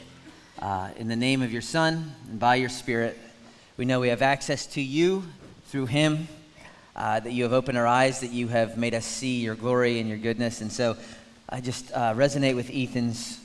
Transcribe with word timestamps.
uh, 0.58 0.90
in 0.96 1.06
the 1.06 1.14
name 1.14 1.42
of 1.42 1.52
your 1.52 1.62
Son 1.62 2.12
and 2.28 2.40
by 2.40 2.56
your 2.56 2.68
Spirit. 2.68 3.16
We 3.76 3.84
know 3.84 4.00
we 4.00 4.08
have 4.08 4.20
access 4.20 4.66
to 4.66 4.80
you 4.80 5.22
through 5.66 5.86
him, 5.86 6.26
uh, 6.96 7.20
that 7.20 7.32
you 7.32 7.44
have 7.44 7.52
opened 7.52 7.78
our 7.78 7.86
eyes, 7.86 8.18
that 8.22 8.32
you 8.32 8.48
have 8.48 8.76
made 8.76 8.94
us 8.94 9.06
see 9.06 9.42
your 9.42 9.54
glory 9.54 10.00
and 10.00 10.08
your 10.08 10.18
goodness. 10.18 10.60
And 10.60 10.72
so 10.72 10.96
I 11.48 11.60
just 11.60 11.92
uh, 11.92 12.14
resonate 12.14 12.56
with 12.56 12.68
Ethan's 12.74 13.38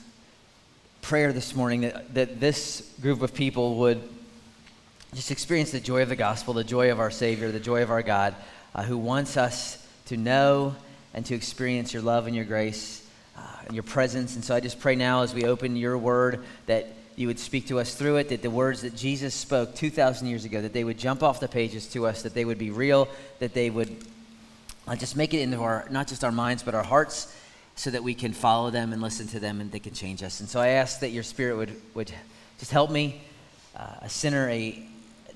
prayer 1.00 1.32
this 1.32 1.54
morning 1.54 1.82
that, 1.82 2.12
that 2.14 2.40
this 2.40 2.92
group 3.00 3.22
of 3.22 3.32
people 3.32 3.76
would 3.76 4.15
just 5.16 5.30
experience 5.30 5.70
the 5.70 5.80
joy 5.80 6.02
of 6.02 6.10
the 6.10 6.16
gospel, 6.16 6.52
the 6.52 6.62
joy 6.62 6.92
of 6.92 7.00
our 7.00 7.10
Savior, 7.10 7.50
the 7.50 7.58
joy 7.58 7.82
of 7.82 7.90
our 7.90 8.02
God, 8.02 8.34
uh, 8.74 8.82
who 8.82 8.98
wants 8.98 9.38
us 9.38 9.82
to 10.04 10.16
know 10.18 10.76
and 11.14 11.24
to 11.24 11.34
experience 11.34 11.94
your 11.94 12.02
love 12.02 12.26
and 12.26 12.36
your 12.36 12.44
grace 12.44 13.08
uh, 13.34 13.40
and 13.64 13.74
your 13.74 13.82
presence. 13.82 14.34
And 14.34 14.44
so 14.44 14.54
I 14.54 14.60
just 14.60 14.78
pray 14.78 14.94
now 14.94 15.22
as 15.22 15.34
we 15.34 15.46
open 15.46 15.74
your 15.74 15.96
word 15.96 16.44
that 16.66 16.88
you 17.16 17.28
would 17.28 17.38
speak 17.38 17.68
to 17.68 17.80
us 17.80 17.94
through 17.94 18.16
it, 18.16 18.28
that 18.28 18.42
the 18.42 18.50
words 18.50 18.82
that 18.82 18.94
Jesus 18.94 19.34
spoke 19.34 19.74
2,000 19.74 20.28
years 20.28 20.44
ago, 20.44 20.60
that 20.60 20.74
they 20.74 20.84
would 20.84 20.98
jump 20.98 21.22
off 21.22 21.40
the 21.40 21.48
pages 21.48 21.86
to 21.92 22.06
us, 22.06 22.20
that 22.22 22.34
they 22.34 22.44
would 22.44 22.58
be 22.58 22.70
real, 22.70 23.08
that 23.38 23.54
they 23.54 23.70
would 23.70 23.96
uh, 24.86 24.96
just 24.96 25.16
make 25.16 25.32
it 25.32 25.40
into 25.40 25.62
our, 25.62 25.86
not 25.90 26.08
just 26.08 26.24
our 26.24 26.32
minds, 26.32 26.62
but 26.62 26.74
our 26.74 26.84
hearts, 26.84 27.34
so 27.74 27.90
that 27.90 28.02
we 28.02 28.12
can 28.12 28.34
follow 28.34 28.68
them 28.70 28.92
and 28.92 29.00
listen 29.00 29.26
to 29.28 29.40
them 29.40 29.62
and 29.62 29.72
they 29.72 29.78
can 29.78 29.94
change 29.94 30.22
us. 30.22 30.40
And 30.40 30.48
so 30.48 30.60
I 30.60 30.68
ask 30.68 31.00
that 31.00 31.08
your 31.08 31.22
spirit 31.22 31.56
would, 31.56 31.80
would 31.94 32.12
just 32.58 32.70
help 32.70 32.90
me, 32.90 33.22
uh, 33.74 33.86
a 34.02 34.10
sinner, 34.10 34.50
a, 34.50 34.86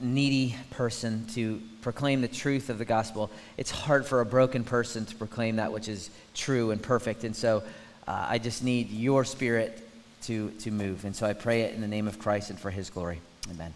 needy 0.00 0.56
person 0.70 1.26
to 1.34 1.60
proclaim 1.82 2.20
the 2.20 2.28
truth 2.28 2.70
of 2.70 2.78
the 2.78 2.84
gospel. 2.84 3.30
It's 3.56 3.70
hard 3.70 4.06
for 4.06 4.20
a 4.20 4.26
broken 4.26 4.64
person 4.64 5.04
to 5.06 5.14
proclaim 5.14 5.56
that 5.56 5.72
which 5.72 5.88
is 5.88 6.10
true 6.34 6.70
and 6.70 6.82
perfect. 6.82 7.24
And 7.24 7.34
so 7.34 7.62
uh, 8.06 8.26
I 8.28 8.38
just 8.38 8.62
need 8.62 8.90
your 8.90 9.24
spirit 9.24 9.86
to, 10.22 10.50
to 10.60 10.70
move. 10.70 11.04
And 11.04 11.14
so 11.14 11.26
I 11.26 11.32
pray 11.32 11.62
it 11.62 11.74
in 11.74 11.80
the 11.80 11.88
name 11.88 12.08
of 12.08 12.18
Christ 12.18 12.50
and 12.50 12.58
for 12.58 12.70
his 12.70 12.90
glory. 12.90 13.20
Amen. 13.50 13.74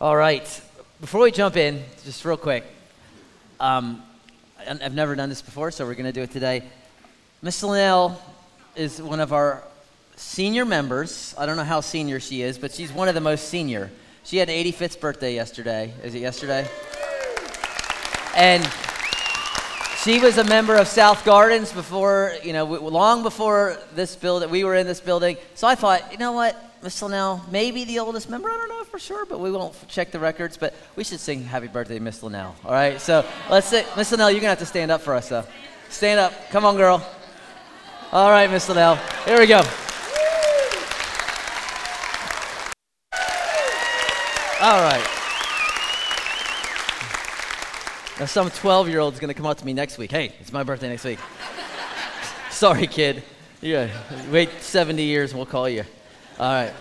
All 0.00 0.16
right. 0.16 0.44
Before 1.00 1.22
we 1.22 1.30
jump 1.30 1.56
in, 1.56 1.82
just 2.04 2.24
real 2.24 2.36
quick, 2.36 2.64
um, 3.60 4.02
I've 4.68 4.94
never 4.94 5.14
done 5.14 5.28
this 5.28 5.42
before, 5.42 5.70
so 5.70 5.86
we're 5.86 5.94
going 5.94 6.06
to 6.06 6.12
do 6.12 6.22
it 6.22 6.30
today. 6.30 6.62
Miss 7.42 7.62
Linnell 7.62 8.20
is 8.74 9.00
one 9.00 9.20
of 9.20 9.32
our 9.32 9.62
senior 10.16 10.64
members. 10.64 11.34
I 11.38 11.46
don't 11.46 11.56
know 11.56 11.64
how 11.64 11.80
senior 11.80 12.20
she 12.20 12.42
is, 12.42 12.58
but 12.58 12.72
she's 12.72 12.92
one 12.92 13.08
of 13.08 13.14
the 13.14 13.20
most 13.20 13.48
senior. 13.48 13.90
She 14.26 14.38
had 14.38 14.48
an 14.48 14.56
85th 14.56 14.98
birthday 14.98 15.36
yesterday. 15.36 15.94
Is 16.02 16.16
it 16.16 16.18
yesterday? 16.18 16.68
And 18.34 18.68
she 20.02 20.18
was 20.18 20.36
a 20.38 20.42
member 20.42 20.74
of 20.74 20.88
South 20.88 21.24
Gardens 21.24 21.70
before, 21.70 22.34
you 22.42 22.52
know, 22.52 22.64
long 22.64 23.22
before 23.22 23.78
this 23.94 24.16
building. 24.16 24.50
We 24.50 24.64
were 24.64 24.74
in 24.74 24.84
this 24.84 24.98
building. 24.98 25.36
So 25.54 25.68
I 25.68 25.76
thought, 25.76 26.10
you 26.10 26.18
know 26.18 26.32
what, 26.32 26.60
Miss 26.82 27.00
Linnell, 27.00 27.40
maybe 27.52 27.84
the 27.84 28.00
oldest 28.00 28.28
member. 28.28 28.50
I 28.50 28.56
don't 28.56 28.68
know 28.68 28.82
for 28.82 28.98
sure, 28.98 29.26
but 29.26 29.38
we 29.38 29.52
won't 29.52 29.76
check 29.86 30.10
the 30.10 30.18
records. 30.18 30.56
But 30.56 30.74
we 30.96 31.04
should 31.04 31.20
sing 31.20 31.44
Happy 31.44 31.68
Birthday, 31.68 32.00
Miss 32.00 32.20
Linnell. 32.24 32.56
All 32.64 32.72
right. 32.72 33.00
So 33.00 33.24
let's 33.48 33.68
say, 33.68 33.86
Miss 33.96 34.10
Linnell, 34.10 34.32
you're 34.32 34.40
gonna 34.40 34.50
have 34.50 34.58
to 34.58 34.66
stand 34.66 34.90
up 34.90 35.02
for 35.02 35.14
us, 35.14 35.28
though. 35.28 35.44
Stand 35.88 36.18
up. 36.18 36.32
Come 36.50 36.64
on, 36.64 36.76
girl. 36.76 37.00
All 38.10 38.30
right, 38.30 38.50
Miss 38.50 38.68
Linnell. 38.68 38.96
Here 39.24 39.38
we 39.38 39.46
go. 39.46 39.62
All 44.58 44.80
right. 44.80 45.06
Now, 48.18 48.24
some 48.24 48.48
12 48.48 48.88
year 48.88 49.00
old 49.00 49.12
is 49.12 49.20
going 49.20 49.28
to 49.28 49.34
come 49.34 49.44
up 49.44 49.58
to 49.58 49.66
me 49.66 49.74
next 49.74 49.98
week. 49.98 50.10
Hey, 50.10 50.32
it's 50.40 50.50
my 50.50 50.62
birthday 50.62 50.88
next 50.88 51.04
week. 51.04 51.18
Sorry, 52.50 52.86
kid. 52.86 53.22
Yeah, 53.60 53.90
wait 54.30 54.50
70 54.62 55.02
years 55.02 55.32
and 55.32 55.38
we'll 55.38 55.44
call 55.44 55.68
you. 55.68 55.84
All 56.38 56.46
right. 56.50 56.72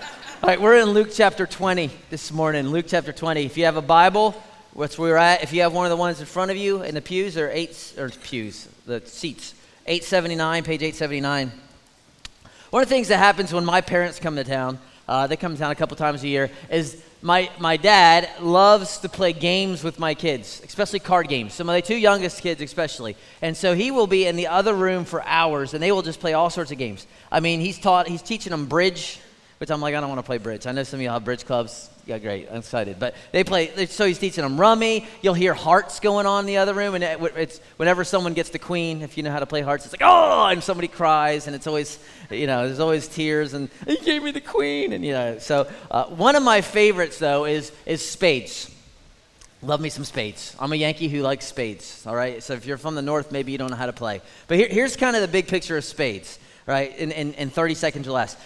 All 0.41 0.47
right, 0.47 0.61
we're 0.61 0.77
in 0.77 0.91
Luke 0.91 1.09
chapter 1.11 1.45
20 1.45 1.91
this 2.09 2.31
morning. 2.31 2.69
Luke 2.69 2.85
chapter 2.87 3.11
20. 3.11 3.43
If 3.43 3.57
you 3.57 3.65
have 3.65 3.75
a 3.75 3.81
Bible, 3.81 4.41
that's 4.73 4.97
where 4.97 5.11
we're 5.11 5.17
at. 5.17 5.43
If 5.43 5.51
you 5.51 5.63
have 5.63 5.73
one 5.73 5.85
of 5.85 5.89
the 5.89 5.97
ones 5.97 6.21
in 6.21 6.27
front 6.27 6.51
of 6.51 6.57
you 6.57 6.81
in 6.81 6.95
the 6.95 7.01
pews 7.01 7.35
or 7.35 7.49
eight 7.51 7.93
or 7.97 8.09
pews, 8.09 8.69
the 8.85 9.01
seats, 9.01 9.53
879, 9.85 10.63
page 10.63 10.81
879. 10.81 11.51
One 12.69 12.83
of 12.83 12.87
the 12.87 12.95
things 12.95 13.09
that 13.09 13.17
happens 13.17 13.51
when 13.51 13.65
my 13.65 13.81
parents 13.81 14.17
come 14.17 14.37
to 14.37 14.45
town, 14.45 14.79
uh, 15.09 15.27
they 15.27 15.35
come 15.35 15.51
to 15.55 15.59
town 15.59 15.71
a 15.71 15.75
couple 15.75 15.97
times 15.97 16.23
a 16.23 16.29
year, 16.29 16.49
is 16.69 17.03
my, 17.25 17.49
my 17.57 17.75
dad 17.75 18.29
loves 18.39 18.99
to 18.99 19.09
play 19.09 19.33
games 19.33 19.83
with 19.83 19.97
my 19.97 20.13
kids, 20.13 20.61
especially 20.63 20.99
card 20.99 21.27
games. 21.27 21.55
Some 21.55 21.67
of 21.67 21.73
the 21.73 21.81
two 21.81 21.95
youngest 21.95 22.39
kids, 22.43 22.61
especially. 22.61 23.17
And 23.41 23.57
so 23.57 23.73
he 23.73 23.89
will 23.89 24.05
be 24.05 24.27
in 24.27 24.35
the 24.35 24.45
other 24.45 24.75
room 24.75 25.05
for 25.05 25.23
hours, 25.23 25.73
and 25.73 25.81
they 25.81 25.91
will 25.91 26.03
just 26.03 26.19
play 26.19 26.33
all 26.33 26.51
sorts 26.51 26.71
of 26.71 26.77
games. 26.77 27.07
I 27.31 27.39
mean, 27.39 27.61
he's 27.61 27.79
taught, 27.79 28.07
he's 28.07 28.21
teaching 28.21 28.51
them 28.51 28.67
bridge, 28.67 29.19
which 29.65 29.71
I'm 29.71 29.81
like, 29.81 29.95
I 29.95 29.99
don't 29.99 30.09
want 30.09 30.19
to 30.19 30.25
play 30.25 30.37
bridge. 30.37 30.67
I 30.67 30.73
know 30.73 30.83
some 30.83 30.99
of 30.99 31.03
y'all 31.03 31.13
have 31.13 31.25
bridge 31.25 31.43
clubs. 31.43 31.89
Yeah, 32.05 32.19
great. 32.19 32.47
I'm 32.51 32.57
excited. 32.57 32.99
But 32.99 33.15
they 33.31 33.43
play, 33.43 33.87
so 33.87 34.05
he's 34.05 34.19
teaching 34.19 34.43
them 34.43 34.61
rummy. 34.61 35.07
You'll 35.23 35.33
hear 35.33 35.55
hearts 35.55 35.99
going 35.99 36.27
on 36.27 36.41
in 36.41 36.45
the 36.45 36.57
other 36.57 36.75
room. 36.75 36.93
And 36.93 37.03
it's 37.03 37.57
whenever 37.77 38.03
someone 38.03 38.35
gets 38.35 38.51
the 38.51 38.59
queen, 38.59 39.01
if 39.01 39.17
you 39.17 39.23
know 39.23 39.31
how 39.31 39.39
to 39.39 39.47
play 39.47 39.61
hearts, 39.61 39.83
it's 39.85 39.93
like, 39.99 40.07
oh, 40.07 40.45
and 40.45 40.63
somebody 40.63 40.87
cries. 40.87 41.47
And 41.47 41.55
it's 41.55 41.65
always, 41.65 41.97
you 42.29 42.45
know, 42.45 42.67
there's 42.67 42.79
always 42.79 43.07
tears. 43.07 43.55
And 43.55 43.71
he 43.87 43.97
gave 43.97 44.21
me 44.21 44.29
the 44.29 44.39
queen. 44.39 44.93
And, 44.93 45.03
you 45.03 45.13
know, 45.13 45.39
so 45.39 45.67
uh, 45.89 46.03
one 46.09 46.35
of 46.35 46.43
my 46.43 46.61
favorites, 46.61 47.17
though, 47.17 47.45
is, 47.45 47.71
is 47.87 48.07
spades. 48.07 48.69
Love 49.63 49.81
me 49.81 49.89
some 49.89 50.05
spades. 50.05 50.55
I'm 50.59 50.73
a 50.73 50.75
Yankee 50.75 51.07
who 51.07 51.23
likes 51.23 51.47
spades, 51.47 52.05
all 52.05 52.15
right? 52.15 52.43
So 52.43 52.53
if 52.53 52.67
you're 52.67 52.77
from 52.77 52.93
the 52.93 53.01
north, 53.01 53.31
maybe 53.31 53.51
you 53.51 53.57
don't 53.57 53.71
know 53.71 53.77
how 53.77 53.87
to 53.87 53.93
play. 53.93 54.21
But 54.47 54.59
here, 54.59 54.67
here's 54.69 54.95
kind 54.95 55.15
of 55.15 55.23
the 55.23 55.27
big 55.27 55.47
picture 55.47 55.75
of 55.75 55.83
spades, 55.83 56.37
right, 56.67 56.95
in, 56.95 57.11
in, 57.11 57.33
in 57.33 57.49
30 57.49 57.73
seconds 57.73 58.07
or 58.07 58.11
less. 58.11 58.37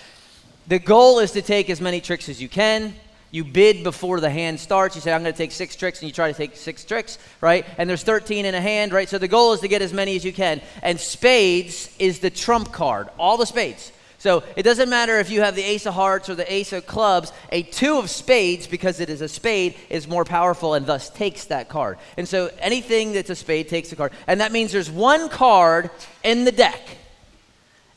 The 0.69 0.79
goal 0.79 1.19
is 1.19 1.31
to 1.31 1.41
take 1.41 1.69
as 1.69 1.81
many 1.81 1.99
tricks 1.99 2.29
as 2.29 2.41
you 2.41 2.47
can 2.47 2.93
you 3.31 3.43
bid 3.43 3.83
before 3.83 4.19
the 4.19 4.29
hand 4.29 4.59
starts. 4.59 4.95
You 4.95 5.01
say, 5.01 5.13
I'm 5.13 5.21
going 5.21 5.33
to 5.33 5.37
take 5.37 5.51
six 5.51 5.75
tricks, 5.75 6.01
and 6.01 6.09
you 6.09 6.13
try 6.13 6.31
to 6.31 6.37
take 6.37 6.55
six 6.55 6.83
tricks, 6.83 7.19
right? 7.41 7.65
And 7.77 7.89
there's 7.89 8.03
13 8.03 8.45
in 8.45 8.55
a 8.55 8.61
hand, 8.61 8.91
right? 8.91 9.07
So 9.07 9.17
the 9.17 9.27
goal 9.27 9.53
is 9.53 9.59
to 9.61 9.67
get 9.67 9.81
as 9.81 9.93
many 9.93 10.15
as 10.15 10.25
you 10.25 10.33
can. 10.33 10.61
And 10.81 10.99
spades 10.99 11.95
is 11.99 12.19
the 12.19 12.29
trump 12.29 12.71
card, 12.71 13.09
all 13.19 13.37
the 13.37 13.45
spades. 13.45 13.91
So 14.17 14.43
it 14.57 14.63
doesn't 14.63 14.89
matter 14.89 15.17
if 15.19 15.29
you 15.29 15.41
have 15.41 15.55
the 15.55 15.63
ace 15.63 15.85
of 15.85 15.93
hearts 15.93 16.27
or 16.27 16.35
the 16.35 16.51
ace 16.51 16.73
of 16.73 16.85
clubs, 16.85 17.31
a 17.53 17.63
two 17.63 17.97
of 17.99 18.09
spades, 18.09 18.67
because 18.67 18.99
it 18.99 19.09
is 19.09 19.21
a 19.21 19.29
spade, 19.29 19.75
is 19.89 20.09
more 20.09 20.25
powerful 20.25 20.73
and 20.73 20.85
thus 20.85 21.09
takes 21.09 21.45
that 21.45 21.69
card. 21.69 21.99
And 22.17 22.27
so 22.27 22.49
anything 22.59 23.13
that's 23.13 23.29
a 23.29 23.35
spade 23.35 23.69
takes 23.69 23.93
a 23.93 23.95
card. 23.95 24.11
And 24.27 24.41
that 24.41 24.51
means 24.51 24.73
there's 24.73 24.91
one 24.91 25.29
card 25.29 25.89
in 26.23 26.43
the 26.43 26.51
deck. 26.51 26.81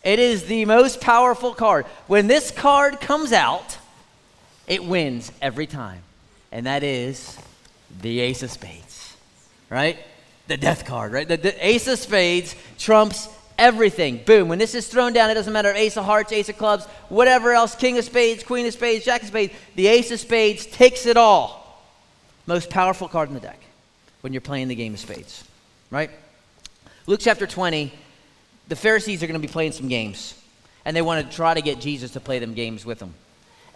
It 0.05 0.19
is 0.19 0.45
the 0.45 0.65
most 0.65 1.01
powerful 1.01 1.55
card. 1.55 1.87
When 2.07 2.27
this 2.27 2.51
card 2.51 3.01
comes 3.01 3.33
out, 3.33 3.79
it 4.67 4.85
wins 4.85 5.31
every 5.41 5.67
time. 5.67 6.03
And 6.51 6.67
that 6.67 6.83
is 6.83 7.39
the 8.01 8.21
ace 8.21 8.43
of 8.43 8.51
spades, 8.51 9.17
right? 9.71 9.99
The 10.49 10.57
death 10.57 10.85
card, 10.85 11.13
right? 11.13 11.27
The, 11.27 11.37
the, 11.37 11.67
ace 11.67 11.87
of 11.87 11.99
spades 11.99 12.57
trumps 12.79 13.29
everything. 13.59 14.21
Boom. 14.25 14.49
When 14.49 14.59
this 14.59 14.75
is 14.75 14.89
thrown 14.89 15.13
down, 15.13 15.31
it 15.31 15.35
doesn't 15.35 15.53
matter 15.53 15.73
ace 15.73 15.97
of 15.97 16.05
hearts, 16.05 16.33
ace 16.33 16.49
of 16.49 16.59
clubs, 16.59 16.85
whatever 17.09 17.53
else, 17.53 17.75
king 17.75 17.97
of 17.97 18.05
spades, 18.05 18.43
queen 18.43 18.67
of 18.67 18.73
spades, 18.73 19.05
jack 19.05 19.23
of 19.23 19.29
spades. 19.29 19.55
The 19.77 19.87
ace 19.87 20.11
of 20.11 20.21
spades 20.21 20.67
takes 20.67 21.07
it 21.07 21.17
all. 21.17 21.63
Most 22.47 22.71
powerful 22.71 23.09
card 23.09 23.29
in 23.29 23.35
the 23.35 23.41
deck 23.41 23.61
when 24.21 24.33
you're 24.33 24.41
playing 24.41 24.69
the 24.69 24.75
game 24.75 24.95
of 24.95 25.01
spades, 25.01 25.45
right? 25.91 26.11
Luke 27.07 27.21
chapter 27.23 27.47
20, 27.47 27.93
the 28.73 28.77
Pharisees 28.77 29.23
are 29.23 29.27
going 29.27 29.39
to 29.39 29.47
be 29.47 29.53
playing 29.53 29.73
some 29.73 29.89
games, 29.89 30.35
and 30.85 30.97
they 30.97 31.03
want 31.03 31.29
to 31.29 31.37
try 31.37 31.53
to 31.53 31.61
get 31.61 31.79
Jesus 31.79 32.13
to 32.13 32.21
play 32.21 32.39
them 32.39 32.55
games 32.55 32.87
with 32.87 32.99
them 32.99 33.13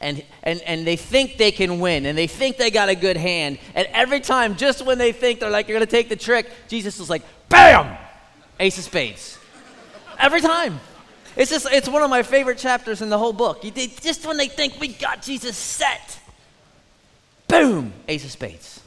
and, 0.00 0.22
and, 0.42 0.60
and 0.62 0.86
they 0.86 0.96
think 0.96 1.36
they 1.36 1.50
can 1.50 1.80
win 1.80 2.06
and 2.06 2.16
they 2.16 2.26
think 2.26 2.56
they 2.56 2.70
got 2.70 2.88
a 2.88 2.94
good 2.94 3.16
hand. 3.16 3.58
And 3.74 3.88
every 3.92 4.20
time, 4.20 4.56
just 4.56 4.84
when 4.84 4.98
they 4.98 5.12
think 5.12 5.40
they're 5.40 5.50
like, 5.50 5.68
you're 5.68 5.78
going 5.78 5.86
to 5.86 5.90
take 5.90 6.08
the 6.08 6.16
trick, 6.16 6.50
Jesus 6.68 7.00
is 7.00 7.08
like, 7.08 7.22
bam! 7.48 7.96
Ace 8.60 8.78
of 8.78 8.84
spades. 8.84 9.38
every 10.18 10.40
time. 10.40 10.80
It's 11.36 11.50
just, 11.50 11.66
it's 11.70 11.88
one 11.88 12.02
of 12.02 12.08
my 12.08 12.22
favorite 12.22 12.58
chapters 12.58 13.02
in 13.02 13.10
the 13.10 13.18
whole 13.18 13.32
book. 13.32 13.62
They, 13.62 13.88
just 13.88 14.26
when 14.26 14.38
they 14.38 14.48
think 14.48 14.80
we 14.80 14.88
got 14.88 15.22
Jesus 15.22 15.56
set, 15.56 16.18
boom, 17.48 17.92
ace 18.08 18.24
of 18.24 18.30
spades. 18.30 18.80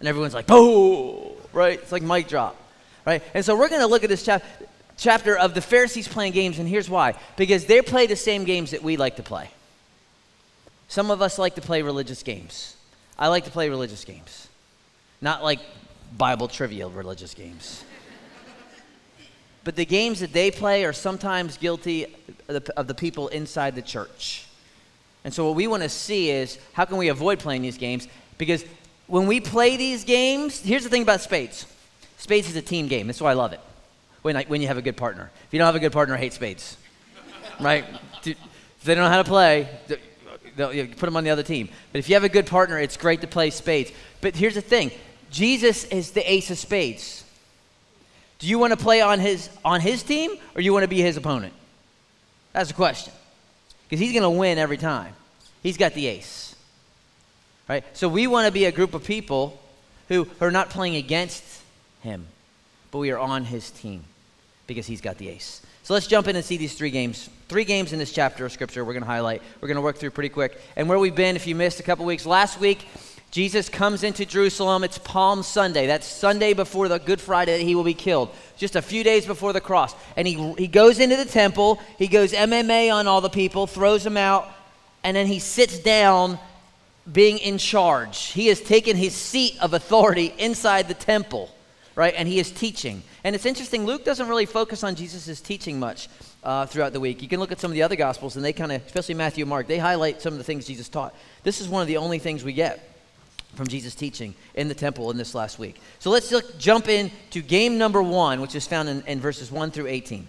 And 0.00 0.08
everyone's 0.08 0.34
like, 0.34 0.46
oh, 0.48 1.36
right? 1.52 1.78
It's 1.78 1.92
like 1.92 2.02
mic 2.02 2.26
drop, 2.26 2.56
right? 3.06 3.22
And 3.32 3.44
so 3.44 3.56
we're 3.56 3.68
going 3.68 3.80
to 3.80 3.86
look 3.86 4.02
at 4.02 4.08
this 4.08 4.24
chap- 4.24 4.44
chapter 4.96 5.36
of 5.36 5.54
the 5.54 5.60
Pharisees 5.60 6.08
playing 6.08 6.32
games, 6.32 6.58
and 6.58 6.68
here's 6.68 6.88
why. 6.88 7.14
Because 7.36 7.66
they 7.66 7.82
play 7.82 8.06
the 8.06 8.16
same 8.16 8.44
games 8.44 8.70
that 8.70 8.82
we 8.82 8.96
like 8.96 9.16
to 9.16 9.22
play. 9.22 9.50
Some 10.88 11.10
of 11.10 11.22
us 11.22 11.38
like 11.38 11.54
to 11.56 11.60
play 11.60 11.82
religious 11.82 12.22
games. 12.22 12.76
I 13.18 13.28
like 13.28 13.44
to 13.44 13.50
play 13.50 13.68
religious 13.68 14.04
games, 14.04 14.48
not 15.20 15.42
like 15.42 15.60
Bible 16.16 16.48
trivia 16.48 16.88
religious 16.88 17.34
games. 17.34 17.84
but 19.64 19.76
the 19.76 19.84
games 19.84 20.20
that 20.20 20.32
they 20.32 20.50
play 20.50 20.84
are 20.84 20.92
sometimes 20.92 21.56
guilty 21.56 22.06
of 22.48 22.64
the, 22.64 22.78
of 22.78 22.86
the 22.86 22.94
people 22.94 23.28
inside 23.28 23.74
the 23.74 23.82
church. 23.82 24.46
And 25.24 25.32
so, 25.32 25.46
what 25.46 25.56
we 25.56 25.66
want 25.66 25.82
to 25.82 25.88
see 25.88 26.30
is 26.30 26.58
how 26.72 26.84
can 26.84 26.96
we 26.96 27.08
avoid 27.08 27.38
playing 27.38 27.62
these 27.62 27.78
games? 27.78 28.08
Because 28.36 28.64
when 29.06 29.26
we 29.26 29.40
play 29.40 29.76
these 29.76 30.04
games, 30.04 30.60
here's 30.60 30.84
the 30.84 30.90
thing 30.90 31.02
about 31.02 31.20
spades 31.20 31.66
spades 32.18 32.48
is 32.48 32.56
a 32.56 32.62
team 32.62 32.88
game. 32.88 33.06
That's 33.06 33.20
why 33.20 33.30
I 33.30 33.34
love 33.34 33.52
it. 33.52 33.60
When, 34.24 34.38
I, 34.38 34.44
when 34.44 34.62
you 34.62 34.68
have 34.68 34.78
a 34.78 34.82
good 34.82 34.96
partner. 34.96 35.30
If 35.46 35.52
you 35.52 35.58
don't 35.58 35.66
have 35.66 35.74
a 35.74 35.80
good 35.80 35.92
partner, 35.92 36.16
hate 36.16 36.32
spades. 36.32 36.78
right? 37.60 37.84
If 38.24 38.36
they 38.82 38.94
don't 38.94 39.04
know 39.04 39.10
how 39.10 39.22
to 39.22 39.28
play, 39.28 39.68
you 40.56 40.86
put 40.96 41.04
them 41.04 41.18
on 41.18 41.24
the 41.24 41.30
other 41.30 41.42
team. 41.42 41.68
But 41.92 41.98
if 41.98 42.08
you 42.08 42.14
have 42.14 42.24
a 42.24 42.30
good 42.30 42.46
partner, 42.46 42.80
it's 42.80 42.96
great 42.96 43.20
to 43.20 43.26
play 43.26 43.50
spades. 43.50 43.92
But 44.22 44.34
here's 44.34 44.54
the 44.54 44.62
thing 44.62 44.92
Jesus 45.30 45.84
is 45.84 46.12
the 46.12 46.22
ace 46.32 46.50
of 46.50 46.56
spades. 46.56 47.22
Do 48.38 48.46
you 48.46 48.58
want 48.58 48.72
to 48.72 48.78
play 48.78 49.02
on 49.02 49.20
his, 49.20 49.50
on 49.62 49.82
his 49.82 50.02
team 50.02 50.30
or 50.54 50.62
you 50.62 50.72
want 50.72 50.84
to 50.84 50.88
be 50.88 51.02
his 51.02 51.18
opponent? 51.18 51.52
That's 52.54 52.68
the 52.68 52.74
question. 52.74 53.12
Because 53.86 54.00
he's 54.00 54.12
going 54.12 54.22
to 54.22 54.30
win 54.30 54.56
every 54.56 54.78
time. 54.78 55.12
He's 55.62 55.76
got 55.76 55.92
the 55.92 56.06
ace. 56.06 56.56
Right? 57.68 57.84
So 57.92 58.08
we 58.08 58.26
want 58.26 58.46
to 58.46 58.52
be 58.52 58.64
a 58.64 58.72
group 58.72 58.94
of 58.94 59.04
people 59.04 59.60
who 60.08 60.26
are 60.40 60.50
not 60.50 60.70
playing 60.70 60.96
against 60.96 61.44
him, 62.00 62.26
but 62.90 63.00
we 63.00 63.10
are 63.10 63.18
on 63.18 63.44
his 63.44 63.70
team 63.70 64.04
because 64.66 64.86
he's 64.86 65.00
got 65.00 65.18
the 65.18 65.28
ace. 65.28 65.62
So 65.82 65.92
let's 65.92 66.06
jump 66.06 66.28
in 66.28 66.36
and 66.36 66.44
see 66.44 66.56
these 66.56 66.74
three 66.74 66.90
games. 66.90 67.28
Three 67.48 67.64
games 67.64 67.92
in 67.92 67.98
this 67.98 68.12
chapter 68.12 68.46
of 68.46 68.52
Scripture 68.52 68.84
we're 68.84 68.94
going 68.94 69.02
to 69.02 69.08
highlight. 69.08 69.42
We're 69.60 69.68
going 69.68 69.76
to 69.76 69.82
work 69.82 69.98
through 69.98 70.12
pretty 70.12 70.30
quick. 70.30 70.58
And 70.76 70.88
where 70.88 70.98
we've 70.98 71.14
been, 71.14 71.36
if 71.36 71.46
you 71.46 71.54
missed 71.54 71.80
a 71.80 71.82
couple 71.82 72.06
weeks, 72.06 72.24
last 72.24 72.58
week, 72.58 72.86
Jesus 73.30 73.68
comes 73.68 74.04
into 74.04 74.24
Jerusalem. 74.24 74.84
It's 74.84 74.96
Palm 74.96 75.42
Sunday. 75.42 75.88
That's 75.88 76.06
Sunday 76.06 76.52
before 76.52 76.88
the 76.88 76.98
Good 76.98 77.20
Friday 77.20 77.58
that 77.58 77.64
he 77.64 77.74
will 77.74 77.84
be 77.84 77.92
killed, 77.92 78.30
just 78.56 78.76
a 78.76 78.80
few 78.80 79.02
days 79.02 79.26
before 79.26 79.52
the 79.52 79.60
cross. 79.60 79.94
And 80.16 80.28
he, 80.28 80.52
he 80.56 80.68
goes 80.68 81.00
into 81.00 81.16
the 81.16 81.24
temple. 81.24 81.80
He 81.98 82.06
goes 82.06 82.32
MMA 82.32 82.94
on 82.94 83.08
all 83.08 83.20
the 83.20 83.28
people, 83.28 83.66
throws 83.66 84.04
them 84.04 84.16
out, 84.16 84.48
and 85.02 85.16
then 85.16 85.26
he 85.26 85.40
sits 85.40 85.78
down 85.80 86.38
being 87.12 87.38
in 87.38 87.58
charge. 87.58 88.26
He 88.26 88.46
has 88.46 88.60
taken 88.60 88.96
his 88.96 89.14
seat 89.14 89.58
of 89.60 89.74
authority 89.74 90.32
inside 90.38 90.88
the 90.88 90.94
temple, 90.94 91.54
right? 91.94 92.14
And 92.16 92.26
he 92.28 92.38
is 92.38 92.50
teaching. 92.50 93.02
And 93.24 93.34
it's 93.34 93.46
interesting, 93.46 93.86
Luke 93.86 94.04
doesn't 94.04 94.28
really 94.28 94.44
focus 94.44 94.84
on 94.84 94.94
Jesus' 94.94 95.40
teaching 95.40 95.80
much 95.80 96.08
uh, 96.42 96.66
throughout 96.66 96.92
the 96.92 97.00
week. 97.00 97.22
You 97.22 97.28
can 97.28 97.40
look 97.40 97.50
at 97.50 97.58
some 97.58 97.70
of 97.70 97.74
the 97.74 97.82
other 97.82 97.96
Gospels, 97.96 98.36
and 98.36 98.44
they 98.44 98.52
kind 98.52 98.70
of, 98.70 98.84
especially 98.84 99.14
Matthew 99.14 99.44
and 99.44 99.48
Mark, 99.48 99.66
they 99.66 99.78
highlight 99.78 100.20
some 100.20 100.34
of 100.34 100.38
the 100.38 100.44
things 100.44 100.66
Jesus 100.66 100.90
taught. 100.90 101.14
This 101.42 101.62
is 101.62 101.68
one 101.68 101.80
of 101.80 101.88
the 101.88 101.96
only 101.96 102.18
things 102.18 102.44
we 102.44 102.52
get 102.52 102.90
from 103.54 103.66
Jesus' 103.66 103.94
teaching 103.94 104.34
in 104.54 104.68
the 104.68 104.74
temple 104.74 105.10
in 105.10 105.16
this 105.16 105.34
last 105.34 105.58
week. 105.58 105.80
So 106.00 106.10
let's 106.10 106.30
look, 106.30 106.58
jump 106.58 106.88
in 106.88 107.10
to 107.30 107.40
game 107.40 107.78
number 107.78 108.02
one, 108.02 108.42
which 108.42 108.54
is 108.54 108.66
found 108.66 108.90
in, 108.90 109.02
in 109.06 109.20
verses 109.20 109.50
1 109.50 109.70
through 109.70 109.86
18. 109.86 110.26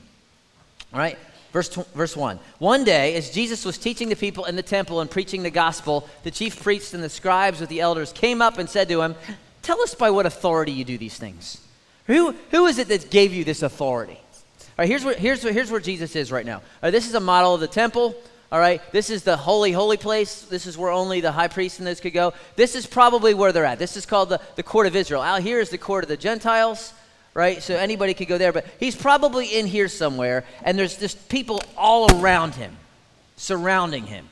All 0.94 1.00
right? 1.00 1.18
Verse, 1.52 1.68
tw- 1.68 1.88
verse 1.94 2.16
1. 2.16 2.40
One 2.60 2.86
day, 2.86 3.16
as 3.16 3.30
Jesus 3.32 3.66
was 3.66 3.78
teaching 3.78 4.08
the 4.08 4.16
people 4.16 4.46
in 4.46 4.56
the 4.56 4.64
temple 4.64 5.02
and 5.02 5.12
preaching 5.12 5.44
the 5.44 5.50
gospel, 5.50 6.08
the 6.24 6.32
chief 6.32 6.64
priests 6.64 6.94
and 6.94 7.04
the 7.04 7.10
scribes 7.10 7.60
with 7.60 7.70
the 7.70 7.82
elders 7.82 8.14
came 8.14 8.42
up 8.42 8.58
and 8.58 8.70
said 8.70 8.88
to 8.88 9.02
him, 9.02 9.16
Tell 9.64 9.82
us 9.82 9.96
by 9.96 10.12
what 10.12 10.26
authority 10.26 10.72
you 10.72 10.86
do 10.86 10.98
these 10.98 11.18
things. 11.18 11.65
Who, 12.08 12.36
who 12.52 12.66
is 12.68 12.78
it 12.78 12.88
that 12.90 13.10
gave 13.10 13.34
you 13.34 13.44
this 13.44 13.64
authority? 13.64 14.20
All 14.78 14.84
right, 14.84 14.88
here's 14.88 15.04
where, 15.04 15.16
here's, 15.16 15.44
where, 15.44 15.54
here's 15.54 15.72
where 15.72 15.80
Jesus 15.80 16.16
is 16.16 16.32
right 16.32 16.46
now. 16.46 16.58
All 16.58 16.64
right, 16.84 16.92
this 16.92 17.08
is 17.08 17.16
a 17.16 17.20
model 17.20 17.54
of 17.54 17.62
the 17.62 17.68
temple. 17.68 18.16
All 18.52 18.60
right, 18.60 18.82
this 18.92 19.10
is 19.10 19.24
the 19.24 19.38
holy, 19.38 19.72
holy 19.72 19.98
place. 19.98 20.42
This 20.44 20.68
is 20.68 20.78
where 20.78 20.92
only 20.92 21.20
the 21.20 21.32
high 21.32 21.48
priest 21.48 21.80
and 21.80 21.88
those 21.88 22.00
could 22.00 22.14
go. 22.14 22.34
This 22.56 22.76
is 22.76 22.86
probably 22.86 23.34
where 23.34 23.52
they're 23.52 23.66
at. 23.66 23.80
This 23.80 23.98
is 23.98 24.06
called 24.06 24.30
the, 24.30 24.40
the 24.56 24.64
court 24.64 24.86
of 24.86 24.96
Israel. 24.96 25.22
Out 25.22 25.42
here 25.42 25.60
is 25.60 25.70
the 25.70 25.78
court 25.78 26.04
of 26.04 26.10
the 26.10 26.18
Gentiles, 26.18 26.94
right? 27.34 27.62
So 27.64 27.76
anybody 27.76 28.14
could 28.14 28.28
go 28.28 28.38
there, 28.38 28.54
but 28.54 28.66
he's 28.80 28.96
probably 28.96 29.48
in 29.48 29.66
here 29.66 29.88
somewhere, 29.88 30.46
and 30.64 30.78
there's 30.78 30.98
just 30.98 31.28
people 31.28 31.62
all 31.76 32.22
around 32.22 32.54
him, 32.54 32.78
surrounding 33.36 34.06
him. 34.06 34.30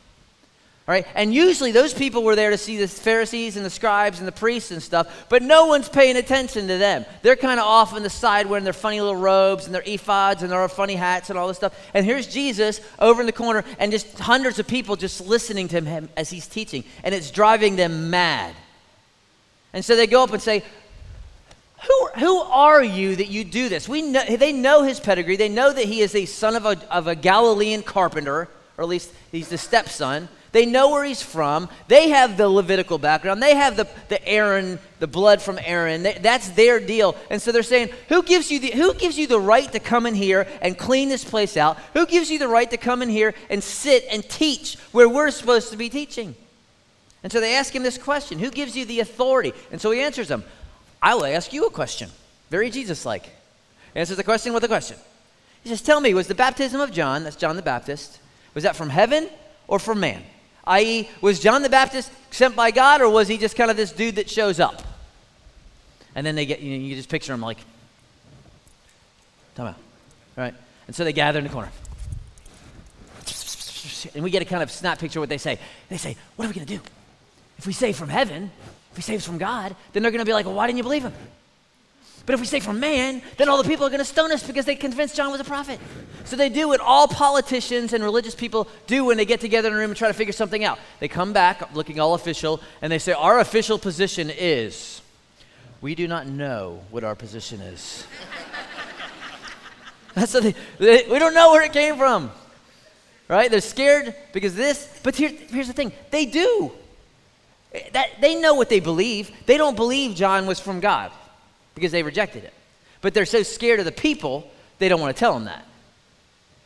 Right? 0.86 1.08
And 1.16 1.34
usually 1.34 1.72
those 1.72 1.94
people 1.94 2.24
were 2.24 2.36
there 2.36 2.50
to 2.50 2.58
see 2.58 2.76
the 2.76 2.90
Pharisees 2.90 3.56
and 3.56 3.66
the 3.66 3.70
scribes 3.70 4.20
and 4.20 4.28
the 4.28 4.34
priests 4.34 4.70
and 4.70 4.84
stuff, 4.84 5.28
but 5.30 5.42
no 5.42 5.66
one's 5.68 5.88
paying 5.88 6.18
attention 6.18 6.68
to 6.68 6.78
them. 6.78 7.06
They're 7.22 7.38
kind 7.38 7.58
of 7.58 7.66
off 7.66 7.94
on 7.94 8.04
the 8.04 8.10
side 8.10 8.48
wearing 8.48 8.66
their 8.66 8.74
funny 8.74 9.00
little 9.00 9.16
robes 9.16 9.66
and 9.66 9.74
their 9.74 9.84
ephods 9.84 10.42
and 10.42 10.52
their 10.52 10.68
funny 10.68 10.96
hats 10.96 11.30
and 11.30 11.40
all 11.40 11.48
this 11.48 11.56
stuff. 11.56 11.74
And 11.94 12.06
here's 12.06 12.28
Jesus 12.28 12.82
over 13.00 13.22
in 13.22 13.28
the 13.28 13.32
corner 13.32 13.64
and 13.80 13.94
just 13.94 14.20
hundreds 14.20 14.60
of 14.60 14.68
people 14.68 14.98
just 14.98 15.22
listening 15.26 15.70
to 15.70 15.80
him 15.80 16.10
as 16.18 16.30
he's 16.30 16.48
teaching. 16.48 16.84
And 17.06 17.16
it's 17.16 17.32
driving 17.32 17.78
them 17.78 18.10
mad. 18.10 18.54
And 19.72 19.86
so 19.86 19.96
they 19.96 20.06
go 20.06 20.22
up 20.22 20.34
and 20.34 20.42
say, 20.42 20.64
who, 21.88 22.08
who 22.20 22.38
are 22.40 22.84
you 22.84 23.16
that 23.16 23.30
you 23.30 23.46
do 23.46 23.70
this? 23.70 23.88
We 23.88 24.02
know, 24.02 24.24
they 24.26 24.52
know 24.52 24.84
his 24.84 25.00
pedigree. 25.00 25.38
They 25.38 25.50
know 25.50 25.72
that 25.72 25.86
he 25.86 26.02
is 26.02 26.14
a 26.14 26.26
son 26.26 26.58
of 26.58 26.66
a, 26.66 26.78
of 26.94 27.08
a 27.08 27.16
Galilean 27.16 27.84
carpenter, 27.84 28.50
or 28.78 28.84
at 28.84 28.88
least 28.90 29.12
he's 29.32 29.48
the 29.48 29.58
stepson. 29.58 30.28
They 30.54 30.68
know 30.68 30.92
where 30.92 31.04
he's 31.04 31.22
from. 31.22 31.68
They 31.88 32.10
have 32.10 32.38
the 32.38 32.48
Levitical 32.48 33.00
background. 33.00 33.42
They 33.42 33.56
have 33.56 33.76
the, 33.76 33.88
the 34.08 34.26
Aaron, 34.26 34.78
the 35.00 35.08
blood 35.08 35.42
from 35.42 35.60
Aaron. 35.62 36.04
They, 36.04 36.14
that's 36.14 36.50
their 36.50 36.80
deal. 36.80 37.16
And 37.32 37.42
so 37.42 37.52
they're 37.52 37.64
saying, 37.64 37.90
who 38.08 38.22
gives, 38.22 38.52
you 38.52 38.60
the, 38.60 38.70
who 38.70 38.94
gives 38.94 39.18
you 39.18 39.26
the 39.26 39.40
right 39.40 39.70
to 39.72 39.80
come 39.80 40.06
in 40.06 40.14
here 40.14 40.48
and 40.62 40.78
clean 40.78 41.10
this 41.10 41.24
place 41.24 41.58
out? 41.58 41.80
Who 41.94 42.06
gives 42.06 42.30
you 42.30 42.38
the 42.38 42.48
right 42.48 42.70
to 42.70 42.78
come 42.78 43.02
in 43.02 43.10
here 43.10 43.34
and 43.50 43.64
sit 43.64 44.06
and 44.12 44.24
teach 44.30 44.76
where 44.92 45.10
we're 45.10 45.32
supposed 45.32 45.72
to 45.72 45.78
be 45.78 45.90
teaching? 45.90 46.36
And 47.24 47.32
so 47.32 47.40
they 47.40 47.56
ask 47.56 47.76
him 47.76 47.82
this 47.82 47.98
question 47.98 48.38
Who 48.38 48.52
gives 48.52 48.78
you 48.78 48.86
the 48.86 49.00
authority? 49.00 49.54
And 49.72 49.82
so 49.82 49.90
he 49.90 50.02
answers 50.02 50.28
them, 50.28 50.44
I 51.02 51.16
will 51.16 51.26
ask 51.26 51.52
you 51.52 51.66
a 51.66 51.72
question. 51.72 52.12
Very 52.52 52.70
Jesus 52.70 53.08
like. 53.08 53.28
Answers 53.96 54.18
the 54.18 54.24
question 54.24 54.54
with 54.54 54.64
a 54.64 54.68
question. 54.68 54.98
He 55.64 55.70
says, 55.70 55.82
Tell 55.82 56.00
me, 56.00 56.14
was 56.14 56.28
the 56.28 56.36
baptism 56.36 56.80
of 56.80 56.92
John, 56.92 57.24
that's 57.24 57.36
John 57.36 57.56
the 57.56 57.64
Baptist, 57.64 58.20
was 58.54 58.66
that 58.66 58.76
from 58.76 58.90
heaven 58.90 59.30
or 59.68 59.80
from 59.80 60.00
man? 60.00 60.24
I.e., 60.66 61.10
was 61.22 61.40
John 61.40 61.62
the 61.62 61.70
Baptist 61.70 62.12
sent 62.32 62.56
by 62.56 62.72
God, 62.72 63.02
or 63.02 63.10
was 63.10 63.28
he 63.28 63.38
just 63.38 63.56
kind 63.56 63.70
of 63.70 63.78
this 63.78 63.92
dude 63.92 64.16
that 64.16 64.30
shows 64.30 64.60
up? 64.60 64.82
And 66.16 66.26
then 66.26 66.36
they 66.36 66.46
get, 66.46 66.62
you, 66.62 66.78
know, 66.78 66.86
you 66.86 66.96
just 66.96 67.10
picture 67.10 67.34
him 67.34 67.42
like, 67.42 67.58
talk 69.56 69.70
about, 69.70 69.82
right? 70.36 70.54
And 70.88 70.96
so 70.96 71.04
they 71.04 71.14
gather 71.14 71.40
in 71.40 71.46
the 71.46 71.50
corner. 71.50 71.72
And 74.14 74.24
we 74.24 74.32
get 74.32 74.42
a 74.42 74.46
kind 74.46 74.62
of 74.62 74.70
snap 74.70 75.00
picture 75.00 75.20
of 75.20 75.22
what 75.22 75.30
they 75.30 75.38
say. 75.38 75.58
They 75.90 75.98
say, 75.98 76.18
What 76.36 76.46
are 76.46 76.50
we 76.50 76.56
going 76.56 76.68
to 76.68 76.78
do? 76.78 76.84
If 77.58 77.66
we 77.66 77.74
say 77.74 77.94
from 77.94 78.10
heaven, 78.10 78.52
if 78.92 78.98
we 78.98 79.02
say 79.02 79.16
it's 79.16 79.26
from 79.26 79.38
God, 79.38 79.76
then 79.94 80.04
they're 80.04 80.12
going 80.12 80.20
to 80.20 80.26
be 80.26 80.34
like, 80.34 80.46
Well, 80.46 80.56
why 80.56 80.68
didn't 80.68 80.78
you 80.78 80.84
believe 80.84 81.04
him? 81.04 81.14
But 82.26 82.36
if 82.36 82.40
we 82.40 82.46
say 82.46 82.62
from 82.62 82.80
man, 82.80 83.22
then 83.38 83.50
all 83.50 83.62
the 83.62 83.68
people 83.68 83.86
are 83.86 83.90
going 83.90 84.00
to 84.00 84.06
stone 84.06 84.32
us 84.32 84.48
because 84.48 84.66
they 84.66 84.76
convinced 84.76 85.16
John 85.16 85.30
was 85.32 85.42
a 85.42 85.44
prophet. 85.44 85.80
So 86.24 86.38
they 86.38 86.48
do 86.48 86.70
what 86.70 86.80
all 86.80 87.08
politicians 87.08 87.92
and 87.92 88.02
religious 88.02 88.34
people 88.34 88.70
do 88.88 89.04
when 89.04 89.18
they 89.18 89.26
get 89.26 89.42
together 89.42 89.68
in 89.68 89.74
a 89.74 89.78
room 89.78 89.92
and 89.92 89.98
try 89.98 90.08
to 90.08 90.14
figure 90.14 90.32
something 90.32 90.64
out. 90.64 90.80
They 91.00 91.10
come 91.10 91.34
back 91.34 91.76
looking 91.76 92.00
all 92.00 92.14
official 92.14 92.62
and 92.82 92.92
they 92.92 93.00
say, 93.00 93.12
Our 93.12 93.40
official 93.40 93.78
position 93.78 94.30
is, 94.30 95.02
we 95.82 95.96
do 95.96 96.08
not 96.08 96.26
know 96.26 96.82
what 96.92 97.04
our 97.04 97.16
position 97.16 97.60
is. 97.60 98.08
That's 100.14 100.34
what 100.34 100.44
they, 100.44 100.56
they, 100.78 101.06
we 101.10 101.20
don't 101.20 101.34
know 101.34 101.52
where 101.52 101.64
it 101.64 101.74
came 101.74 101.98
from. 101.98 102.32
Right? 103.28 103.52
They're 103.52 103.62
scared 103.62 104.16
because 104.32 104.56
this, 104.56 105.00
but 105.04 105.16
here, 105.16 105.30
here's 105.30 105.68
the 105.68 105.74
thing 105.74 105.92
they 106.10 106.26
do. 106.26 106.72
That, 107.92 108.22
they 108.22 108.36
know 108.40 108.54
what 108.54 108.70
they 108.70 108.80
believe. 108.80 109.32
They 109.46 109.58
don't 109.58 109.76
believe 109.76 110.16
John 110.16 110.46
was 110.46 110.60
from 110.60 110.80
God 110.80 111.12
because 111.76 111.92
they 111.92 112.04
rejected 112.04 112.44
it. 112.44 112.54
But 113.02 113.14
they're 113.14 113.26
so 113.26 113.44
scared 113.44 113.80
of 113.80 113.86
the 113.86 113.92
people, 113.92 114.50
they 114.80 114.90
don't 114.90 115.02
want 115.02 115.16
to 115.16 115.20
tell 115.20 115.34
them 115.34 115.46
that. 115.46 115.66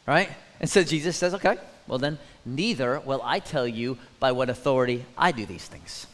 Right? 0.06 0.30
And 0.60 0.70
so 0.70 0.84
Jesus 0.84 1.18
says, 1.18 1.34
okay, 1.34 1.58
well 1.88 2.00
then, 2.00 2.18
neither 2.46 3.00
will 3.00 3.22
I 3.24 3.40
tell 3.40 3.68
you 3.68 3.98
by 4.20 4.32
what 4.32 4.50
authority 4.50 5.06
I 5.18 5.32
do 5.32 5.46
these 5.46 5.66
things. 5.66 6.08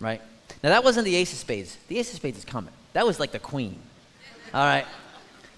Right? 0.00 0.20
Now, 0.62 0.70
that 0.70 0.84
wasn't 0.84 1.04
the 1.04 1.16
ace 1.16 1.32
of 1.32 1.38
spades. 1.38 1.76
The 1.88 1.98
ace 1.98 2.10
of 2.10 2.16
spades 2.16 2.38
is 2.38 2.44
coming. 2.44 2.72
That 2.92 3.06
was 3.06 3.18
like 3.20 3.32
the 3.32 3.38
queen. 3.38 3.78
All 4.52 4.64
right? 4.64 4.86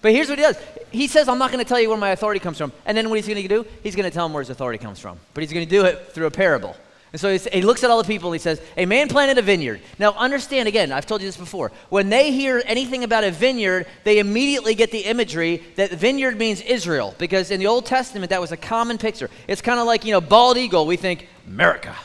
But 0.01 0.11
here's 0.11 0.29
what 0.29 0.37
he 0.37 0.43
does. 0.43 0.57
He 0.91 1.07
says, 1.07 1.29
I'm 1.29 1.37
not 1.37 1.51
going 1.51 1.63
to 1.63 1.67
tell 1.67 1.79
you 1.79 1.89
where 1.89 1.97
my 1.97 2.09
authority 2.09 2.39
comes 2.39 2.57
from. 2.57 2.71
And 2.85 2.97
then 2.97 3.09
what 3.09 3.15
he's 3.15 3.27
going 3.27 3.41
to 3.41 3.47
do? 3.47 3.65
He's 3.81 3.95
going 3.95 4.09
to 4.09 4.13
tell 4.13 4.25
him 4.25 4.33
where 4.33 4.41
his 4.41 4.49
authority 4.49 4.77
comes 4.77 4.99
from. 4.99 5.17
But 5.33 5.43
he's 5.43 5.53
going 5.53 5.65
to 5.65 5.69
do 5.69 5.85
it 5.85 6.11
through 6.11 6.25
a 6.25 6.31
parable. 6.31 6.75
And 7.13 7.21
so 7.21 7.37
he 7.37 7.61
looks 7.61 7.83
at 7.83 7.91
all 7.91 7.99
the 7.99 8.07
people 8.07 8.31
and 8.31 8.39
he 8.39 8.43
says, 8.43 8.59
A 8.75 8.87
man 8.87 9.07
planted 9.07 9.37
a 9.37 9.43
vineyard. 9.43 9.81
Now, 9.99 10.13
understand 10.13 10.67
again, 10.67 10.91
I've 10.91 11.05
told 11.05 11.21
you 11.21 11.27
this 11.27 11.37
before. 11.37 11.71
When 11.89 12.09
they 12.09 12.31
hear 12.31 12.63
anything 12.65 13.03
about 13.03 13.23
a 13.23 13.29
vineyard, 13.29 13.85
they 14.03 14.17
immediately 14.17 14.73
get 14.73 14.89
the 14.89 15.01
imagery 15.01 15.61
that 15.75 15.91
vineyard 15.91 16.39
means 16.39 16.59
Israel, 16.61 17.13
because 17.19 17.51
in 17.51 17.59
the 17.59 17.67
Old 17.67 17.85
Testament, 17.85 18.31
that 18.31 18.41
was 18.41 18.51
a 18.51 18.57
common 18.57 18.97
picture. 18.97 19.29
It's 19.47 19.61
kind 19.61 19.79
of 19.79 19.85
like, 19.85 20.05
you 20.05 20.11
know, 20.11 20.21
bald 20.21 20.57
eagle, 20.57 20.87
we 20.87 20.97
think 20.97 21.27
America, 21.45 21.95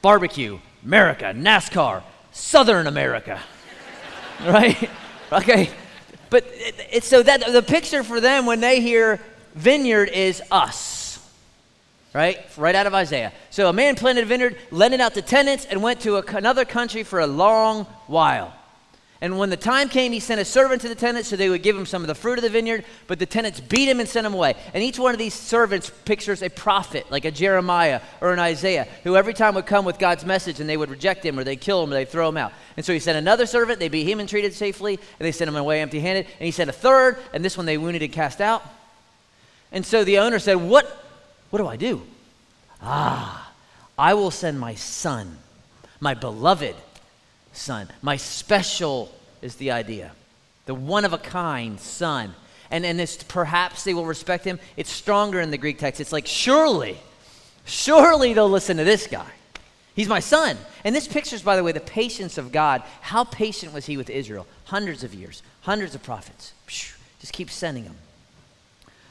barbecue, 0.00 0.58
America, 0.82 1.26
NASCAR, 1.36 2.02
Southern 2.32 2.86
America, 2.86 3.38
right? 4.46 4.88
Okay. 5.30 5.68
But 6.30 6.46
it's 6.90 7.06
so 7.06 7.22
that 7.22 7.52
the 7.52 7.62
picture 7.62 8.02
for 8.02 8.18
them 8.18 8.46
when 8.46 8.60
they 8.60 8.80
hear 8.80 9.20
vineyard 9.54 10.08
is 10.08 10.42
us 10.50 10.91
right? 12.14 12.38
Right 12.56 12.74
out 12.74 12.86
of 12.86 12.94
Isaiah. 12.94 13.32
So 13.50 13.68
a 13.68 13.72
man 13.72 13.96
planted 13.96 14.24
a 14.24 14.26
vineyard, 14.26 14.56
lent 14.70 14.94
it 14.94 15.00
out 15.00 15.14
to 15.14 15.22
tenants, 15.22 15.64
and 15.64 15.82
went 15.82 16.00
to 16.00 16.16
a, 16.16 16.22
another 16.36 16.64
country 16.64 17.02
for 17.02 17.20
a 17.20 17.26
long 17.26 17.84
while. 18.06 18.52
And 19.22 19.38
when 19.38 19.50
the 19.50 19.56
time 19.56 19.88
came, 19.88 20.10
he 20.10 20.18
sent 20.18 20.40
a 20.40 20.44
servant 20.44 20.82
to 20.82 20.88
the 20.88 20.96
tenants 20.96 21.28
so 21.28 21.36
they 21.36 21.48
would 21.48 21.62
give 21.62 21.76
him 21.76 21.86
some 21.86 22.02
of 22.02 22.08
the 22.08 22.14
fruit 22.14 22.38
of 22.38 22.42
the 22.42 22.50
vineyard, 22.50 22.84
but 23.06 23.20
the 23.20 23.24
tenants 23.24 23.60
beat 23.60 23.88
him 23.88 24.00
and 24.00 24.08
sent 24.08 24.26
him 24.26 24.34
away. 24.34 24.56
And 24.74 24.82
each 24.82 24.98
one 24.98 25.14
of 25.14 25.18
these 25.18 25.32
servants 25.32 25.92
pictures 26.04 26.42
a 26.42 26.48
prophet, 26.48 27.08
like 27.08 27.24
a 27.24 27.30
Jeremiah 27.30 28.00
or 28.20 28.32
an 28.32 28.40
Isaiah, 28.40 28.88
who 29.04 29.14
every 29.14 29.32
time 29.32 29.54
would 29.54 29.66
come 29.66 29.84
with 29.84 30.00
God's 30.00 30.26
message 30.26 30.58
and 30.58 30.68
they 30.68 30.76
would 30.76 30.90
reject 30.90 31.24
him 31.24 31.38
or 31.38 31.44
they'd 31.44 31.60
kill 31.60 31.84
him 31.84 31.92
or 31.92 31.94
they'd 31.94 32.08
throw 32.08 32.28
him 32.28 32.36
out. 32.36 32.52
And 32.76 32.84
so 32.84 32.92
he 32.92 32.98
sent 32.98 33.16
another 33.16 33.46
servant, 33.46 33.78
they 33.78 33.88
beat 33.88 34.08
him 34.08 34.18
and 34.18 34.28
treated 34.28 34.54
safely, 34.54 34.94
and 34.96 35.24
they 35.24 35.30
sent 35.30 35.46
him 35.46 35.54
away 35.54 35.80
empty 35.80 36.00
handed. 36.00 36.26
And 36.26 36.44
he 36.44 36.50
sent 36.50 36.68
a 36.68 36.72
third, 36.72 37.16
and 37.32 37.44
this 37.44 37.56
one 37.56 37.64
they 37.64 37.78
wounded 37.78 38.02
and 38.02 38.12
cast 38.12 38.40
out. 38.40 38.64
And 39.70 39.86
so 39.86 40.02
the 40.02 40.18
owner 40.18 40.40
said, 40.40 40.56
What, 40.56 41.11
what 41.52 41.58
do 41.58 41.68
I 41.68 41.76
do? 41.76 42.00
Ah, 42.80 43.52
I 43.98 44.14
will 44.14 44.30
send 44.30 44.58
my 44.58 44.74
son, 44.74 45.36
my 46.00 46.14
beloved 46.14 46.74
son. 47.52 47.88
My 48.00 48.16
special 48.16 49.14
is 49.42 49.56
the 49.56 49.70
idea. 49.70 50.12
The 50.64 50.74
one 50.74 51.04
of 51.04 51.12
a 51.12 51.18
kind 51.18 51.78
son. 51.78 52.34
And, 52.70 52.86
and 52.86 52.98
it's 52.98 53.22
perhaps 53.22 53.84
they 53.84 53.92
will 53.92 54.06
respect 54.06 54.46
him. 54.46 54.58
It's 54.78 54.90
stronger 54.90 55.42
in 55.42 55.50
the 55.50 55.58
Greek 55.58 55.78
text. 55.78 56.00
It's 56.00 56.10
like, 56.10 56.26
surely, 56.26 56.96
surely 57.66 58.32
they'll 58.32 58.48
listen 58.48 58.78
to 58.78 58.84
this 58.84 59.06
guy. 59.06 59.30
He's 59.94 60.08
my 60.08 60.20
son. 60.20 60.56
And 60.84 60.96
this 60.96 61.06
pictures, 61.06 61.42
by 61.42 61.56
the 61.56 61.62
way, 61.62 61.72
the 61.72 61.80
patience 61.80 62.38
of 62.38 62.50
God. 62.50 62.82
How 63.02 63.24
patient 63.24 63.74
was 63.74 63.84
he 63.84 63.98
with 63.98 64.08
Israel? 64.08 64.46
Hundreds 64.64 65.04
of 65.04 65.12
years, 65.12 65.42
hundreds 65.60 65.94
of 65.94 66.02
prophets. 66.02 66.54
Just 67.20 67.34
keep 67.34 67.50
sending 67.50 67.84
them. 67.84 67.96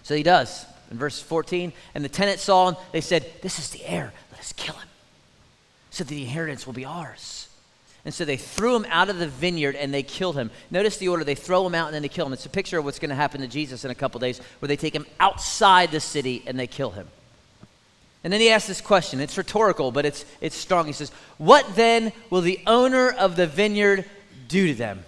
So 0.02 0.16
he 0.16 0.24
does. 0.24 0.66
In 0.92 0.98
verse 0.98 1.22
14, 1.22 1.74
and 1.96 2.04
the 2.04 2.10
tenants 2.10 2.44
saw 2.44 2.70
him. 2.70 2.76
They 2.92 3.02
said, 3.02 3.26
This 3.42 3.58
is 3.58 3.70
the 3.70 3.84
heir. 3.86 4.14
Let 4.32 4.42
us 4.42 4.54
kill 4.54 4.76
him 4.76 4.88
so 5.92 6.06
the 6.06 6.22
inheritance 6.22 6.66
will 6.66 6.74
be 6.74 6.86
ours. 6.86 7.50
And 8.04 8.14
so 8.14 8.26
they 8.26 8.38
threw 8.38 8.76
him 8.76 8.86
out 8.90 9.10
of 9.10 9.20
the 9.20 9.28
vineyard 9.28 9.76
and 9.76 9.94
they 9.94 10.02
killed 10.02 10.36
him. 10.36 10.50
Notice 10.72 10.98
the 10.98 11.10
order. 11.10 11.24
They 11.24 11.36
throw 11.36 11.68
him 11.68 11.76
out 11.76 11.88
and 11.88 11.94
then 11.94 12.02
they 12.02 12.10
kill 12.10 12.26
him. 12.26 12.34
It's 12.34 12.48
a 12.48 12.50
picture 12.50 12.80
of 12.80 12.86
what's 12.86 12.98
going 12.98 13.10
to 13.10 13.16
happen 13.16 13.42
to 13.42 13.48
Jesus 13.48 13.86
in 13.86 13.92
a 13.92 13.96
couple 13.96 14.20
days, 14.20 14.40
where 14.60 14.68
they 14.68 14.78
take 14.78 14.96
him 14.96 15.06
outside 15.20 15.92
the 15.92 16.00
city 16.00 16.42
and 16.48 16.58
they 16.58 16.66
kill 16.66 16.90
him. 16.90 17.08
And 18.24 18.32
then 18.34 18.40
he 18.40 18.50
asks 18.50 18.68
this 18.68 18.82
question. 18.82 19.20
It's 19.20 19.38
rhetorical, 19.38 19.92
but 19.92 20.06
it's, 20.06 20.26
it's 20.40 20.56
strong. 20.56 20.88
He 20.88 20.94
says, 20.94 21.12
What 21.38 21.76
then 21.76 22.12
will 22.30 22.42
the 22.42 22.60
owner 22.66 23.12
of 23.12 23.36
the 23.36 23.46
vineyard 23.46 24.06
do 24.48 24.68
to 24.68 24.74
them? 24.74 25.04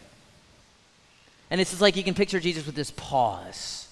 And 1.49 1.61
it's 1.61 1.79
like 1.81 1.95
you 1.95 2.03
can 2.03 2.15
picture 2.15 2.39
Jesus 2.39 2.65
with 2.65 2.75
this 2.75 2.91
pause. 2.91 3.87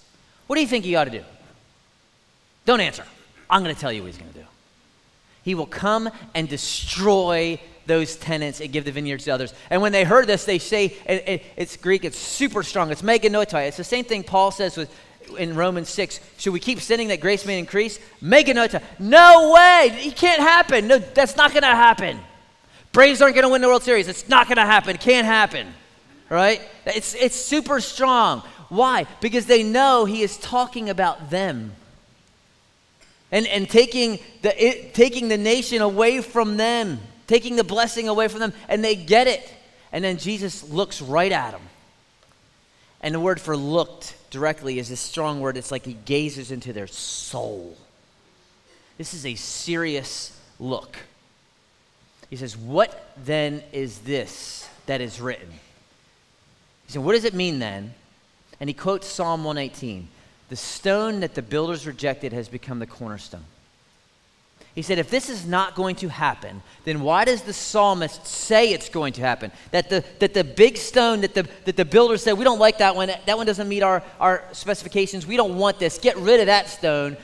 What 0.48 0.55
do 0.55 0.62
you 0.62 0.67
think 0.67 0.86
he 0.86 0.95
ought 0.95 1.05
to 1.05 1.12
do? 1.12 1.24
Don't 2.65 2.80
answer. 2.80 3.06
I'm 3.50 3.63
going 3.63 3.74
to 3.75 3.80
tell 3.80 3.91
you 3.91 4.01
what 4.01 4.08
he's 4.08 4.18
going 4.18 4.32
to 4.32 4.39
do. 4.39 4.46
He 5.44 5.56
will 5.56 5.65
come 5.65 6.10
and 6.36 6.48
destroy 6.48 7.60
those 7.88 8.15
tenants 8.15 8.62
and 8.62 8.72
give 8.72 8.86
the 8.86 8.91
vineyards 8.91 9.25
to 9.25 9.32
others. 9.32 9.53
And 9.70 9.82
when 9.82 9.91
they 9.91 10.03
heard 10.03 10.27
this, 10.27 10.46
they 10.46 10.60
say, 10.60 10.86
it, 11.06 11.27
it, 11.27 11.44
it's 11.58 11.77
Greek, 11.77 12.06
it's 12.06 12.18
super 12.18 12.63
strong. 12.63 12.91
It's 12.91 13.03
me 13.03 13.18
genoito. 13.20 13.68
It's 13.68 13.77
the 13.77 13.84
same 13.84 14.06
thing 14.06 14.24
Paul 14.24 14.51
says 14.51 14.77
with, 14.77 14.96
in 15.38 15.56
Romans 15.56 15.89
6. 15.89 16.20
Should 16.38 16.53
we 16.53 16.60
keep 16.60 16.80
sinning 16.80 17.08
that 17.08 17.22
grace 17.22 17.46
may 17.46 17.58
increase? 17.58 18.00
Me 18.22 18.44
genoito. 18.44 18.82
No 19.00 19.51
way. 19.51 19.89
It 20.00 20.15
can't 20.15 20.41
happen. 20.41 20.88
No, 20.88 21.00
that's 21.00 21.36
not 21.36 21.51
going 21.51 21.63
to 21.63 21.68
happen. 21.68 22.20
Braves 22.91 23.22
aren't 23.22 23.36
going 23.36 23.46
to 23.46 23.50
win 23.50 23.62
the 23.62 23.68
World 23.68 23.84
Series. 23.84 24.08
It's 24.08 24.30
not 24.30 24.48
going 24.48 24.58
to 24.58 24.65
happen. 24.65 24.98
Can't 24.98 25.25
happen. 25.25 25.74
Right? 26.30 26.62
It's, 26.86 27.15
it's 27.15 27.36
super 27.36 27.82
strong. 27.82 28.41
Why? 28.70 29.06
Because 29.22 29.48
they 29.48 29.63
know 29.63 30.06
he 30.06 30.22
is 30.22 30.38
talking 30.38 30.89
about 30.89 31.30
them 31.30 31.74
and, 33.31 33.47
and 33.47 33.69
taking, 33.69 34.19
the, 34.41 34.63
it, 34.63 34.93
taking 34.93 35.29
the 35.29 35.38
nation 35.38 35.81
away 35.81 36.21
from 36.21 36.57
them, 36.57 37.00
taking 37.27 37.55
the 37.55 37.63
blessing 37.63 38.09
away 38.09 38.27
from 38.27 38.39
them, 38.39 38.53
and 38.67 38.83
they 38.83 38.95
get 38.95 39.27
it. 39.27 39.53
And 39.91 40.03
then 40.03 40.17
Jesus 40.17 40.69
looks 40.69 41.01
right 41.01 41.31
at 41.31 41.51
them. 41.51 41.61
And 43.01 43.15
the 43.15 43.19
word 43.19 43.41
for 43.41 43.57
looked 43.57 44.15
directly 44.29 44.79
is 44.79 44.91
a 44.91 44.95
strong 44.95 45.39
word. 45.39 45.57
It's 45.57 45.71
like 45.71 45.85
he 45.85 45.93
gazes 45.93 46.51
into 46.51 46.71
their 46.73 46.88
soul. 46.88 47.75
This 48.97 49.13
is 49.13 49.25
a 49.25 49.35
serious 49.35 50.39
look. 50.59 50.97
He 52.29 52.35
says, 52.35 52.55
What 52.55 53.11
then 53.17 53.63
is 53.71 54.00
this 54.00 54.69
that 54.85 55.01
is 55.01 55.19
written? 55.19 55.50
He 56.85 56.93
said, 56.93 57.03
What 57.03 57.13
does 57.13 57.25
it 57.25 57.33
mean 57.33 57.59
then? 57.59 57.93
And 58.59 58.69
he 58.69 58.73
quotes 58.73 59.07
Psalm 59.07 59.43
118 59.43 60.07
the 60.51 60.58
stone 60.58 61.22
that 61.22 61.34
the 61.34 61.41
builders 61.41 61.88
rejected 61.88 62.34
has 62.34 62.50
become 62.50 62.79
the 62.79 62.86
cornerstone. 62.86 63.46
He 64.75 64.81
said, 64.81 65.00
if 65.00 65.10
this 65.10 65.29
is 65.29 65.46
not 65.46 65.75
going 65.75 65.96
to 65.98 66.10
happen, 66.10 66.62
then 66.84 67.00
why 67.00 67.24
does 67.24 67.43
the 67.43 67.53
psalmist 67.53 68.27
say 68.27 68.74
it's 68.74 68.89
going 68.89 69.13
to 69.13 69.22
happen? 69.22 69.53
That 69.72 69.89
the, 69.89 70.03
that 70.20 70.34
the 70.34 70.43
big 70.43 70.75
stone 70.75 71.22
that 71.22 71.34
the, 71.34 71.48
that 71.63 71.77
the 71.77 71.86
builders 71.86 72.22
said, 72.22 72.34
we 72.34 72.43
don't 72.43 72.60
like 72.60 72.79
that 72.79 72.98
one, 72.98 73.10
that 73.25 73.38
one 73.38 73.46
doesn't 73.46 73.70
meet 73.70 73.81
our, 73.81 74.03
our 74.20 74.43
specifications, 74.51 75.25
we 75.25 75.38
don't 75.38 75.58
want 75.58 75.79
this, 75.79 75.98
get 75.98 76.17
rid 76.17 76.41
of 76.41 76.48
that 76.48 76.67
stone. 76.67 77.15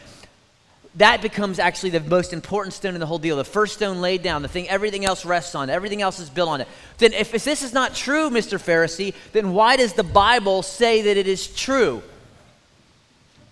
That 0.96 1.22
becomes 1.22 1.60
actually 1.60 1.90
the 1.90 2.00
most 2.00 2.32
important 2.32 2.76
stone 2.76 2.94
in 2.94 3.02
the 3.02 3.06
whole 3.06 3.20
deal. 3.20 3.36
The 3.36 3.44
first 3.44 3.74
stone 3.74 4.00
laid 4.00 4.24
down, 4.24 4.42
the 4.42 4.48
thing 4.48 4.70
everything 4.70 5.04
else 5.04 5.26
rests 5.26 5.54
on, 5.54 5.70
everything 5.70 6.02
else 6.02 6.20
is 6.20 6.30
built 6.30 6.48
on 6.48 6.62
it. 6.62 6.68
Then, 6.98 7.12
if 7.12 7.34
this 7.34 7.62
is 7.62 7.74
not 7.74 7.94
true, 7.94 8.30
Mr. 8.30 8.58
Pharisee, 8.58 9.14
then 9.34 9.52
why 9.52 9.76
does 9.76 9.92
the 9.94 10.04
Bible 10.04 10.64
say 10.64 11.02
that 11.02 11.18
it 11.18 11.28
is 11.28 11.48
true? 11.48 12.02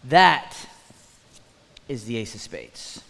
That 0.09 0.55
is 1.88 2.05
the 2.05 2.17
ace 2.17 2.35
of 2.35 2.41
spades. 2.41 3.01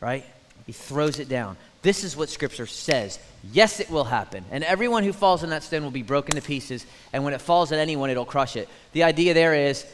Right? 0.00 0.24
He 0.66 0.72
throws 0.72 1.18
it 1.18 1.28
down. 1.28 1.56
This 1.82 2.04
is 2.04 2.16
what 2.16 2.28
Scripture 2.28 2.66
says. 2.66 3.18
Yes, 3.52 3.80
it 3.80 3.90
will 3.90 4.04
happen. 4.04 4.44
And 4.50 4.64
everyone 4.64 5.04
who 5.04 5.12
falls 5.12 5.42
on 5.42 5.50
that 5.50 5.62
stone 5.62 5.82
will 5.82 5.90
be 5.90 6.02
broken 6.02 6.36
to 6.36 6.42
pieces. 6.42 6.86
And 7.12 7.24
when 7.24 7.34
it 7.34 7.40
falls 7.40 7.72
at 7.72 7.78
anyone, 7.78 8.10
it'll 8.10 8.24
crush 8.24 8.56
it. 8.56 8.68
The 8.92 9.02
idea 9.02 9.34
there 9.34 9.54
is 9.54 9.84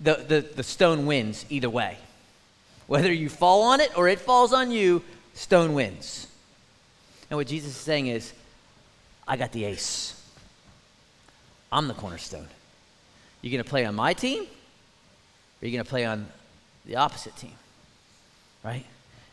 the, 0.00 0.14
the, 0.14 0.40
the 0.40 0.62
stone 0.62 1.06
wins 1.06 1.46
either 1.48 1.70
way. 1.70 1.96
Whether 2.88 3.12
you 3.12 3.28
fall 3.28 3.62
on 3.62 3.80
it 3.80 3.96
or 3.96 4.08
it 4.08 4.20
falls 4.20 4.52
on 4.52 4.70
you, 4.70 5.02
stone 5.34 5.74
wins. 5.74 6.26
And 7.30 7.36
what 7.36 7.46
Jesus 7.46 7.70
is 7.70 7.76
saying 7.76 8.08
is, 8.08 8.32
I 9.26 9.36
got 9.36 9.52
the 9.52 9.64
ace. 9.64 10.20
I'm 11.70 11.86
the 11.86 11.94
cornerstone. 11.94 12.48
You're 13.40 13.52
going 13.52 13.64
to 13.64 13.70
play 13.70 13.84
on 13.84 13.94
my 13.94 14.12
team 14.12 14.46
are 15.62 15.66
you 15.66 15.72
going 15.72 15.84
to 15.84 15.88
play 15.88 16.04
on 16.04 16.26
the 16.84 16.96
opposite 16.96 17.36
team? 17.36 17.54
Right? 18.64 18.84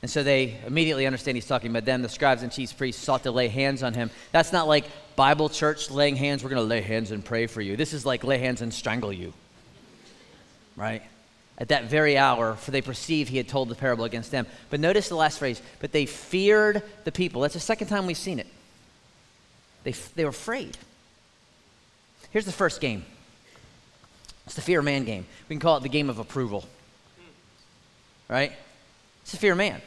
And 0.01 0.09
so 0.09 0.23
they 0.23 0.57
immediately 0.65 1.05
understand 1.05 1.35
he's 1.35 1.47
talking 1.47 1.71
about 1.71 1.85
them. 1.85 2.01
The 2.01 2.09
scribes 2.09 2.43
and 2.43 2.51
chief 2.51 2.77
priests 2.77 3.03
sought 3.03 3.23
to 3.23 3.31
lay 3.31 3.47
hands 3.47 3.83
on 3.83 3.93
him. 3.93 4.11
That's 4.31 4.53
not 4.53 4.67
like 4.67 4.85
Bible 5.15 5.49
church 5.49 5.91
laying 5.91 6.15
hands. 6.15 6.43
We're 6.43 6.51
going 6.51 6.61
to 6.61 6.67
lay 6.67 6.81
hands 6.81 7.11
and 7.11 7.25
pray 7.25 7.47
for 7.47 7.61
you. 7.61 7.75
This 7.75 7.93
is 7.93 8.05
like 8.05 8.23
lay 8.23 8.37
hands 8.37 8.61
and 8.61 8.73
strangle 8.73 9.11
you. 9.11 9.33
Right? 10.77 11.01
At 11.57 11.69
that 11.69 11.85
very 11.85 12.17
hour, 12.17 12.55
for 12.55 12.71
they 12.71 12.81
perceived 12.81 13.29
he 13.29 13.35
had 13.35 13.49
told 13.49 13.67
the 13.67 13.75
parable 13.75 14.05
against 14.05 14.31
them. 14.31 14.45
But 14.69 14.79
notice 14.79 15.09
the 15.09 15.15
last 15.15 15.39
phrase, 15.39 15.61
but 15.81 15.91
they 15.91 16.05
feared 16.05 16.81
the 17.03 17.11
people. 17.11 17.41
That's 17.41 17.55
the 17.55 17.59
second 17.59 17.87
time 17.87 18.05
we've 18.05 18.15
seen 18.15 18.39
it. 18.39 18.47
They, 19.83 19.91
they 20.15 20.23
were 20.23 20.29
afraid. 20.29 20.77
Here's 22.31 22.45
the 22.45 22.53
first 22.53 22.79
game 22.79 23.03
it's 24.49 24.55
the 24.55 24.63
fear 24.63 24.79
of 24.79 24.85
man 24.85 25.03
game. 25.03 25.27
We 25.47 25.53
can 25.53 25.59
call 25.59 25.77
it 25.77 25.83
the 25.83 25.89
game 25.89 26.09
of 26.09 26.17
approval. 26.17 26.65
Right? 28.27 28.51
It's 29.21 29.29
the 29.29 29.37
fear 29.37 29.51
of 29.51 29.59
man. 29.59 29.79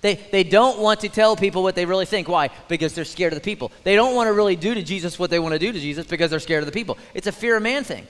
They, 0.00 0.14
they 0.14 0.44
don't 0.44 0.78
want 0.78 1.00
to 1.00 1.10
tell 1.10 1.36
people 1.36 1.62
what 1.62 1.74
they 1.74 1.84
really 1.84 2.06
think. 2.06 2.26
Why? 2.26 2.48
Because 2.68 2.94
they're 2.94 3.04
scared 3.04 3.34
of 3.34 3.38
the 3.38 3.44
people. 3.44 3.70
They 3.84 3.96
don't 3.96 4.14
want 4.14 4.28
to 4.28 4.32
really 4.32 4.56
do 4.56 4.72
to 4.72 4.82
Jesus 4.82 5.18
what 5.18 5.28
they 5.28 5.38
want 5.38 5.52
to 5.52 5.58
do 5.58 5.72
to 5.72 5.78
Jesus 5.78 6.06
because 6.06 6.30
they're 6.30 6.40
scared 6.40 6.62
of 6.62 6.66
the 6.68 6.72
people. 6.72 6.96
It's 7.12 7.26
a 7.26 7.32
fear 7.32 7.54
of 7.54 7.62
man 7.62 7.84
thing. 7.84 8.06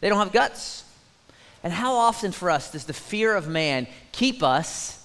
They 0.00 0.10
don't 0.10 0.18
have 0.18 0.32
guts. 0.32 0.84
And 1.62 1.72
how 1.72 1.94
often 1.94 2.30
for 2.30 2.50
us 2.50 2.72
does 2.72 2.84
the 2.84 2.92
fear 2.92 3.34
of 3.34 3.48
man 3.48 3.86
keep 4.12 4.42
us, 4.42 5.02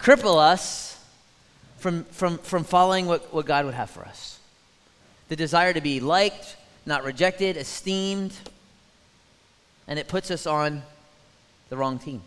cripple 0.00 0.38
us 0.38 0.98
from, 1.76 2.04
from, 2.04 2.38
from 2.38 2.64
following 2.64 3.04
what, 3.04 3.34
what 3.34 3.44
God 3.44 3.66
would 3.66 3.74
have 3.74 3.90
for 3.90 4.06
us? 4.06 4.40
The 5.28 5.36
desire 5.36 5.74
to 5.74 5.82
be 5.82 6.00
liked, 6.00 6.56
not 6.86 7.04
rejected, 7.04 7.58
esteemed, 7.58 8.32
and 9.88 9.98
it 9.98 10.06
puts 10.06 10.30
us 10.30 10.46
on 10.46 10.82
the 11.70 11.76
wrong 11.76 11.98
team. 11.98 12.22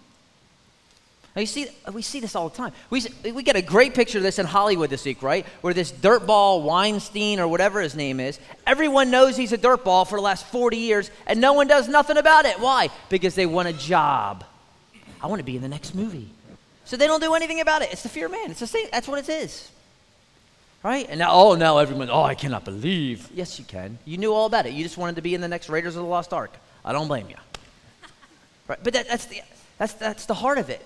Now 1.36 1.40
you 1.40 1.46
see, 1.46 1.68
we 1.94 2.02
see 2.02 2.20
this 2.20 2.36
all 2.36 2.50
the 2.50 2.58
time. 2.58 2.74
We, 2.90 3.06
we 3.32 3.42
get 3.42 3.56
a 3.56 3.62
great 3.62 3.94
picture 3.94 4.18
of 4.18 4.24
this 4.24 4.38
in 4.38 4.46
Hollywood 4.46 4.90
this 4.90 5.06
week, 5.06 5.24
right? 5.24 5.46
Where 5.62 5.74
this 5.74 5.90
dirtball 5.92 6.64
Weinstein 6.64 7.40
or 7.40 7.48
whatever 7.48 7.80
his 7.80 7.96
name 7.96 8.20
is, 8.20 8.38
everyone 8.68 9.12
knows 9.12 9.38
he's 9.38 9.54
a 9.54 9.58
dirtball 9.58 10.06
for 10.06 10.18
the 10.18 10.24
last 10.24 10.46
40 10.48 10.76
years, 10.76 11.10
and 11.26 11.40
no 11.40 11.54
one 11.54 11.68
does 11.68 11.88
nothing 11.88 12.18
about 12.18 12.44
it. 12.46 12.60
Why? 12.60 12.90
Because 13.08 13.36
they 13.36 13.46
want 13.46 13.70
a 13.70 13.74
job. 13.74 14.44
I 15.22 15.28
want 15.28 15.40
to 15.40 15.46
be 15.46 15.56
in 15.56 15.62
the 15.62 15.70
next 15.70 15.96
movie. 15.96 16.28
So 16.84 16.98
they 16.98 17.08
don't 17.08 17.22
do 17.22 17.34
anything 17.34 17.62
about 17.62 17.82
it. 17.82 17.94
It's 17.94 18.04
the 18.04 18.10
fear 18.10 18.26
of 18.26 18.34
man. 18.34 18.52
It's 18.52 18.60
the 18.60 18.68
same. 18.68 18.88
That's 18.92 19.08
what 19.08 19.20
it 19.20 19.30
is. 19.30 19.72
Right? 20.84 21.08
And 21.10 21.20
now, 21.20 21.32
oh, 21.32 21.56
now 21.56 21.78
everyone, 21.78 22.10
oh, 22.10 22.24
I 22.24 22.36
cannot 22.36 22.66
believe. 22.66 23.30
Yes, 23.34 23.58
you 23.58 23.64
can. 23.64 24.00
You 24.04 24.18
knew 24.18 24.34
all 24.34 24.48
about 24.48 24.66
it. 24.66 24.74
You 24.74 24.84
just 24.84 24.98
wanted 24.98 25.16
to 25.16 25.22
be 25.22 25.34
in 25.34 25.40
the 25.40 25.48
next 25.48 25.70
Raiders 25.70 25.96
of 25.96 26.02
the 26.02 26.10
Lost 26.10 26.34
Ark. 26.34 26.52
I 26.84 26.92
don't 26.92 27.08
blame 27.08 27.30
you. 27.30 27.36
Right? 28.68 28.80
But 28.84 28.94
that, 28.94 29.08
that's, 29.08 29.26
the, 29.26 29.42
that's, 29.78 29.94
that's 29.94 30.26
the 30.26 30.34
heart 30.34 30.58
of 30.58 30.70
it. 30.70 30.86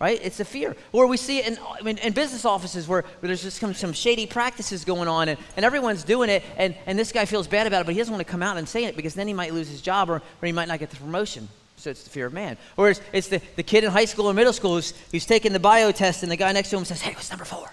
right? 0.00 0.20
It's 0.22 0.40
a 0.40 0.44
fear. 0.44 0.76
Or 0.92 1.06
we 1.06 1.16
see 1.16 1.38
it 1.38 1.46
in, 1.48 1.58
I 1.58 1.82
mean, 1.82 1.98
in 1.98 2.12
business 2.12 2.44
offices 2.44 2.86
where, 2.86 3.02
where 3.02 3.28
there's 3.28 3.42
just 3.42 3.58
some, 3.58 3.74
some 3.74 3.92
shady 3.92 4.26
practices 4.26 4.84
going 4.84 5.08
on 5.08 5.28
and, 5.28 5.38
and 5.56 5.64
everyone's 5.64 6.04
doing 6.04 6.30
it, 6.30 6.42
and, 6.56 6.74
and 6.86 6.98
this 6.98 7.12
guy 7.12 7.24
feels 7.24 7.46
bad 7.46 7.66
about 7.66 7.80
it, 7.80 7.86
but 7.86 7.94
he 7.94 7.98
doesn't 7.98 8.12
want 8.12 8.24
to 8.26 8.30
come 8.30 8.42
out 8.42 8.56
and 8.56 8.68
say 8.68 8.84
it 8.84 8.96
because 8.96 9.14
then 9.14 9.26
he 9.26 9.34
might 9.34 9.52
lose 9.52 9.68
his 9.68 9.80
job 9.80 10.10
or, 10.10 10.16
or 10.16 10.46
he 10.46 10.52
might 10.52 10.68
not 10.68 10.78
get 10.78 10.90
the 10.90 10.96
promotion. 10.96 11.48
So 11.78 11.90
it's 11.90 12.04
the 12.04 12.10
fear 12.10 12.26
of 12.26 12.32
man. 12.32 12.56
Or 12.76 12.90
it's, 12.90 13.00
it's 13.12 13.28
the, 13.28 13.40
the 13.56 13.62
kid 13.62 13.84
in 13.84 13.90
high 13.90 14.06
school 14.06 14.26
or 14.26 14.34
middle 14.34 14.52
school 14.52 14.76
who's, 14.76 14.94
who's 15.12 15.26
taking 15.26 15.52
the 15.52 15.60
bio 15.60 15.92
test, 15.92 16.22
and 16.22 16.32
the 16.32 16.36
guy 16.36 16.52
next 16.52 16.70
to 16.70 16.76
him 16.78 16.84
says, 16.84 17.02
Hey, 17.02 17.12
what's 17.12 17.30
number 17.30 17.44
four? 17.44 17.70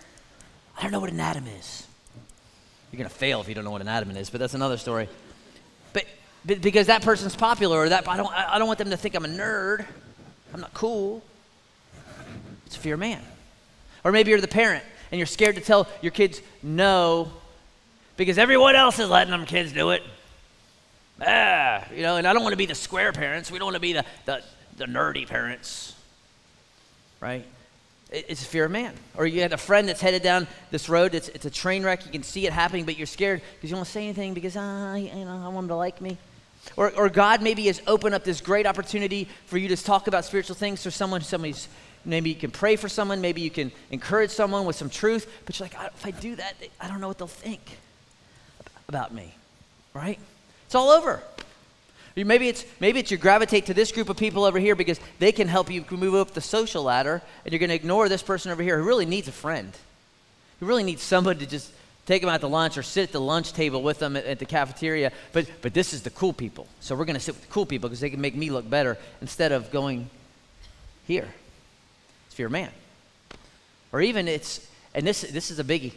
I 0.78 0.82
don't 0.82 0.92
know 0.92 1.00
what 1.00 1.12
an 1.12 1.20
atom 1.20 1.48
is. 1.48 1.88
You're 2.92 2.98
going 2.98 3.10
to 3.10 3.16
fail 3.16 3.42
if 3.42 3.48
you 3.48 3.56
don't 3.56 3.64
know 3.64 3.72
what 3.72 3.82
an 3.82 3.88
atom 3.88 4.12
is, 4.12 4.30
but 4.30 4.40
that's 4.40 4.54
another 4.54 4.78
story. 4.78 5.08
Because 6.46 6.88
that 6.88 7.02
person's 7.02 7.36
popular, 7.36 7.78
or 7.78 7.90
that 7.90 8.08
I 8.08 8.18
don't, 8.18 8.34
I 8.34 8.58
don't 8.58 8.68
want 8.68 8.80
them 8.80 8.90
to 8.90 8.98
think 8.98 9.16
I'm 9.16 9.24
a 9.24 9.30
nerd. 9.30 9.86
I'm 10.54 10.60
not 10.60 10.74
cool. 10.74 11.24
It's 12.66 12.76
fear 12.76 12.96
of 12.96 13.00
man. 13.00 13.22
Or 14.04 14.12
maybe 14.12 14.32
you're 14.32 14.42
the 14.42 14.48
parent 14.48 14.84
and 15.12 15.20
you're 15.20 15.26
scared 15.26 15.56
to 15.56 15.62
tell 15.62 15.88
your 16.02 16.12
kids 16.12 16.42
no 16.62 17.32
because 18.18 18.38
everyone 18.38 18.76
else 18.76 19.00
is 19.00 19.10
letting 19.10 19.32
them 19.32 19.46
kids 19.46 19.72
do 19.72 19.92
it. 19.92 20.04
Ah, 21.22 21.86
you 21.94 22.02
know, 22.02 22.18
and 22.18 22.28
I 22.28 22.34
don't 22.34 22.44
want 22.44 22.54
to 22.54 22.58
be 22.58 22.66
the 22.66 22.76
square 22.76 23.12
parents. 23.14 23.52
We 23.52 23.60
don't 23.60 23.68
want 23.68 23.76
to 23.76 23.80
be 23.80 23.94
the, 23.94 24.06
the, 24.26 24.44
the 24.78 24.86
nerdy 24.86 25.28
parents, 25.28 25.96
right? 27.20 27.46
It's 28.12 28.44
fear 28.44 28.66
of 28.66 28.72
man. 28.72 28.94
Or 29.16 29.26
you 29.26 29.42
had 29.42 29.54
a 29.54 29.58
friend 29.58 29.88
that's 29.88 30.02
headed 30.02 30.22
down 30.22 30.48
this 30.70 30.90
road. 30.90 31.16
It's, 31.16 31.30
it's 31.30 31.46
a 31.46 31.50
train 31.50 31.84
wreck. 31.84 32.06
You 32.06 32.12
can 32.12 32.24
see 32.24 32.46
it 32.46 32.54
happening, 32.54 32.86
but 32.86 32.98
you're 32.98 33.08
scared 33.08 33.42
because 33.56 33.70
you 33.70 33.74
don't 33.76 33.80
want 33.80 33.88
to 33.88 33.94
say 33.94 34.04
anything 34.04 34.34
because 34.34 34.56
ah, 34.58 34.96
you 34.96 35.26
know, 35.26 35.42
I 35.44 35.48
want 35.48 35.56
them 35.56 35.68
to 35.70 35.76
like 35.76 36.02
me. 36.02 36.18
Or, 36.76 36.92
or 36.96 37.10
God 37.10 37.42
maybe 37.42 37.68
has 37.68 37.82
opened 37.88 38.16
up 38.16 38.24
this 38.24 38.42
great 38.42 38.66
opportunity 38.66 39.28
for 39.46 39.58
you 39.58 39.68
to 39.70 39.78
talk 39.78 40.08
about 40.08 40.26
spiritual 40.26 40.56
things 40.56 40.84
to 40.84 40.92
someone, 40.92 41.22
somebody's 41.22 41.68
Maybe 42.06 42.30
you 42.30 42.36
can 42.36 42.52
pray 42.52 42.76
for 42.76 42.90
someone. 42.90 43.22
Maybe 43.22 43.42
you 43.42 43.50
can 43.50 43.72
encourage 43.92 44.32
someone 44.32 44.66
with 44.66 44.76
some 44.76 44.90
truth. 44.90 45.32
But 45.46 45.58
you're 45.58 45.70
like, 45.70 45.92
if 45.96 46.06
I 46.06 46.12
do 46.12 46.36
that, 46.36 46.56
I 46.80 46.88
don't 46.88 47.00
know 47.00 47.08
what 47.08 47.18
they'll 47.18 47.28
think 47.28 47.62
about 48.88 49.14
me, 49.14 49.34
right? 49.94 50.20
It's 50.66 50.76
all 50.76 50.90
over. 50.90 51.24
Maybe 52.16 52.48
it's 52.48 52.64
maybe 52.80 53.00
it's 53.00 53.10
you 53.10 53.18
gravitate 53.18 53.66
to 53.68 53.74
this 53.74 53.92
group 53.92 54.08
of 54.08 54.18
people 54.18 54.44
over 54.44 54.60
here 54.60 54.76
because 54.76 55.00
they 55.18 55.32
can 55.32 55.48
help 55.48 55.72
you 55.72 55.84
move 55.90 56.14
up 56.14 56.32
the 56.32 56.42
social 56.42 56.84
ladder, 56.84 57.24
and 57.44 57.52
you're 57.52 57.60
going 57.60 57.70
to 57.70 57.76
ignore 57.76 58.08
this 58.08 58.22
person 58.22 58.52
over 58.52 58.62
here 58.62 58.78
who 58.78 58.84
really 58.84 59.08
needs 59.08 59.28
a 59.28 59.32
friend, 59.32 59.76
who 60.60 60.68
really 60.68 60.84
needs 60.84 61.02
somebody 61.02 61.40
to 61.40 61.48
just 61.48 61.72
take 62.06 62.22
them 62.22 62.30
out 62.30 62.42
to 62.42 62.48
lunch 62.48 62.78
or 62.78 62.84
sit 62.84 63.04
at 63.04 63.12
the 63.12 63.22
lunch 63.22 63.54
table 63.54 63.82
with 63.82 64.00
them 64.00 64.16
at, 64.16 64.26
at 64.26 64.40
the 64.40 64.46
cafeteria. 64.46 65.12
But 65.32 65.50
but 65.62 65.74
this 65.74 65.94
is 65.94 66.04
the 66.04 66.10
cool 66.10 66.34
people, 66.34 66.68
so 66.80 66.96
we're 66.96 67.06
going 67.06 67.16
to 67.16 67.20
sit 67.20 67.36
with 67.36 67.44
the 67.44 67.52
cool 67.52 67.66
people 67.66 67.90
because 67.90 68.00
they 68.00 68.10
can 68.10 68.22
make 68.22 68.36
me 68.36 68.50
look 68.50 68.70
better 68.70 68.98
instead 69.22 69.52
of 69.52 69.72
going 69.72 70.10
here. 71.06 71.28
It's 72.28 72.36
fear 72.36 72.48
of 72.48 72.52
man. 72.52 72.72
Or 73.92 74.02
even 74.02 74.28
it's, 74.28 74.68
and 74.96 75.06
this, 75.06 75.22
this 75.22 75.52
is 75.52 75.60
a 75.60 75.64
biggie. 75.64 75.94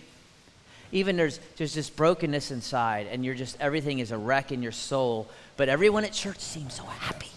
Even 0.92 1.16
there's, 1.16 1.40
there's 1.56 1.74
this 1.74 1.90
brokenness 1.90 2.50
inside, 2.50 3.08
and 3.10 3.24
you're 3.24 3.34
just, 3.34 3.56
everything 3.58 3.98
is 3.98 4.12
a 4.12 4.18
wreck 4.18 4.52
in 4.52 4.62
your 4.62 4.70
soul, 4.70 5.28
but 5.56 5.68
everyone 5.68 6.04
at 6.04 6.12
church 6.12 6.38
seems 6.38 6.74
so 6.74 6.84
happy 6.84 7.30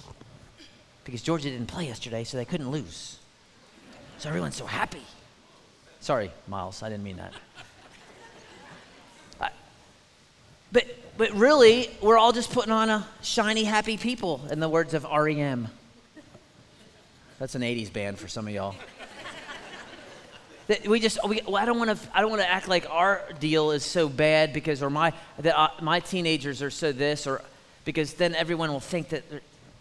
because 1.06 1.22
Georgia 1.22 1.50
didn't 1.50 1.68
play 1.68 1.88
yesterday, 1.88 2.24
so 2.26 2.38
they 2.38 2.46
couldn't 2.46 2.70
lose. 2.70 3.18
So 4.20 4.28
everyone's 4.28 4.58
so 4.58 4.66
happy. 4.66 5.02
Sorry, 6.02 6.30
Miles, 6.48 6.84
I 6.84 6.90
didn't 6.90 7.04
mean 7.06 7.18
that. 7.18 7.34
I, 9.40 9.50
but, 10.72 10.86
but 11.18 11.32
really, 11.32 11.90
we're 12.02 12.18
all 12.18 12.32
just 12.32 12.52
putting 12.52 12.72
on 12.72 12.90
a 12.90 13.08
shiny, 13.22 13.64
happy 13.64 13.98
people, 13.98 14.42
in 14.52 14.60
the 14.60 14.70
words 14.70 14.94
of 14.94 15.04
REM. 15.04 15.68
That's 17.40 17.56
an 17.56 17.62
80s 17.62 17.92
band 17.92 18.20
for 18.20 18.28
some 18.28 18.48
of 18.48 18.54
y'all. 18.54 18.76
we 20.88 21.00
just 21.00 21.18
we, 21.28 21.42
I 21.42 21.66
don't 21.66 21.80
want 21.80 21.98
to 21.98 22.10
I 22.14 22.22
don't 22.22 22.30
want 22.30 22.42
to 22.42 22.50
act 22.50 22.68
like 22.68 22.88
our 22.90 23.24
deal 23.40 23.72
is 23.72 23.84
so 23.84 24.08
bad 24.08 24.54
because 24.54 24.84
or 24.84 24.90
my 24.90 25.14
that 25.40 25.58
uh, 25.58 25.70
my 25.82 26.00
teenagers 26.00 26.62
are 26.62 26.70
so 26.70 26.92
this 26.92 27.26
or 27.26 27.42
because 27.86 28.14
then 28.14 28.36
everyone 28.36 28.72
will 28.72 28.80
think 28.80 29.10
that 29.10 29.24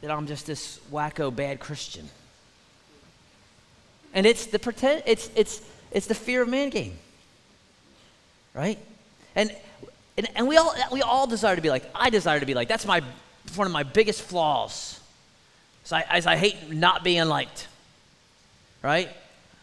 that 0.01 0.11
I'm 0.11 0.27
just 0.27 0.47
this 0.47 0.81
wacko 0.91 1.35
bad 1.35 1.61
Christian. 1.61 2.09
And 4.15 4.25
it's 4.25 4.47
the 4.47 4.59
pretend 4.59 5.03
it's 5.05 5.31
it's 5.35 5.61
it's 5.91 6.07
the 6.07 6.15
fear 6.15 6.43
of 6.43 6.49
man 6.49 6.71
game. 6.71 6.97
Right? 8.55 8.79
And 9.35 9.55
and, 10.19 10.29
and 10.35 10.47
we 10.47 10.59
all 10.59 10.75
we 10.93 11.01
all 11.01 11.27
desire 11.27 11.57
to 11.57 11.63
be 11.63 11.71
like 11.71 11.85
I 11.95 12.11
desire 12.11 12.39
to 12.41 12.47
be 12.47 12.55
like 12.55 12.69
that's 12.69 12.87
my 12.87 13.03
one 13.57 13.67
of 13.67 13.73
my 13.73 13.85
biggest 13.85 14.21
flaws 14.21 15.01
as 15.89 15.93
I, 15.93 16.05
as 16.11 16.27
I 16.27 16.37
hate 16.37 16.71
not 16.71 17.03
being 17.03 17.25
liked, 17.29 17.67
right? 18.83 19.09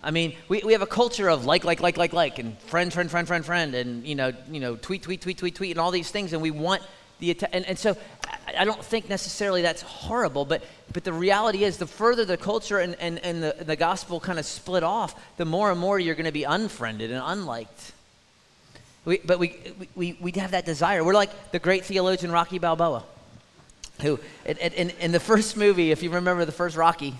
I 0.04 0.12
mean, 0.12 0.36
we, 0.50 0.62
we 0.66 0.74
have 0.74 0.82
a 0.82 0.88
culture 0.88 1.30
of 1.30 1.46
like, 1.46 1.64
like, 1.64 1.82
like, 1.82 1.98
like, 1.98 2.14
like, 2.14 2.40
and 2.40 2.58
friend, 2.62 2.92
friend, 2.92 3.12
friend, 3.12 3.28
friend, 3.28 3.46
friend, 3.46 3.76
and 3.76 4.06
you 4.06 4.16
know, 4.16 4.32
you 4.50 4.60
know, 4.60 4.76
tweet, 4.76 5.04
tweet, 5.04 5.22
tweet, 5.22 5.38
tweet, 5.38 5.56
tweet, 5.56 5.72
and 5.72 5.80
all 5.80 5.92
these 5.92 6.10
things, 6.10 6.34
and 6.34 6.42
we 6.42 6.52
want 6.52 6.82
the 7.20 7.38
and, 7.54 7.66
and 7.66 7.78
so 7.78 7.96
I, 8.48 8.62
I 8.62 8.66
don't 8.66 8.84
think 8.84 9.08
necessarily 9.08 9.62
that's 9.62 9.82
horrible, 9.82 10.46
but 10.46 10.64
but 10.94 11.04
the 11.04 11.14
reality 11.14 11.64
is, 11.64 11.78
the 11.78 11.88
further 11.88 12.26
the 12.26 12.38
culture 12.38 12.80
and, 12.80 12.96
and, 12.96 13.20
and 13.20 13.44
the, 13.44 13.56
the 13.60 13.76
gospel 13.76 14.20
kind 14.20 14.40
of 14.40 14.46
split 14.46 14.84
off, 14.84 15.16
the 15.38 15.46
more 15.46 15.72
and 15.72 15.80
more 15.80 16.00
you're 16.00 16.16
going 16.16 16.26
to 16.26 16.32
be 16.32 16.44
unfriended 16.44 17.12
and 17.12 17.22
unliked. 17.24 17.94
We, 19.06 19.20
but 19.20 19.40
we, 19.40 19.56
we, 19.96 20.18
we 20.20 20.32
have 20.32 20.52
that 20.52 20.66
desire. 20.66 21.04
We're 21.04 21.14
like 21.14 21.52
the 21.52 21.60
great 21.60 21.86
theologian 21.86 22.32
Rocky 22.32 22.60
Balboa 22.60 23.04
who, 24.02 24.20
in, 24.46 24.58
in, 24.58 24.90
in, 25.00 25.12
the 25.12 25.20
first 25.20 25.56
movie, 25.56 25.92
if 25.92 26.04
you 26.04 26.10
remember 26.10 26.44
the 26.46 26.52
first 26.52 26.76
Rocky, 26.76 27.16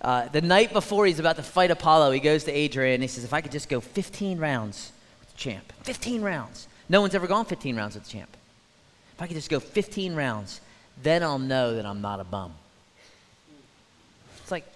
uh, 0.00 0.28
the 0.28 0.40
night 0.40 0.72
before 0.72 1.06
he's 1.06 1.18
about 1.18 1.36
to 1.36 1.42
fight 1.42 1.70
Apollo, 1.70 2.12
he 2.12 2.20
goes 2.20 2.44
to 2.44 2.52
Adrian 2.52 2.94
and 2.94 3.02
he 3.02 3.08
says, 3.08 3.24
If 3.24 3.32
I 3.32 3.40
could 3.40 3.52
just 3.52 3.68
go 3.68 3.80
15 3.80 4.38
rounds 4.38 4.92
with 5.20 5.30
the 5.30 5.36
champ, 5.36 5.72
15 5.82 6.22
rounds. 6.22 6.68
No 6.88 7.00
one's 7.00 7.14
ever 7.14 7.26
gone 7.26 7.44
15 7.44 7.76
rounds 7.76 7.94
with 7.94 8.04
the 8.04 8.10
champ. 8.10 8.30
If 9.14 9.22
I 9.22 9.26
could 9.26 9.36
just 9.36 9.50
go 9.50 9.60
15 9.60 10.14
rounds, 10.14 10.60
then 11.02 11.22
I'll 11.22 11.38
know 11.38 11.74
that 11.74 11.86
I'm 11.86 12.00
not 12.00 12.20
a 12.20 12.24
bum. 12.24 12.52
It's 14.42 14.50
like, 14.50 14.66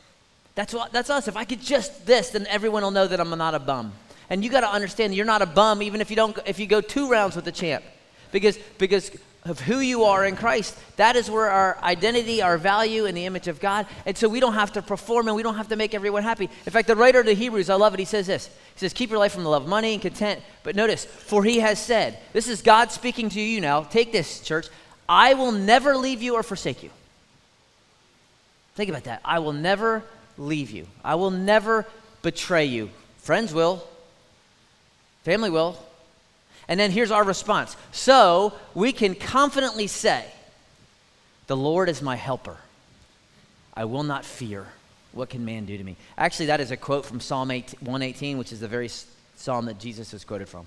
that's, 0.54 0.72
what, 0.72 0.92
that's 0.92 1.10
us. 1.10 1.28
If 1.28 1.36
I 1.36 1.44
could 1.44 1.60
just 1.60 2.06
this, 2.06 2.30
then 2.30 2.46
everyone 2.46 2.82
will 2.82 2.90
know 2.90 3.06
that 3.06 3.20
I'm 3.20 3.30
not 3.30 3.54
a 3.54 3.58
bum. 3.58 3.92
And 4.30 4.44
you 4.44 4.50
got 4.50 4.60
to 4.60 4.68
understand 4.68 5.14
you're 5.14 5.24
not 5.24 5.42
a 5.42 5.46
bum 5.46 5.82
even 5.82 6.00
if 6.00 6.10
you, 6.10 6.16
don't, 6.16 6.38
if 6.46 6.58
you 6.58 6.66
go 6.66 6.80
two 6.80 7.10
rounds 7.10 7.36
with 7.36 7.44
the 7.44 7.52
champ. 7.52 7.84
Because, 8.30 8.58
because 8.78 9.10
of 9.44 9.60
who 9.60 9.80
you 9.80 10.04
are 10.04 10.24
in 10.24 10.36
Christ. 10.36 10.76
That 10.96 11.16
is 11.16 11.30
where 11.30 11.50
our 11.50 11.78
identity, 11.82 12.42
our 12.42 12.58
value 12.58 13.06
in 13.06 13.14
the 13.14 13.24
image 13.24 13.48
of 13.48 13.60
God. 13.60 13.86
And 14.04 14.16
so 14.16 14.28
we 14.28 14.40
don't 14.40 14.54
have 14.54 14.72
to 14.72 14.82
perform 14.82 15.28
and 15.28 15.36
we 15.36 15.42
don't 15.42 15.54
have 15.54 15.68
to 15.68 15.76
make 15.76 15.94
everyone 15.94 16.22
happy. 16.22 16.50
In 16.66 16.72
fact, 16.72 16.88
the 16.88 16.96
writer 16.96 17.20
of 17.20 17.26
the 17.26 17.34
Hebrews, 17.34 17.70
I 17.70 17.74
love 17.74 17.94
it, 17.94 17.98
he 17.98 18.04
says 18.04 18.26
this. 18.26 18.48
He 18.48 18.80
says, 18.80 18.92
Keep 18.92 19.10
your 19.10 19.18
life 19.18 19.32
from 19.32 19.44
the 19.44 19.50
love 19.50 19.62
of 19.62 19.68
money 19.68 19.94
and 19.94 20.02
content. 20.02 20.42
But 20.62 20.76
notice, 20.76 21.04
for 21.04 21.44
he 21.44 21.60
has 21.60 21.82
said, 21.82 22.18
this 22.32 22.48
is 22.48 22.62
God 22.62 22.92
speaking 22.92 23.28
to 23.30 23.40
you 23.40 23.60
now. 23.60 23.82
Take 23.82 24.12
this, 24.12 24.40
church. 24.40 24.68
I 25.08 25.34
will 25.34 25.52
never 25.52 25.96
leave 25.96 26.22
you 26.22 26.34
or 26.34 26.42
forsake 26.42 26.82
you. 26.82 26.90
Think 28.74 28.90
about 28.90 29.04
that. 29.04 29.20
I 29.24 29.38
will 29.38 29.54
never 29.54 30.04
leave 30.36 30.70
you. 30.70 30.86
I 31.02 31.14
will 31.14 31.30
never 31.30 31.86
betray 32.22 32.66
you. 32.66 32.90
Friends 33.18 33.54
will, 33.54 33.86
family 35.28 35.50
will, 35.50 35.76
and 36.68 36.80
then 36.80 36.90
here's 36.90 37.10
our 37.10 37.22
response. 37.22 37.76
So 37.92 38.54
we 38.74 38.92
can 38.92 39.14
confidently 39.14 39.86
say, 39.86 40.24
The 41.48 41.56
Lord 41.56 41.90
is 41.90 42.00
my 42.00 42.16
helper. 42.16 42.56
I 43.74 43.84
will 43.84 44.04
not 44.04 44.24
fear. 44.24 44.66
What 45.12 45.28
can 45.28 45.44
man 45.44 45.66
do 45.66 45.76
to 45.76 45.84
me? 45.84 45.96
Actually, 46.16 46.46
that 46.46 46.60
is 46.60 46.70
a 46.70 46.78
quote 46.78 47.04
from 47.04 47.20
Psalm 47.20 47.50
118, 47.50 48.38
which 48.38 48.52
is 48.52 48.60
the 48.60 48.68
very 48.68 48.88
psalm 49.36 49.66
that 49.66 49.78
Jesus 49.78 50.14
is 50.14 50.24
quoted 50.24 50.48
from. 50.48 50.66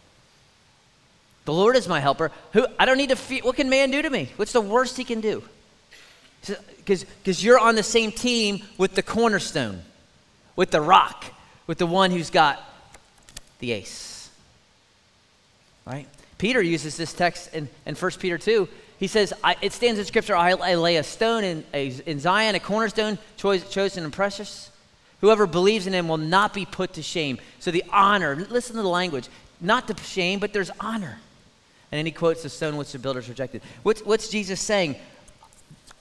The 1.45 1.53
Lord 1.53 1.75
is 1.75 1.87
my 1.87 1.99
helper. 1.99 2.31
Who 2.53 2.67
I 2.77 2.85
don't 2.85 2.97
need 2.97 3.09
to 3.09 3.15
fear. 3.15 3.41
What 3.41 3.55
can 3.55 3.67
man 3.67 3.89
do 3.89 4.03
to 4.03 4.11
me? 4.11 4.29
What's 4.35 4.53
the 4.53 4.61
worst 4.61 4.95
he 4.95 5.03
can 5.03 5.21
do? 5.21 5.41
Because 6.85 7.43
you're 7.43 7.57
on 7.57 7.73
the 7.73 7.81
same 7.81 8.11
team 8.11 8.61
with 8.77 8.93
the 8.93 9.01
cornerstone, 9.01 9.81
with 10.55 10.69
the 10.69 10.81
rock, 10.81 11.25
with 11.65 11.79
the 11.79 11.87
one 11.87 12.11
who's 12.11 12.29
got 12.29 12.59
the 13.57 13.71
ace 13.71 14.10
right? 15.85 16.07
Peter 16.37 16.61
uses 16.61 16.97
this 16.97 17.13
text 17.13 17.53
in, 17.53 17.69
in 17.85 17.95
1 17.95 18.11
Peter 18.19 18.37
2. 18.37 18.67
He 18.99 19.07
says, 19.07 19.33
It 19.61 19.73
stands 19.73 19.99
in 19.99 20.05
Scripture, 20.05 20.35
I, 20.35 20.51
I 20.51 20.75
lay 20.75 20.97
a 20.97 21.03
stone 21.03 21.43
in, 21.43 21.63
a, 21.73 21.91
in 22.05 22.19
Zion, 22.19 22.55
a 22.55 22.59
cornerstone 22.59 23.17
chosen 23.37 24.03
and 24.03 24.13
precious. 24.13 24.71
Whoever 25.21 25.45
believes 25.45 25.85
in 25.87 25.93
him 25.93 26.07
will 26.07 26.17
not 26.17 26.53
be 26.53 26.65
put 26.65 26.93
to 26.93 27.03
shame. 27.03 27.37
So 27.59 27.69
the 27.69 27.83
honor, 27.91 28.35
listen 28.49 28.75
to 28.75 28.81
the 28.81 28.87
language, 28.87 29.27
not 29.59 29.87
to 29.87 30.03
shame, 30.03 30.39
but 30.39 30.51
there's 30.51 30.71
honor. 30.79 31.19
And 31.91 31.97
then 31.97 32.05
he 32.05 32.11
quotes 32.11 32.41
the 32.43 32.49
stone 32.49 32.77
which 32.77 32.91
the 32.91 32.99
builders 32.99 33.29
rejected. 33.29 33.61
What's, 33.83 34.01
what's 34.01 34.29
Jesus 34.29 34.59
saying? 34.59 34.95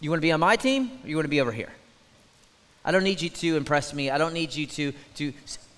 You 0.01 0.09
want 0.09 0.19
to 0.19 0.27
be 0.27 0.33
on 0.33 0.41
my 0.41 0.57
team 0.57 0.91
or 1.03 1.09
you 1.09 1.17
want 1.17 1.27
to 1.27 1.31
be 1.31 1.41
over 1.41 1.53
here? 1.53 1.73
I 2.85 2.93
don't 2.93 3.05
need 3.05 3.21
you 3.21 3.29
to 3.29 3.57
impress 3.57 3.93
me. 3.93 4.09
I 4.09 4.17
don't 4.17 4.33
need 4.33 4.55
you 4.55 4.67
to, 4.67 4.93
to 5.17 5.33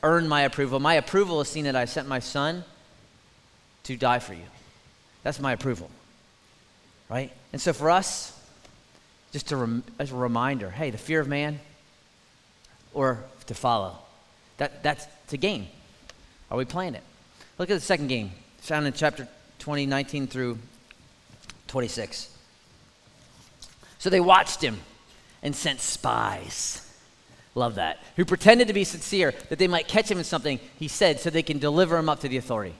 earn 0.05 0.29
my 0.29 0.43
approval. 0.43 0.79
My 0.79 0.95
approval 0.95 1.41
is 1.41 1.49
seen 1.49 1.65
that 1.65 1.75
I 1.75 1.87
sent 1.87 2.07
my 2.07 2.21
son 2.21 2.65
to 3.85 3.97
die 3.97 4.18
for 4.18 4.35
you. 4.35 4.45
That's 5.23 5.40
my 5.40 5.53
approval. 5.53 5.90
Right? 7.09 7.33
And 7.53 7.61
so 7.61 7.73
for 7.73 7.90
us, 7.90 8.38
just 9.33 9.51
rem- 9.51 9.85
as 9.99 10.12
a 10.12 10.14
reminder 10.14 10.71
hey, 10.71 10.90
the 10.90 10.99
fear 10.99 11.21
of 11.21 11.29
man 11.29 11.61
or 12.95 13.25
to 13.47 13.55
follow 13.55 13.97
That, 14.59 14.83
that's 14.83 15.07
it's 15.25 15.33
a 15.33 15.37
game. 15.37 15.66
Are 16.51 16.59
we 16.59 16.64
playing 16.64 16.95
it? 16.95 17.03
Look 17.59 17.71
at 17.71 17.75
the 17.75 17.81
second 17.81 18.09
game, 18.09 18.33
found 18.59 18.87
in 18.87 18.92
chapter 18.92 19.27
20, 19.59 19.87
19 19.87 20.27
through 20.27 20.59
26. 21.68 22.37
So 23.99 24.11
they 24.11 24.21
watched 24.21 24.62
him 24.62 24.81
and 25.42 25.57
sent 25.57 25.81
spies. 25.81 26.87
Love 27.55 27.77
that. 27.77 27.99
Who 28.16 28.25
pretended 28.25 28.68
to 28.68 28.75
be 28.75 28.85
sincere 28.85 29.33
that 29.49 29.59
they 29.59 29.68
might 29.68 29.88
catch 29.88 30.11
him 30.11 30.18
in 30.18 30.25
something 30.25 30.61
he 30.79 30.88
said 30.88 31.21
so 31.21 31.31
they 31.31 31.42
can 31.42 31.59
deliver 31.59 31.97
him 31.97 32.09
up 32.09 32.21
to 32.21 32.29
the 32.29 32.37
authority. 32.37 32.75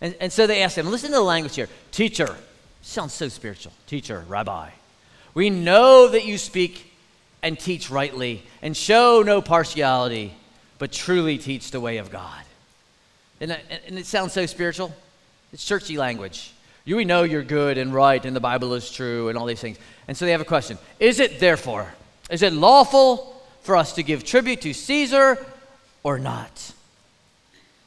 And, 0.00 0.14
and 0.20 0.32
so 0.32 0.46
they 0.46 0.62
asked 0.62 0.76
him, 0.76 0.90
listen 0.90 1.10
to 1.10 1.16
the 1.16 1.22
language 1.22 1.54
here. 1.54 1.68
Teacher, 1.90 2.36
sounds 2.82 3.12
so 3.12 3.28
spiritual. 3.28 3.72
Teacher, 3.86 4.24
rabbi, 4.28 4.70
we 5.34 5.50
know 5.50 6.08
that 6.08 6.24
you 6.24 6.38
speak 6.38 6.92
and 7.42 7.58
teach 7.58 7.90
rightly 7.90 8.42
and 8.62 8.76
show 8.76 9.22
no 9.24 9.40
partiality, 9.40 10.34
but 10.78 10.92
truly 10.92 11.38
teach 11.38 11.70
the 11.70 11.80
way 11.80 11.98
of 11.98 12.10
God. 12.10 12.42
And, 13.40 13.52
and 13.86 13.98
it 13.98 14.06
sounds 14.06 14.32
so 14.32 14.46
spiritual. 14.46 14.94
It's 15.52 15.64
churchy 15.64 15.98
language. 15.98 16.52
You, 16.84 16.96
we 16.96 17.04
know 17.04 17.24
you're 17.24 17.42
good 17.42 17.78
and 17.78 17.92
right 17.92 18.24
and 18.24 18.34
the 18.34 18.40
Bible 18.40 18.74
is 18.74 18.90
true 18.90 19.28
and 19.28 19.36
all 19.36 19.46
these 19.46 19.60
things. 19.60 19.78
And 20.08 20.16
so 20.16 20.24
they 20.24 20.30
have 20.32 20.40
a 20.40 20.44
question 20.44 20.78
Is 21.00 21.20
it 21.20 21.40
therefore, 21.40 21.92
is 22.30 22.42
it 22.42 22.52
lawful 22.52 23.42
for 23.62 23.76
us 23.76 23.94
to 23.94 24.02
give 24.02 24.24
tribute 24.24 24.60
to 24.62 24.72
Caesar 24.72 25.44
or 26.02 26.18
not? 26.18 26.72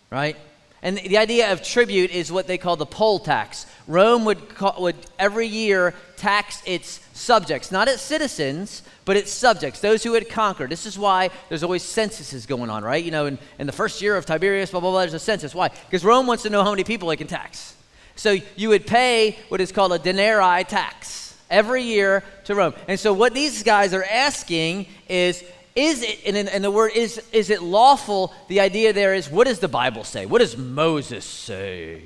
Right? 0.10 0.36
And 0.82 0.98
the 0.98 1.18
idea 1.18 1.52
of 1.52 1.62
tribute 1.62 2.12
is 2.12 2.32
what 2.32 2.48
they 2.48 2.58
call 2.58 2.78
the 2.78 2.86
poll 2.86 3.20
tax. 3.20 3.65
Rome 3.88 4.24
would, 4.26 4.56
call, 4.56 4.82
would 4.82 4.96
every 5.18 5.48
year 5.48 5.94
tax 6.15 6.62
its 6.65 7.02
subjects, 7.13 7.72
not 7.72 7.88
its 7.88 8.02
citizens, 8.02 8.84
but 9.04 9.18
its 9.18 9.32
subjects, 9.32 9.82
those 9.82 10.04
who 10.04 10.13
had 10.13 10.30
conquered. 10.30 10.70
This 10.70 10.86
is 10.86 10.98
why 10.98 11.32
there's 11.50 11.63
always 11.63 11.84
censuses 11.84 12.46
going 12.46 12.70
on, 12.70 12.84
right? 12.84 13.04
You 13.04 13.12
know, 13.12 13.26
in, 13.26 13.38
in 13.58 13.68
the 13.68 13.74
first 13.74 14.02
year 14.02 14.15
of 14.15 14.26
Tiberius, 14.26 14.72
blah, 14.72 14.80
blah, 14.80 14.92
blah, 14.92 15.02
there's 15.02 15.13
a 15.13 15.20
census. 15.20 15.54
Why? 15.54 15.70
Because 15.70 16.06
Rome 16.06 16.28
wants 16.28 16.44
to 16.44 16.50
know 16.50 16.63
how 16.63 16.72
many 16.72 16.84
people 16.84 17.10
they 17.10 17.18
can 17.18 17.28
tax. 17.28 17.76
So 18.15 18.38
you 18.56 18.70
would 18.70 18.86
pay 18.86 19.38
what 19.50 19.62
is 19.62 19.72
called 19.72 19.94
a 19.94 20.00
denarii 20.00 20.63
tax 20.63 21.38
every 21.50 21.84
year 21.84 22.24
to 22.46 22.56
Rome. 22.56 22.74
And 22.88 23.00
so 23.00 23.13
what 23.13 23.34
these 23.34 23.63
guys 23.63 23.94
are 23.94 24.04
asking 24.04 24.88
is 25.08 25.44
is 25.75 26.01
it, 26.03 26.19
and, 26.25 26.49
and 26.49 26.63
the 26.63 26.71
word 26.71 26.91
is, 26.95 27.21
is 27.32 27.49
it 27.49 27.62
lawful? 27.62 28.34
The 28.47 28.60
idea 28.60 28.93
there 28.93 29.13
is, 29.13 29.29
what 29.29 29.47
does 29.47 29.60
the 29.60 29.67
Bible 29.67 30.03
say? 30.03 30.25
What 30.25 30.39
does 30.39 30.58
Moses 30.58 31.25
say? 31.25 32.03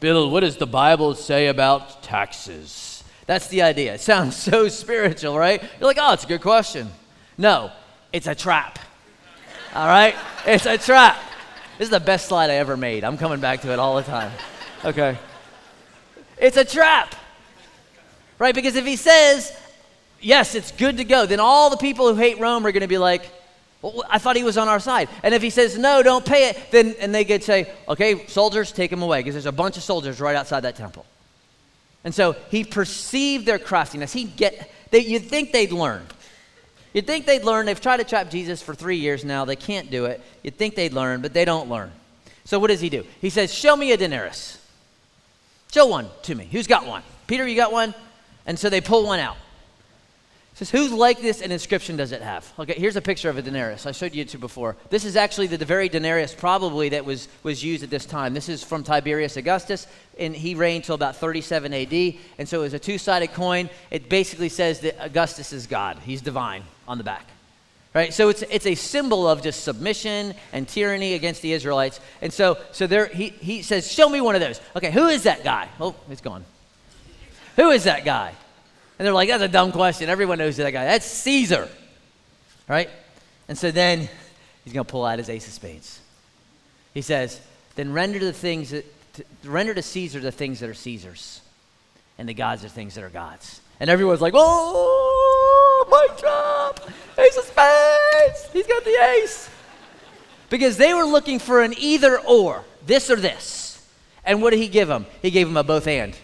Bill, 0.00 0.30
what 0.30 0.40
does 0.40 0.56
the 0.56 0.66
Bible 0.66 1.14
say 1.14 1.48
about 1.48 2.02
taxes? 2.02 3.04
That's 3.26 3.48
the 3.48 3.62
idea. 3.62 3.94
It 3.94 4.00
sounds 4.00 4.36
so 4.50 4.68
spiritual, 4.68 5.38
right? 5.38 5.62
You're 5.62 5.86
like, 5.86 5.98
oh, 6.00 6.12
it's 6.12 6.24
a 6.24 6.28
good 6.28 6.42
question. 6.42 6.88
No, 7.38 7.70
it's 8.12 8.26
a 8.26 8.34
trap. 8.34 8.78
All 9.74 9.86
right? 9.86 10.14
It's 10.46 10.66
a 10.66 10.78
trap. 10.78 11.18
This 11.78 11.86
is 11.86 11.90
the 11.90 12.00
best 12.00 12.28
slide 12.28 12.50
I 12.50 12.54
ever 12.54 12.76
made. 12.76 13.04
I'm 13.04 13.18
coming 13.18 13.40
back 13.40 13.60
to 13.62 13.72
it 13.72 13.78
all 13.78 13.96
the 13.96 14.02
time. 14.02 14.32
Okay. 14.84 15.18
It's 16.38 16.56
a 16.56 16.64
trap. 16.64 17.14
Right? 18.38 18.54
Because 18.54 18.76
if 18.76 18.86
he 18.86 18.96
says, 18.96 19.52
yes, 20.20 20.54
it's 20.54 20.72
good 20.72 20.96
to 20.98 21.04
go, 21.04 21.26
then 21.26 21.40
all 21.40 21.70
the 21.70 21.76
people 21.76 22.12
who 22.12 22.20
hate 22.20 22.38
Rome 22.38 22.66
are 22.66 22.72
going 22.72 22.82
to 22.82 22.88
be 22.88 22.98
like, 22.98 23.28
well, 23.82 24.04
I 24.08 24.18
thought 24.18 24.36
he 24.36 24.44
was 24.44 24.58
on 24.58 24.68
our 24.68 24.80
side. 24.80 25.08
And 25.22 25.34
if 25.34 25.42
he 25.42 25.50
says, 25.50 25.78
no, 25.78 26.02
don't 26.02 26.24
pay 26.24 26.50
it, 26.50 26.70
then 26.70 26.94
and 26.98 27.14
they 27.14 27.24
could 27.24 27.44
say, 27.44 27.70
okay, 27.88 28.26
soldiers, 28.26 28.72
take 28.72 28.90
him 28.90 29.02
away, 29.02 29.20
because 29.20 29.34
there's 29.34 29.46
a 29.46 29.52
bunch 29.52 29.76
of 29.76 29.82
soldiers 29.82 30.20
right 30.20 30.34
outside 30.34 30.60
that 30.60 30.76
temple. 30.76 31.06
And 32.04 32.14
so 32.14 32.36
he 32.50 32.64
perceived 32.64 33.46
their 33.46 33.58
craftiness. 33.58 34.12
He 34.12 34.24
get, 34.24 34.70
they, 34.90 35.00
you'd 35.00 35.24
think 35.24 35.52
they'd 35.52 35.72
learn. 35.72 36.06
You'd 36.92 37.06
think 37.06 37.26
they'd 37.26 37.44
learn. 37.44 37.66
They've 37.66 37.80
tried 37.80 37.98
to 37.98 38.04
trap 38.04 38.30
Jesus 38.30 38.62
for 38.62 38.74
three 38.74 38.96
years 38.96 39.24
now. 39.24 39.44
They 39.44 39.56
can't 39.56 39.90
do 39.90 40.06
it. 40.06 40.20
You'd 40.42 40.56
think 40.56 40.76
they'd 40.76 40.92
learn, 40.92 41.20
but 41.20 41.32
they 41.32 41.44
don't 41.44 41.68
learn. 41.68 41.92
So 42.44 42.58
what 42.58 42.68
does 42.68 42.80
he 42.80 42.88
do? 42.88 43.04
He 43.20 43.28
says, 43.28 43.52
show 43.52 43.76
me 43.76 43.92
a 43.92 43.96
denarius. 43.96 44.58
Show 45.72 45.86
one 45.86 46.08
to 46.22 46.34
me. 46.34 46.48
Who's 46.50 46.66
got 46.66 46.86
one? 46.86 47.02
Peter, 47.26 47.46
you 47.46 47.56
got 47.56 47.72
one? 47.72 47.92
And 48.46 48.58
so 48.58 48.70
they 48.70 48.80
pull 48.80 49.04
one 49.04 49.18
out 49.18 49.36
says, 50.56 50.70
Whose 50.70 50.90
likeness 50.90 51.42
and 51.42 51.52
inscription 51.52 51.96
does 51.96 52.12
it 52.12 52.22
have? 52.22 52.50
Okay, 52.58 52.72
here's 52.72 52.96
a 52.96 53.02
picture 53.02 53.28
of 53.28 53.36
a 53.36 53.42
denarius. 53.42 53.84
I 53.84 53.92
showed 53.92 54.14
you 54.14 54.24
two 54.24 54.38
before. 54.38 54.74
This 54.88 55.04
is 55.04 55.14
actually 55.14 55.48
the, 55.48 55.62
very 55.64 55.90
denarius, 55.90 56.34
probably, 56.34 56.88
that 56.90 57.04
was, 57.04 57.28
was 57.42 57.62
used 57.62 57.82
at 57.82 57.90
this 57.90 58.06
time. 58.06 58.32
This 58.32 58.48
is 58.48 58.64
from 58.64 58.82
Tiberius 58.82 59.36
Augustus, 59.36 59.86
and 60.18 60.34
he 60.34 60.54
reigned 60.54 60.84
till 60.84 60.94
about 60.94 61.16
37 61.16 61.74
AD. 61.74 62.14
And 62.38 62.48
so 62.48 62.60
it 62.60 62.62
was 62.62 62.74
a 62.74 62.78
two 62.78 62.96
sided 62.96 63.34
coin. 63.34 63.68
It 63.90 64.08
basically 64.08 64.48
says 64.48 64.80
that 64.80 64.96
Augustus 64.98 65.52
is 65.52 65.66
God, 65.66 65.98
he's 65.98 66.22
divine 66.22 66.62
on 66.88 66.96
the 66.96 67.04
back. 67.04 67.26
Right? 67.92 68.12
So 68.12 68.30
it's, 68.30 68.42
it's 68.42 68.66
a 68.66 68.74
symbol 68.74 69.28
of 69.28 69.42
just 69.42 69.62
submission 69.62 70.34
and 70.52 70.66
tyranny 70.66 71.14
against 71.14 71.42
the 71.42 71.52
Israelites. 71.52 72.00
And 72.22 72.32
so, 72.32 72.58
so 72.72 72.86
there, 72.86 73.06
he, 73.06 73.28
he 73.28 73.62
says, 73.62 73.90
Show 73.90 74.08
me 74.08 74.20
one 74.22 74.34
of 74.34 74.40
those. 74.40 74.60
Okay, 74.74 74.90
who 74.90 75.08
is 75.08 75.22
that 75.22 75.44
guy? 75.44 75.68
Oh, 75.80 75.94
it's 76.10 76.20
gone. 76.20 76.44
Who 77.56 77.70
is 77.70 77.84
that 77.84 78.04
guy? 78.04 78.34
And 78.98 79.04
they're 79.04 79.14
like, 79.14 79.28
that's 79.28 79.42
a 79.42 79.48
dumb 79.48 79.72
question. 79.72 80.08
Everyone 80.08 80.38
knows 80.38 80.56
that 80.56 80.70
guy. 80.70 80.84
That's 80.84 81.06
Caesar. 81.06 81.68
Right? 82.66 82.88
And 83.48 83.56
so 83.56 83.70
then 83.70 84.08
he's 84.64 84.72
going 84.72 84.86
to 84.86 84.90
pull 84.90 85.04
out 85.04 85.18
his 85.18 85.28
ace 85.28 85.46
of 85.46 85.52
spades. 85.52 86.00
He 86.94 87.02
says, 87.02 87.40
then 87.74 87.92
render 87.92 88.18
the 88.18 88.32
things 88.32 88.70
that, 88.70 88.84
to, 89.14 89.24
render 89.44 89.74
to 89.74 89.82
Caesar 89.82 90.20
the 90.20 90.32
things 90.32 90.60
that 90.60 90.70
are 90.70 90.74
Caesar's, 90.74 91.42
and 92.18 92.28
the 92.28 92.34
gods 92.34 92.62
the 92.62 92.68
things 92.68 92.94
that 92.94 93.04
are 93.04 93.10
God's. 93.10 93.60
And 93.78 93.90
everyone's 93.90 94.22
like, 94.22 94.32
oh, 94.34 95.86
mic 95.90 96.18
drop, 96.18 96.80
ace 97.18 97.36
of 97.36 97.44
spades. 97.44 98.50
He's 98.52 98.66
got 98.66 98.82
the 98.82 98.98
ace. 99.20 99.50
Because 100.48 100.78
they 100.78 100.94
were 100.94 101.04
looking 101.04 101.38
for 101.38 101.60
an 101.60 101.74
either 101.76 102.18
or, 102.20 102.64
this 102.86 103.10
or 103.10 103.16
this. 103.16 103.86
And 104.24 104.40
what 104.40 104.50
did 104.50 104.58
he 104.58 104.68
give 104.68 104.88
them? 104.88 105.04
He 105.20 105.30
gave 105.30 105.46
them 105.46 105.56
a 105.56 105.62
both 105.62 105.86
and, 105.86 106.16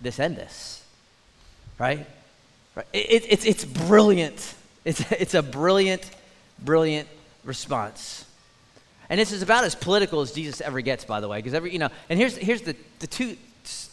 this 0.00 0.20
and 0.20 0.36
this 0.36 0.71
right? 1.82 2.06
right? 2.76 2.86
It, 2.92 3.26
it's, 3.28 3.44
it's 3.44 3.64
brilliant. 3.64 4.54
It's, 4.84 5.00
it's 5.12 5.34
a 5.34 5.42
brilliant, 5.42 6.08
brilliant 6.60 7.08
response. 7.44 8.24
And 9.10 9.20
this 9.20 9.32
is 9.32 9.42
about 9.42 9.64
as 9.64 9.74
political 9.74 10.20
as 10.20 10.32
Jesus 10.32 10.60
ever 10.60 10.80
gets, 10.80 11.04
by 11.04 11.20
the 11.20 11.28
way, 11.28 11.38
because 11.38 11.54
every, 11.54 11.72
you 11.72 11.78
know, 11.78 11.90
and 12.08 12.18
here's, 12.18 12.36
here's 12.36 12.62
the, 12.62 12.76
the 13.00 13.08
two, 13.08 13.36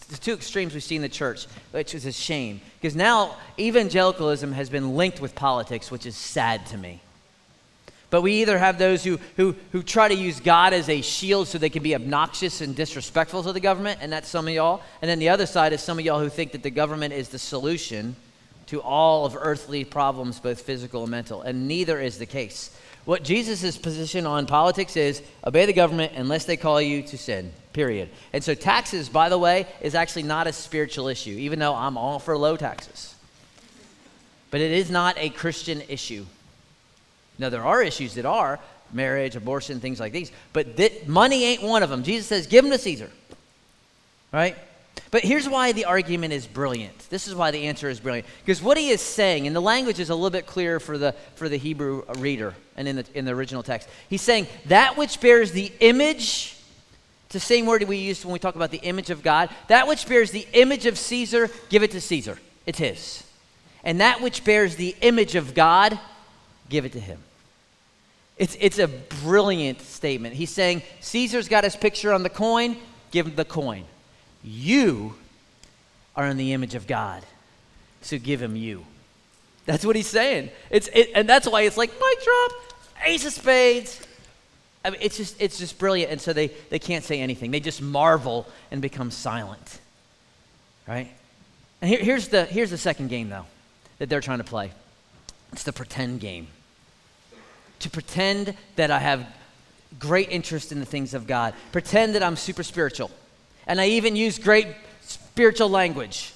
the 0.09 0.17
two 0.17 0.33
extremes 0.33 0.73
we 0.73 0.79
see 0.79 0.95
in 0.95 1.01
the 1.01 1.09
church, 1.09 1.47
which 1.71 1.95
is 1.95 2.05
a 2.05 2.11
shame. 2.11 2.61
Because 2.79 2.95
now 2.95 3.35
evangelicalism 3.57 4.53
has 4.53 4.69
been 4.69 4.95
linked 4.95 5.19
with 5.19 5.33
politics, 5.33 5.89
which 5.89 6.05
is 6.05 6.15
sad 6.15 6.65
to 6.67 6.77
me. 6.77 7.01
But 8.09 8.21
we 8.21 8.41
either 8.41 8.57
have 8.57 8.79
those 8.79 9.03
who, 9.03 9.19
who, 9.37 9.55
who 9.71 9.83
try 9.83 10.07
to 10.07 10.15
use 10.15 10.39
God 10.39 10.73
as 10.73 10.89
a 10.89 11.01
shield 11.01 11.47
so 11.47 11.57
they 11.57 11.69
can 11.69 11.83
be 11.83 11.93
obnoxious 11.93 12.61
and 12.61 12.75
disrespectful 12.75 13.43
to 13.43 13.53
the 13.53 13.59
government, 13.59 13.99
and 14.01 14.11
that's 14.11 14.27
some 14.27 14.47
of 14.47 14.53
y'all. 14.53 14.81
And 15.01 15.09
then 15.09 15.19
the 15.19 15.29
other 15.29 15.45
side 15.45 15.73
is 15.73 15.81
some 15.81 15.99
of 15.99 16.05
y'all 16.05 16.19
who 16.19 16.29
think 16.29 16.53
that 16.53 16.63
the 16.63 16.71
government 16.71 17.13
is 17.13 17.29
the 17.29 17.37
solution 17.37 18.15
to 18.67 18.81
all 18.81 19.25
of 19.25 19.35
earthly 19.39 19.83
problems, 19.83 20.39
both 20.39 20.61
physical 20.61 21.03
and 21.03 21.11
mental. 21.11 21.41
And 21.41 21.67
neither 21.67 21.99
is 21.99 22.17
the 22.17 22.25
case. 22.25 22.75
What 23.05 23.23
Jesus' 23.23 23.77
position 23.77 24.25
on 24.27 24.45
politics 24.45 24.95
is 24.95 25.23
obey 25.45 25.65
the 25.65 25.73
government 25.73 26.13
unless 26.15 26.45
they 26.45 26.57
call 26.57 26.81
you 26.81 27.01
to 27.03 27.17
sin, 27.17 27.51
period. 27.73 28.09
And 28.33 28.43
so, 28.43 28.53
taxes, 28.53 29.09
by 29.09 29.29
the 29.29 29.37
way, 29.37 29.65
is 29.81 29.95
actually 29.95 30.23
not 30.23 30.45
a 30.45 30.53
spiritual 30.53 31.07
issue, 31.07 31.31
even 31.31 31.57
though 31.57 31.73
I'm 31.73 31.97
all 31.97 32.19
for 32.19 32.37
low 32.37 32.57
taxes. 32.57 33.15
But 34.51 34.61
it 34.61 34.71
is 34.71 34.91
not 34.91 35.15
a 35.17 35.29
Christian 35.29 35.81
issue. 35.89 36.25
Now, 37.39 37.49
there 37.49 37.65
are 37.65 37.81
issues 37.81 38.15
that 38.15 38.25
are 38.25 38.59
marriage, 38.91 39.35
abortion, 39.35 39.79
things 39.79 39.99
like 39.99 40.11
these, 40.11 40.31
but 40.53 40.75
th- 40.77 41.07
money 41.07 41.45
ain't 41.45 41.63
one 41.63 41.83
of 41.83 41.89
them. 41.89 42.03
Jesus 42.03 42.27
says, 42.27 42.47
give 42.47 42.63
them 42.63 42.71
to 42.71 42.77
Caesar. 42.77 43.09
Right? 44.31 44.55
But 45.11 45.23
here's 45.23 45.47
why 45.49 45.71
the 45.71 45.85
argument 45.85 46.33
is 46.33 46.45
brilliant. 46.45 47.09
This 47.09 47.27
is 47.27 47.33
why 47.33 47.51
the 47.51 47.65
answer 47.65 47.89
is 47.89 47.99
brilliant. 47.99 48.27
Because 48.45 48.61
what 48.61 48.77
he 48.77 48.89
is 48.89 49.01
saying, 49.01 49.47
and 49.47 49.55
the 49.55 49.61
language 49.61 49.99
is 49.99 50.09
a 50.09 50.15
little 50.15 50.29
bit 50.29 50.45
clearer 50.45 50.79
for 50.79 50.97
the, 50.97 51.13
for 51.35 51.49
the 51.49 51.57
Hebrew 51.57 52.03
reader 52.17 52.53
and 52.77 52.87
in 52.87 52.97
the, 52.97 53.05
in 53.15 53.25
the 53.25 53.31
original 53.31 53.63
text. 53.63 53.89
He's 54.09 54.21
saying, 54.21 54.47
that 54.65 54.97
which 54.97 55.19
bears 55.21 55.51
the 55.51 55.71
image, 55.79 56.57
it's 57.25 57.33
the 57.33 57.39
same 57.39 57.65
word 57.65 57.83
we 57.83 57.97
use 57.97 58.23
when 58.23 58.33
we 58.33 58.39
talk 58.39 58.55
about 58.55 58.71
the 58.71 58.79
image 58.79 59.09
of 59.09 59.23
God. 59.23 59.49
That 59.67 59.87
which 59.87 60.07
bears 60.07 60.31
the 60.31 60.47
image 60.53 60.85
of 60.85 60.97
Caesar, 60.97 61.49
give 61.69 61.81
it 61.81 61.91
to 61.91 62.01
Caesar. 62.01 62.37
It's 62.65 62.79
his. 62.79 63.23
And 63.83 64.01
that 64.01 64.21
which 64.21 64.43
bears 64.43 64.75
the 64.75 64.95
image 65.01 65.35
of 65.35 65.53
God, 65.55 65.97
give 66.69 66.85
it 66.85 66.91
to 66.91 66.99
him. 66.99 67.19
It's, 68.39 68.55
it's 68.61 68.79
a 68.79 68.87
brilliant 68.87 69.81
statement. 69.81 70.33
He's 70.33 70.49
saying, 70.49 70.81
Caesar's 71.01 71.49
got 71.49 71.65
his 71.65 71.75
picture 71.75 72.13
on 72.13 72.23
the 72.23 72.29
coin, 72.29 72.77
give 73.11 73.27
him 73.27 73.35
the 73.35 73.43
coin. 73.43 73.83
You 74.43 75.15
are 76.15 76.25
in 76.25 76.37
the 76.37 76.53
image 76.53 76.73
of 76.73 76.87
God, 76.87 77.23
so 78.01 78.17
give 78.17 78.41
him 78.41 78.55
you. 78.55 78.85
That's 79.65 79.85
what 79.85 79.97
he's 79.97 80.07
saying. 80.07 80.51
It's, 80.69 80.87
it, 80.93 81.11
and 81.13 81.27
that's 81.27 81.47
why 81.47 81.63
it's 81.63 81.75
like, 81.75 81.91
mic 81.91 82.23
drop, 82.23 82.51
ace 83.05 83.25
of 83.25 83.33
spades. 83.33 84.01
I 84.85 84.91
mean, 84.91 85.01
it's 85.01 85.17
just, 85.17 85.39
it's 85.41 85.59
just 85.59 85.77
brilliant. 85.77 86.09
And 86.09 86.21
so 86.21 86.31
they, 86.31 86.47
they 86.69 86.79
can't 86.79 87.03
say 87.03 87.19
anything. 87.19 87.51
They 87.51 87.59
just 87.59 87.81
marvel 87.81 88.47
and 88.71 88.81
become 88.81 89.11
silent. 89.11 89.81
Right? 90.87 91.11
And 91.81 91.89
here, 91.89 91.99
here's, 91.99 92.29
the, 92.29 92.45
here's 92.45 92.69
the 92.69 92.77
second 92.77 93.09
game, 93.09 93.29
though, 93.29 93.45
that 93.97 94.07
they're 94.07 94.21
trying 94.21 94.37
to 94.39 94.45
play 94.45 94.71
it's 95.51 95.63
the 95.63 95.73
pretend 95.73 96.19
game 96.19 96.47
to 97.79 97.89
pretend 97.89 98.55
that 98.75 98.91
I 98.91 98.99
have 98.99 99.25
great 99.97 100.29
interest 100.29 100.71
in 100.71 100.79
the 100.79 100.85
things 100.85 101.13
of 101.13 101.27
God, 101.27 101.53
pretend 101.71 102.15
that 102.15 102.23
I'm 102.23 102.35
super 102.35 102.63
spiritual. 102.63 103.11
And 103.65 103.79
I 103.79 103.87
even 103.87 104.15
use 104.15 104.37
great 104.37 104.67
spiritual 105.01 105.69
language. 105.69 106.33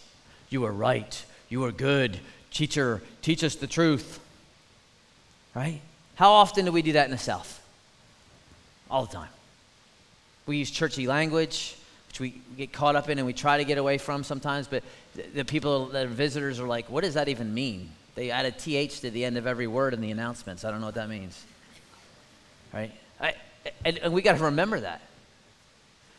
You 0.50 0.66
are 0.66 0.72
right. 0.72 1.26
You 1.50 1.64
are 1.66 1.72
good. 1.72 2.20
Teacher, 2.52 3.02
teach 3.22 3.44
us 3.44 3.56
the 3.56 3.68
truth. 3.68 4.20
Right? 5.56 5.82
How 6.16 6.32
often 6.32 6.66
do 6.66 6.72
we 6.72 6.82
do 6.82 6.94
that 6.94 7.06
in 7.06 7.12
the 7.12 7.18
South? 7.18 7.62
All 8.90 9.06
the 9.06 9.14
time. 9.14 9.30
We 10.46 10.58
use 10.58 10.70
churchy 10.70 11.08
language, 11.08 11.76
which 12.08 12.20
we 12.20 12.42
get 12.58 12.72
caught 12.72 12.96
up 12.96 13.10
in 13.10 13.18
and 13.18 13.26
we 13.26 13.34
try 13.34 13.58
to 13.58 13.64
get 13.64 13.78
away 13.78 13.98
from 13.98 14.24
sometimes, 14.24 14.68
but 14.68 14.84
the, 15.34 15.46
people 15.46 15.88
that 15.88 16.06
are 16.06 16.10
visitors 16.10 16.60
are 16.60 16.68
like, 16.68 16.90
what 16.90 17.04
does 17.04 17.16
that 17.16 17.30
even 17.30 17.54
mean? 17.54 17.90
They 18.16 18.32
added 18.32 18.60
TH 18.60 19.02
to 19.02 19.10
the 19.10 19.26
end 19.26 19.38
of 19.38 19.48
every 19.48 19.68
word 19.68 19.94
in 19.94 20.02
the 20.02 20.12
announcements. 20.12 20.64
I 20.64 20.72
don't 20.72 20.80
know 20.80 20.88
what 20.88 20.96
that 20.96 21.10
means. 21.10 21.44
Right? 22.74 22.92
I, 23.20 23.34
and, 23.84 23.98
and 24.00 24.14
we 24.14 24.22
got 24.22 24.38
to 24.38 24.44
remember 24.46 24.80
that. 24.80 25.02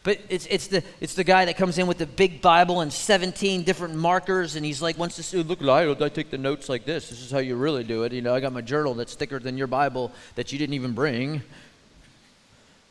But 0.03 0.21
it's, 0.29 0.47
it's, 0.47 0.67
the, 0.67 0.85
it's 1.01 1.15
the 1.15 1.25
guy 1.25 1.47
that 1.47 1.57
comes 1.57 1.79
in 1.79 1.87
with 1.87 1.97
the 1.97 2.07
big 2.07 2.43
Bible 2.43 2.83
and 2.83 2.93
17 2.93 3.63
different 3.63 3.95
markers, 3.95 4.55
and 4.55 4.65
he's 4.65 4.83
like, 4.83 4.99
wants 4.99 5.17
to 5.17 5.23
say, 5.23 5.39
look, 5.39 5.63
I, 5.63 5.91
I 5.91 6.09
take 6.11 6.31
the 6.31 6.37
notes 6.37 6.69
like 6.69 6.85
this. 6.85 7.09
This 7.09 7.23
is 7.23 7.31
how 7.31 7.39
you 7.39 7.57
really 7.57 7.85
do 7.85 8.03
it. 8.03 8.13
You 8.13 8.21
know, 8.21 8.35
I 8.35 8.41
got 8.41 8.53
my 8.53 8.61
journal 8.61 8.93
that's 8.93 9.15
thicker 9.15 9.39
than 9.39 9.57
your 9.57 9.67
Bible 9.67 10.13
that 10.35 10.53
you 10.53 10.59
didn't 10.59 10.75
even 10.75 10.93
bring. 10.93 11.43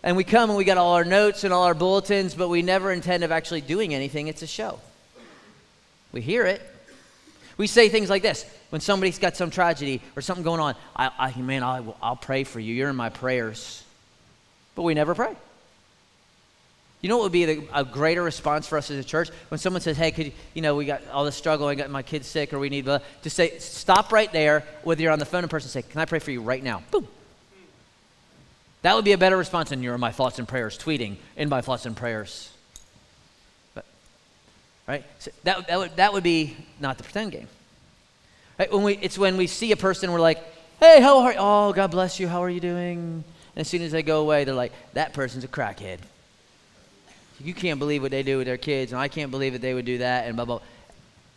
And 0.01 0.17
we 0.17 0.23
come 0.23 0.49
and 0.49 0.57
we 0.57 0.63
got 0.63 0.79
all 0.79 0.95
our 0.95 1.05
notes 1.05 1.43
and 1.43 1.53
all 1.53 1.63
our 1.63 1.75
bulletins, 1.75 2.33
but 2.33 2.49
we 2.49 2.63
never 2.63 2.91
intend 2.91 3.23
of 3.23 3.31
actually 3.31 3.61
doing 3.61 3.93
anything. 3.93 4.27
It's 4.27 4.41
a 4.41 4.47
show. 4.47 4.79
We 6.11 6.21
hear 6.21 6.45
it. 6.47 6.61
We 7.57 7.67
say 7.67 7.89
things 7.89 8.09
like 8.09 8.21
this 8.21 8.45
when 8.69 8.81
somebody's 8.81 9.19
got 9.19 9.37
some 9.37 9.49
tragedy 9.49 10.01
or 10.15 10.21
something 10.21 10.43
going 10.43 10.59
on. 10.59 10.75
I, 10.95 11.11
I 11.17 11.41
man, 11.41 11.63
I'll, 11.63 11.97
I'll 12.01 12.15
pray 12.15 12.43
for 12.43 12.59
you. 12.59 12.73
You're 12.73 12.89
in 12.89 12.95
my 12.95 13.09
prayers. 13.09 13.83
But 14.75 14.83
we 14.83 14.93
never 14.93 15.13
pray. 15.13 15.35
You 17.01 17.09
know 17.09 17.17
what 17.17 17.23
would 17.23 17.31
be 17.33 17.45
the, 17.45 17.67
a 17.73 17.83
greater 17.83 18.23
response 18.23 18.65
for 18.65 18.77
us 18.77 18.89
as 18.89 18.97
a 18.97 19.03
church? 19.03 19.29
When 19.49 19.59
someone 19.59 19.81
says, 19.81 19.97
hey, 19.97 20.11
could 20.11 20.27
you, 20.27 20.31
you 20.53 20.61
know, 20.61 20.73
we 20.73 20.85
got 20.85 21.05
all 21.09 21.25
this 21.25 21.35
struggle, 21.35 21.67
I 21.67 21.75
got 21.75 21.89
my 21.89 22.01
kids 22.01 22.27
sick, 22.27 22.53
or 22.53 22.59
we 22.59 22.69
need, 22.69 22.85
blah, 22.85 22.99
to 23.23 23.29
say, 23.29 23.59
stop 23.59 24.13
right 24.13 24.31
there, 24.31 24.63
whether 24.83 25.01
you're 25.01 25.11
on 25.11 25.19
the 25.19 25.25
phone 25.25 25.43
in 25.43 25.49
person, 25.49 25.69
say, 25.69 25.81
can 25.81 25.99
I 25.99 26.05
pray 26.05 26.19
for 26.19 26.31
you 26.31 26.41
right 26.41 26.63
now? 26.63 26.81
Boom. 26.91 27.05
That 28.83 28.95
would 28.95 29.03
be 29.03 29.11
a 29.11 29.17
better 29.17 29.35
response 29.35 29.69
than 29.69 29.83
you're 29.83 29.95
in 29.95 29.99
my 29.99 30.13
thoughts 30.13 30.39
and 30.39 30.47
prayers, 30.47 30.77
tweeting 30.77 31.17
in 31.35 31.49
my 31.49 31.59
thoughts 31.59 31.85
and 31.85 31.95
prayers. 31.95 32.52
Right? 34.87 35.03
So 35.19 35.31
that, 35.43 35.67
that, 35.67 35.79
would, 35.79 35.95
that 35.95 36.13
would 36.13 36.23
be 36.23 36.57
not 36.79 36.97
the 36.97 37.03
pretend 37.03 37.31
game. 37.31 37.47
Right? 38.59 38.71
When 38.71 38.83
we, 38.83 38.97
it's 38.97 39.17
when 39.17 39.37
we 39.37 39.47
see 39.47 39.71
a 39.71 39.77
person, 39.77 40.11
we're 40.11 40.19
like, 40.19 40.39
hey, 40.79 41.01
how 41.01 41.19
are 41.19 41.31
you? 41.31 41.37
Oh, 41.39 41.73
God 41.73 41.91
bless 41.91 42.19
you. 42.19 42.27
How 42.27 42.43
are 42.43 42.49
you 42.49 42.59
doing? 42.59 43.23
And 43.55 43.61
as 43.61 43.67
soon 43.67 43.81
as 43.81 43.91
they 43.91 44.03
go 44.03 44.21
away, 44.21 44.43
they're 44.43 44.53
like, 44.53 44.73
that 44.93 45.13
person's 45.13 45.43
a 45.43 45.47
crackhead 45.47 45.99
you 47.43 47.53
can't 47.53 47.79
believe 47.79 48.01
what 48.01 48.11
they 48.11 48.23
do 48.23 48.37
with 48.37 48.47
their 48.47 48.57
kids, 48.57 48.91
and 48.91 49.01
I 49.01 49.07
can't 49.07 49.29
believe 49.29 49.53
that 49.53 49.61
they 49.61 49.73
would 49.73 49.85
do 49.85 49.99
that, 49.99 50.25
and 50.25 50.35
blah, 50.35 50.45
blah. 50.45 50.61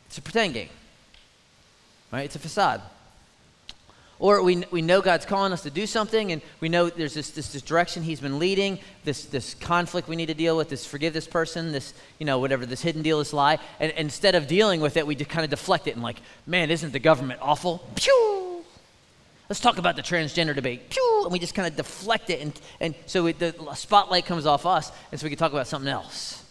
It's 0.07 0.19
a 0.19 0.23
pretend 0.23 0.55
game, 0.55 0.69
right? 2.13 2.25
It's 2.25 2.37
a 2.37 2.39
facade. 2.39 2.81
Or 4.19 4.43
we, 4.43 4.65
we 4.71 4.81
know 4.81 5.03
God's 5.03 5.27
calling 5.27 5.53
us 5.53 5.63
to 5.65 5.71
do 5.71 5.87
something, 5.87 6.33
and 6.33 6.41
we 6.61 6.71
know 6.71 6.89
there's 6.89 7.13
this, 7.13 7.31
this, 7.33 7.53
this 7.53 7.61
direction 7.61 8.03
He's 8.03 8.21
been 8.21 8.39
leading, 8.39 8.79
this, 9.05 9.27
this 9.27 9.53
conflict 9.55 10.09
we 10.09 10.17
need 10.17 10.27
to 10.27 10.35
deal 10.35 10.57
with, 10.57 10.71
this 10.71 10.87
forgive 10.87 11.13
this 11.13 11.27
person, 11.27 11.73
this, 11.73 11.93
you 12.19 12.25
know, 12.25 12.39
whatever, 12.39 12.65
this 12.65 12.81
hidden 12.81 13.03
deal, 13.03 13.19
this 13.19 13.35
lie. 13.35 13.59
And, 13.79 13.93
and 13.93 14.07
instead 14.07 14.35
of 14.35 14.47
dealing 14.47 14.81
with 14.81 14.97
it, 14.97 15.07
we 15.07 15.15
just 15.15 15.29
kind 15.29 15.45
of 15.45 15.51
deflect 15.51 15.87
it 15.87 15.95
and, 15.95 16.03
like, 16.03 16.23
man, 16.47 16.71
isn't 16.71 16.93
the 16.93 16.99
government 16.99 17.41
awful? 17.43 17.87
Pew! 17.95 18.65
Let's 19.51 19.61
talk 19.61 19.77
about 19.77 19.97
the 19.97 20.03
transgender 20.03 20.55
debate. 20.55 20.89
Pew! 20.89 21.21
And 21.25 21.33
we 21.33 21.39
just 21.39 21.55
kind 21.55 21.69
of 21.69 21.77
deflect 21.77 22.31
it. 22.31 22.41
And, 22.41 22.61
and 22.81 22.95
so 23.05 23.31
the 23.31 23.55
spotlight 23.75 24.25
comes 24.25 24.47
off 24.47 24.65
us, 24.65 24.91
and 25.13 25.21
so 25.21 25.25
we 25.25 25.31
can 25.31 25.39
talk 25.39 25.53
about 25.53 25.67
something 25.67 25.91
else. 25.91 26.43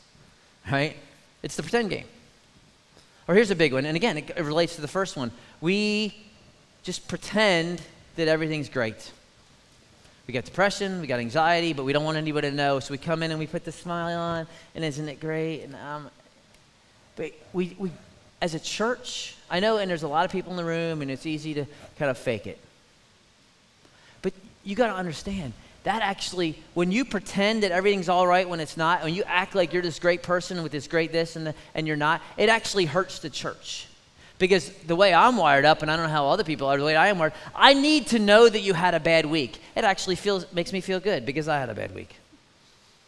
Right? 0.72 0.98
It's 1.42 1.56
the 1.56 1.64
pretend 1.64 1.90
game. 1.90 2.06
Or 3.28 3.34
here's 3.34 3.52
a 3.52 3.56
big 3.56 3.74
one. 3.74 3.86
And 3.86 3.96
again, 3.96 4.18
it, 4.20 4.30
it 4.38 4.44
relates 4.44 4.76
to 4.76 4.82
the 4.82 4.88
first 4.88 5.18
one. 5.18 5.32
We 5.60 6.25
just 6.86 7.08
pretend 7.08 7.82
that 8.16 8.30
everything's 8.30 8.70
great. 8.70 9.12
We 10.28 10.34
got 10.34 10.46
depression, 10.46 11.02
we 11.02 11.08
got 11.08 11.20
anxiety, 11.20 11.74
but 11.74 11.84
we 11.84 11.94
don't 11.94 12.06
want 12.06 12.18
anybody 12.18 12.50
to 12.50 12.56
know. 12.56 12.80
So 12.80 12.92
we 12.92 12.98
come 12.98 13.22
in 13.22 13.32
and 13.32 13.40
we 13.40 13.48
put 13.48 13.66
the 13.66 13.72
smile 13.72 14.18
on, 14.18 14.48
and 14.74 14.86
isn't 14.86 15.10
it 15.10 15.20
great? 15.20 15.64
And 15.64 15.76
um, 15.76 16.10
but 17.16 17.32
we, 17.54 17.76
we, 17.78 17.92
as 18.42 18.56
a 18.56 18.60
church, 18.60 19.36
I 19.50 19.60
know, 19.60 19.78
and 19.78 19.90
there's 19.90 20.04
a 20.04 20.08
lot 20.08 20.26
of 20.26 20.32
people 20.32 20.52
in 20.52 20.58
the 20.58 20.66
room, 20.66 21.02
and 21.02 21.10
it's 21.10 21.26
easy 21.26 21.54
to 21.56 21.66
kind 21.98 22.12
of 22.12 22.18
fake 22.18 22.48
it 22.48 22.60
But 24.22 24.34
you 24.64 24.76
got 24.76 24.88
to 24.88 24.94
understand 24.94 25.54
that 25.84 26.02
actually, 26.02 26.58
when 26.74 26.92
you 26.92 27.06
pretend 27.06 27.64
that 27.64 27.72
everything's 27.72 28.10
all 28.10 28.26
right 28.26 28.50
when 28.50 28.60
it's 28.60 28.76
not, 28.76 29.04
when 29.04 29.14
you 29.14 29.24
act 29.28 29.54
like 29.54 29.72
you're 29.72 29.84
this 29.84 30.00
great 30.00 30.24
person 30.24 30.64
with 30.64 30.72
this 30.72 30.88
great 30.88 31.12
this 31.12 31.36
and, 31.36 31.48
the, 31.48 31.56
and 31.76 31.88
you're 31.88 31.96
not, 31.96 32.22
it 32.38 32.50
actually 32.50 32.86
hurts 32.86 33.20
the 33.20 33.30
church. 33.30 33.88
Because 34.38 34.70
the 34.88 34.96
way 34.96 35.14
I'm 35.14 35.38
wired 35.38 35.66
up, 35.66 35.82
and 35.82 35.90
I 35.90 35.96
don't 35.96 36.06
know 36.06 36.12
how 36.12 36.28
other 36.28 36.44
people 36.44 36.68
are, 36.68 36.78
the 36.78 36.84
way 36.84 36.96
I 36.96 37.08
am 37.08 37.20
wired, 37.20 37.34
I 37.56 37.74
need 37.74 38.08
to 38.08 38.20
know 38.20 38.50
that 38.50 38.60
you 38.60 38.74
had 38.74 38.94
a 38.94 39.00
bad 39.00 39.26
week. 39.26 39.60
It 39.76 39.84
actually 39.84 40.16
feels, 40.16 40.52
makes 40.52 40.74
me 40.74 40.82
feel 40.82 41.00
good 41.00 41.26
because 41.26 41.48
I 41.48 41.60
had 41.60 41.70
a 41.70 41.74
bad 41.74 41.96
week. 41.96 42.16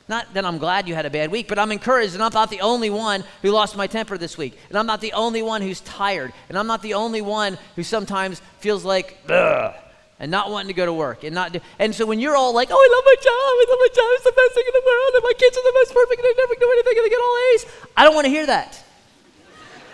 Not 0.09 0.33
that 0.35 0.45
I'm 0.45 0.57
glad 0.57 0.87
you 0.87 0.95
had 0.95 1.05
a 1.05 1.09
bad 1.09 1.31
week, 1.31 1.49
but 1.49 1.59
I'm 1.59 1.71
encouraged, 1.73 2.13
and 2.13 2.23
I'm 2.23 2.31
not 2.33 2.49
the 2.49 2.61
only 2.61 2.89
one 2.89 3.25
who 3.41 3.51
lost 3.51 3.75
my 3.75 3.87
temper 3.87 4.17
this 4.17 4.37
week. 4.37 4.57
And 4.69 4.77
I'm 4.77 4.85
not 4.85 5.01
the 5.01 5.11
only 5.11 5.41
one 5.41 5.61
who's 5.61 5.81
tired. 5.81 6.31
And 6.47 6.57
I'm 6.57 6.67
not 6.67 6.81
the 6.81 6.93
only 6.93 7.21
one 7.21 7.57
who 7.75 7.83
sometimes 7.83 8.41
feels 8.59 8.85
like, 8.85 9.17
ugh 9.29 9.75
and 10.19 10.31
not 10.31 10.49
wanting 10.49 10.67
to 10.67 10.73
go 10.73 10.85
to 10.85 10.93
work 10.93 11.23
and 11.23 11.33
not 11.33 11.53
do, 11.53 11.59
and 11.79 11.93
so 11.93 12.05
when 12.05 12.19
you're 12.19 12.35
all 12.35 12.53
like, 12.53 12.69
oh, 12.71 12.75
I 12.75 12.89
love 12.95 13.03
my 13.05 13.15
job, 13.21 13.33
I 13.33 13.65
love 13.69 13.79
my 13.79 13.87
job, 13.93 14.09
it's 14.15 14.23
the 14.23 14.33
best 14.33 14.53
thing 14.55 14.63
in 14.65 14.73
the 14.73 14.85
world, 14.85 15.11
and 15.15 15.23
my 15.23 15.33
kids 15.37 15.57
are 15.57 15.63
the 15.63 15.73
most 15.77 15.93
perfect, 15.93 16.21
and 16.21 16.25
they 16.25 16.41
never 16.41 16.55
do 16.59 16.71
anything, 16.71 16.97
and 16.97 17.05
they 17.05 17.09
get 17.09 17.19
all 17.21 17.37
A's. 17.53 17.65
I 17.95 18.03
don't 18.03 18.15
want 18.15 18.25
to 18.25 18.31
hear 18.31 18.45
that. 18.47 18.83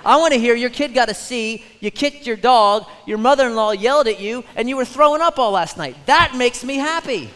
I 0.05 0.17
want 0.17 0.33
to 0.33 0.39
hear 0.39 0.55
your 0.55 0.69
kid 0.69 0.93
got 0.93 1.09
a 1.09 1.13
C, 1.13 1.63
you 1.79 1.91
kicked 1.91 2.27
your 2.27 2.35
dog, 2.35 2.85
your 3.05 3.17
mother-in-law 3.17 3.71
yelled 3.71 4.07
at 4.07 4.19
you, 4.19 4.43
and 4.55 4.67
you 4.67 4.75
were 4.75 4.85
throwing 4.85 5.21
up 5.21 5.39
all 5.39 5.51
last 5.51 5.77
night. 5.77 5.95
That 6.05 6.35
makes 6.35 6.63
me 6.63 6.75
happy. 6.75 7.29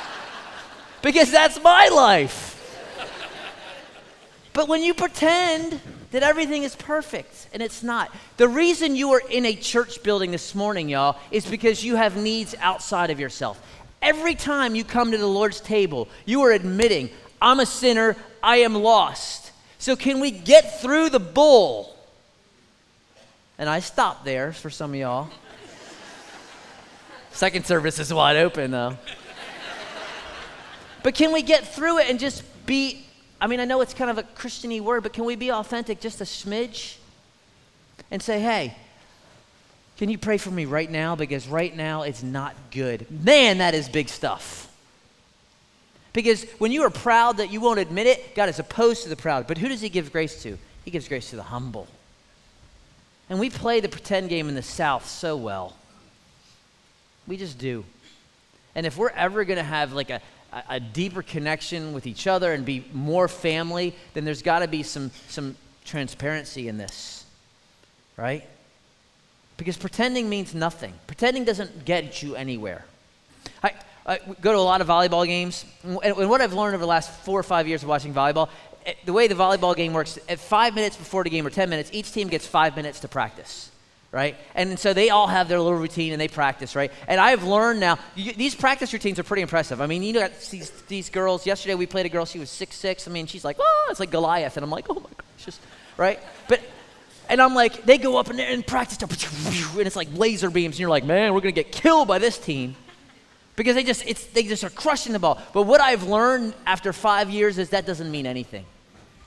because 1.02 1.30
that's 1.30 1.62
my 1.62 1.88
life. 1.88 2.48
But 4.52 4.68
when 4.68 4.82
you 4.82 4.94
pretend 4.94 5.80
that 6.10 6.22
everything 6.22 6.64
is 6.64 6.74
perfect, 6.74 7.48
and 7.52 7.62
it's 7.62 7.82
not. 7.82 8.14
The 8.36 8.48
reason 8.48 8.96
you 8.96 9.12
are 9.12 9.22
in 9.30 9.46
a 9.46 9.54
church 9.54 10.02
building 10.02 10.32
this 10.32 10.54
morning, 10.54 10.88
y'all, 10.88 11.16
is 11.30 11.46
because 11.46 11.84
you 11.84 11.96
have 11.96 12.16
needs 12.16 12.54
outside 12.58 13.10
of 13.10 13.20
yourself. 13.20 13.64
Every 14.02 14.34
time 14.34 14.74
you 14.74 14.82
come 14.82 15.12
to 15.12 15.18
the 15.18 15.26
Lord's 15.26 15.60
table, 15.60 16.08
you 16.24 16.42
are 16.42 16.52
admitting, 16.52 17.10
I'm 17.40 17.60
a 17.60 17.66
sinner, 17.66 18.16
I 18.42 18.58
am 18.58 18.74
lost. 18.74 19.49
So, 19.80 19.96
can 19.96 20.20
we 20.20 20.30
get 20.30 20.80
through 20.80 21.10
the 21.10 21.18
bull? 21.18 21.96
And 23.58 23.68
I 23.68 23.80
stopped 23.80 24.24
there 24.24 24.52
for 24.52 24.70
some 24.70 24.90
of 24.90 24.96
y'all. 24.96 25.28
Second 27.32 27.66
service 27.66 27.98
is 27.98 28.14
wide 28.14 28.36
open, 28.36 28.70
though. 28.70 28.96
But 31.02 31.14
can 31.14 31.32
we 31.32 31.42
get 31.42 31.66
through 31.66 31.98
it 31.98 32.08
and 32.08 32.20
just 32.20 32.44
be 32.66 33.04
I 33.40 33.46
mean, 33.46 33.58
I 33.58 33.64
know 33.64 33.80
it's 33.80 33.94
kind 33.94 34.10
of 34.10 34.18
a 34.18 34.22
Christiany 34.22 34.80
word, 34.82 35.02
but 35.02 35.14
can 35.14 35.24
we 35.24 35.34
be 35.34 35.50
authentic 35.50 36.00
just 36.00 36.20
a 36.20 36.24
smidge 36.24 36.96
and 38.10 38.22
say, 38.22 38.38
hey, 38.38 38.74
can 39.96 40.10
you 40.10 40.18
pray 40.18 40.36
for 40.36 40.50
me 40.50 40.66
right 40.66 40.90
now? 40.90 41.16
Because 41.16 41.48
right 41.48 41.74
now 41.74 42.02
it's 42.02 42.22
not 42.22 42.54
good. 42.70 43.06
Man, 43.10 43.58
that 43.58 43.74
is 43.74 43.88
big 43.88 44.10
stuff. 44.10 44.69
Because 46.12 46.44
when 46.58 46.72
you 46.72 46.82
are 46.82 46.90
proud 46.90 47.36
that 47.36 47.52
you 47.52 47.60
won't 47.60 47.78
admit 47.78 48.06
it, 48.06 48.34
God 48.34 48.48
is 48.48 48.58
opposed 48.58 49.04
to 49.04 49.08
the 49.08 49.16
proud. 49.16 49.46
But 49.46 49.58
who 49.58 49.68
does 49.68 49.80
He 49.80 49.88
give 49.88 50.12
grace 50.12 50.42
to? 50.42 50.58
He 50.84 50.90
gives 50.90 51.08
grace 51.08 51.30
to 51.30 51.36
the 51.36 51.42
humble. 51.42 51.86
And 53.28 53.38
we 53.38 53.48
play 53.48 53.80
the 53.80 53.88
pretend 53.88 54.28
game 54.28 54.48
in 54.48 54.54
the 54.54 54.62
South 54.62 55.08
so 55.08 55.36
well. 55.36 55.76
We 57.26 57.36
just 57.36 57.58
do. 57.58 57.84
And 58.74 58.86
if 58.86 58.96
we're 58.96 59.10
ever 59.10 59.44
going 59.44 59.58
to 59.58 59.62
have 59.62 59.92
like 59.92 60.10
a, 60.10 60.20
a, 60.68 60.80
deeper 60.80 61.22
connection 61.22 61.92
with 61.92 62.06
each 62.06 62.26
other 62.26 62.52
and 62.52 62.64
be 62.64 62.84
more 62.92 63.28
family, 63.28 63.94
then 64.14 64.24
there's 64.24 64.42
got 64.42 64.60
to 64.60 64.68
be 64.68 64.82
some, 64.82 65.12
some 65.28 65.56
transparency 65.84 66.66
in 66.66 66.76
this, 66.76 67.24
right? 68.16 68.44
Because 69.56 69.76
pretending 69.76 70.28
means 70.28 70.54
nothing. 70.54 70.94
Pretending 71.06 71.44
doesn't 71.44 71.84
get 71.84 72.22
you 72.22 72.34
anywhere. 72.34 72.84
I, 74.10 74.18
go 74.40 74.52
to 74.52 74.58
a 74.58 74.60
lot 74.60 74.80
of 74.80 74.88
volleyball 74.88 75.24
games, 75.24 75.64
and, 75.84 76.28
what 76.28 76.40
I've 76.40 76.52
learned 76.52 76.74
over 76.74 76.82
the 76.82 76.86
last 76.86 77.10
four 77.24 77.38
or 77.38 77.44
five 77.44 77.68
years 77.68 77.82
of 77.82 77.88
watching 77.88 78.12
volleyball, 78.12 78.48
eh, 78.84 78.94
the 79.04 79.12
way 79.12 79.28
the 79.28 79.36
volleyball 79.36 79.76
game 79.76 79.92
works, 79.92 80.18
at 80.28 80.40
five 80.40 80.74
minutes 80.74 80.96
before 80.96 81.22
the 81.22 81.30
game 81.30 81.46
or 81.46 81.50
10 81.50 81.70
minutes, 81.70 81.90
each 81.92 82.10
team 82.10 82.28
gets 82.28 82.46
five 82.46 82.74
minutes 82.76 83.00
to 83.00 83.08
practice 83.08 83.70
right? 84.12 84.36
And 84.54 84.78
so 84.78 84.92
they 84.92 85.10
all 85.10 85.28
have 85.28 85.48
their 85.48 85.60
little 85.60 85.78
routine 85.78 86.12
and 86.12 86.20
they 86.20 86.28
practice, 86.28 86.74
right? 86.74 86.90
And 87.06 87.20
I've 87.20 87.44
learned 87.44 87.80
now, 87.80 87.98
you, 88.16 88.32
these 88.32 88.54
practice 88.54 88.92
routines 88.92 89.18
are 89.18 89.22
pretty 89.22 89.42
impressive. 89.42 89.80
I 89.80 89.86
mean, 89.86 90.02
you 90.02 90.12
got 90.12 90.32
these, 90.50 90.70
these 90.88 91.10
girls. 91.10 91.46
Yesterday 91.46 91.74
we 91.76 91.86
played 91.86 92.06
a 92.06 92.08
girl, 92.08 92.24
she 92.24 92.38
was 92.38 92.50
six 92.50 92.76
six. 92.76 93.06
I 93.06 93.12
mean, 93.12 93.26
she's 93.26 93.44
like, 93.44 93.56
oh, 93.60 93.88
it's 93.90 94.00
like 94.00 94.10
Goliath. 94.10 94.56
And 94.56 94.64
I'm 94.64 94.70
like, 94.70 94.86
oh 94.90 94.94
my 94.94 95.00
gosh, 95.00 95.56
right? 95.96 96.18
But, 96.48 96.60
and 97.28 97.40
I'm 97.40 97.54
like, 97.54 97.84
they 97.84 97.98
go 97.98 98.16
up 98.16 98.28
and, 98.30 98.40
and 98.40 98.66
practice, 98.66 98.98
and 99.00 99.86
it's 99.86 99.94
like 99.94 100.08
laser 100.12 100.50
beams. 100.50 100.74
And 100.74 100.80
you're 100.80 100.90
like, 100.90 101.04
man, 101.04 101.32
we're 101.32 101.40
going 101.40 101.54
to 101.54 101.62
get 101.62 101.70
killed 101.70 102.08
by 102.08 102.18
this 102.18 102.36
team. 102.36 102.74
Because 103.60 103.74
they 103.74 103.84
just, 103.84 104.06
it's, 104.06 104.24
they 104.28 104.42
just 104.42 104.64
are 104.64 104.70
crushing 104.70 105.12
the 105.12 105.18
ball. 105.18 105.38
But 105.52 105.64
what 105.64 105.82
I've 105.82 106.04
learned 106.04 106.54
after 106.64 106.94
five 106.94 107.28
years 107.28 107.58
is 107.58 107.68
that 107.70 107.84
doesn't 107.84 108.10
mean 108.10 108.24
anything. 108.24 108.64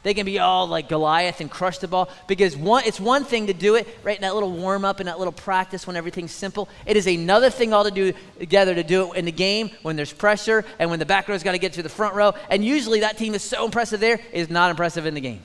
They 0.01 0.15
can 0.15 0.25
be 0.25 0.39
all 0.39 0.65
like 0.65 0.89
Goliath 0.89 1.39
and 1.39 1.51
crush 1.51 1.77
the 1.77 1.87
ball 1.87 2.09
because 2.27 2.57
one, 2.57 2.83
it's 2.83 2.99
one 2.99 3.25
thing 3.25 3.45
to 3.45 3.53
do 3.53 3.75
it 3.75 3.87
right 4.01 4.15
in 4.15 4.23
that 4.23 4.33
little 4.33 4.51
warm 4.51 4.85
up 4.85 4.99
and 4.99 5.07
that 5.07 5.19
little 5.19 5.31
practice 5.31 5.85
when 5.85 5.95
everything's 5.95 6.31
simple. 6.31 6.67
It 6.87 6.97
is 6.97 7.05
another 7.05 7.51
thing 7.51 7.73
all 7.73 7.83
to 7.83 7.91
do 7.91 8.11
together 8.39 8.73
to 8.73 8.81
do 8.81 9.13
it 9.13 9.19
in 9.19 9.25
the 9.25 9.31
game 9.31 9.69
when 9.83 9.95
there's 9.95 10.11
pressure 10.11 10.65
and 10.79 10.89
when 10.89 10.97
the 10.97 11.05
back 11.05 11.27
row's 11.29 11.43
got 11.43 11.51
to 11.51 11.59
get 11.59 11.73
to 11.73 11.83
the 11.83 11.89
front 11.89 12.15
row. 12.15 12.33
And 12.49 12.65
usually 12.65 13.01
that 13.01 13.19
team 13.19 13.35
is 13.35 13.43
so 13.43 13.65
impressive 13.65 13.99
there 13.99 14.19
is 14.31 14.49
not 14.49 14.71
impressive 14.71 15.05
in 15.05 15.13
the 15.13 15.21
game. 15.21 15.43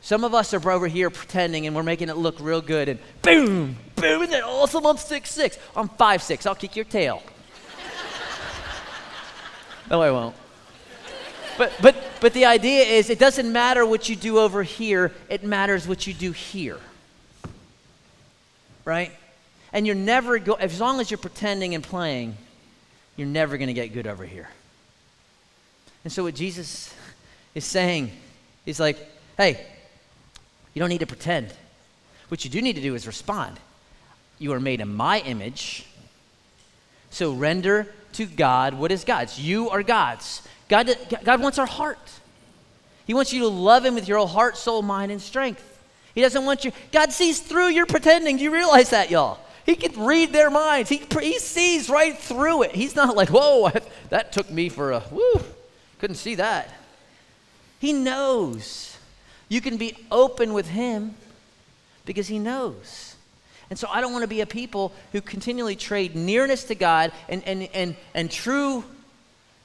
Some 0.00 0.24
of 0.24 0.32
us 0.32 0.54
are 0.54 0.70
over 0.70 0.86
here 0.86 1.10
pretending 1.10 1.66
and 1.66 1.76
we're 1.76 1.82
making 1.82 2.08
it 2.08 2.16
look 2.16 2.36
real 2.40 2.62
good 2.62 2.88
and 2.88 2.98
boom, 3.20 3.76
boom, 3.94 4.22
and 4.22 4.32
then 4.32 4.42
awesome, 4.42 4.86
I'm 4.86 4.96
six 4.96 5.30
six. 5.30 5.58
I'm 5.76 5.90
five 5.90 6.22
six. 6.22 6.46
I'll 6.46 6.54
kick 6.54 6.74
your 6.74 6.86
tail. 6.86 7.22
No, 9.90 10.02
I 10.02 10.10
won't. 10.10 10.36
But, 11.56 11.72
but, 11.82 11.96
but 12.20 12.34
the 12.34 12.44
idea 12.44 12.84
is 12.84 13.10
it 13.10 13.18
doesn't 13.18 13.50
matter 13.50 13.84
what 13.84 14.08
you 14.08 14.16
do 14.16 14.38
over 14.38 14.62
here, 14.62 15.12
it 15.28 15.42
matters 15.42 15.88
what 15.88 16.06
you 16.06 16.14
do 16.14 16.32
here. 16.32 16.78
Right? 18.84 19.12
And 19.72 19.86
you're 19.86 19.96
never, 19.96 20.38
go, 20.38 20.54
as 20.54 20.80
long 20.80 21.00
as 21.00 21.10
you're 21.10 21.18
pretending 21.18 21.74
and 21.74 21.82
playing, 21.82 22.36
you're 23.16 23.26
never 23.26 23.58
going 23.58 23.68
to 23.68 23.74
get 23.74 23.92
good 23.92 24.06
over 24.06 24.24
here. 24.24 24.48
And 26.04 26.12
so 26.12 26.22
what 26.22 26.34
Jesus 26.34 26.94
is 27.54 27.64
saying, 27.64 28.12
is 28.64 28.78
like, 28.78 28.98
hey, 29.36 29.66
you 30.74 30.80
don't 30.80 30.90
need 30.90 31.00
to 31.00 31.06
pretend. 31.06 31.52
What 32.28 32.44
you 32.44 32.50
do 32.50 32.60
need 32.60 32.76
to 32.76 32.82
do 32.82 32.94
is 32.94 33.06
respond. 33.06 33.58
You 34.38 34.52
are 34.52 34.60
made 34.60 34.80
in 34.80 34.94
my 34.94 35.20
image. 35.20 35.86
So 37.10 37.32
render 37.32 37.92
to 38.12 38.26
God 38.26 38.74
what 38.74 38.92
is 38.92 39.04
God's. 39.04 39.38
You 39.38 39.70
are 39.70 39.82
God's. 39.82 40.42
God, 40.68 40.94
God 41.24 41.40
wants 41.40 41.58
our 41.58 41.66
heart. 41.66 41.98
He 43.06 43.14
wants 43.14 43.32
you 43.32 43.40
to 43.40 43.48
love 43.48 43.84
Him 43.84 43.94
with 43.94 44.06
your 44.06 44.18
whole 44.18 44.26
heart, 44.26 44.56
soul, 44.56 44.82
mind, 44.82 45.10
and 45.10 45.20
strength. 45.20 45.64
He 46.14 46.20
doesn't 46.20 46.44
want 46.44 46.64
you. 46.64 46.72
God 46.92 47.12
sees 47.12 47.40
through 47.40 47.68
your 47.68 47.86
pretending. 47.86 48.36
Do 48.36 48.42
you 48.42 48.52
realize 48.52 48.90
that, 48.90 49.10
y'all? 49.10 49.38
He 49.64 49.76
can 49.76 50.04
read 50.04 50.32
their 50.32 50.50
minds. 50.50 50.88
He, 50.88 51.02
he 51.20 51.38
sees 51.38 51.88
right 51.88 52.16
through 52.18 52.62
it. 52.62 52.74
He's 52.74 52.96
not 52.96 53.16
like, 53.16 53.28
whoa, 53.28 53.70
that 54.08 54.32
took 54.32 54.50
me 54.50 54.68
for 54.68 54.92
a, 54.92 55.00
whoo, 55.10 55.40
couldn't 55.98 56.16
see 56.16 56.34
that. 56.36 56.72
He 57.78 57.92
knows. 57.92 58.96
You 59.48 59.60
can 59.60 59.76
be 59.76 59.96
open 60.10 60.52
with 60.52 60.68
Him 60.68 61.14
because 62.04 62.28
He 62.28 62.38
knows. 62.38 63.07
And 63.70 63.78
so 63.78 63.88
I 63.90 64.00
don't 64.00 64.12
want 64.12 64.22
to 64.22 64.28
be 64.28 64.40
a 64.40 64.46
people 64.46 64.92
who 65.12 65.20
continually 65.20 65.76
trade 65.76 66.16
nearness 66.16 66.64
to 66.64 66.74
God 66.74 67.12
and, 67.28 67.42
and, 67.44 67.68
and, 67.74 67.96
and 68.14 68.30
true 68.30 68.84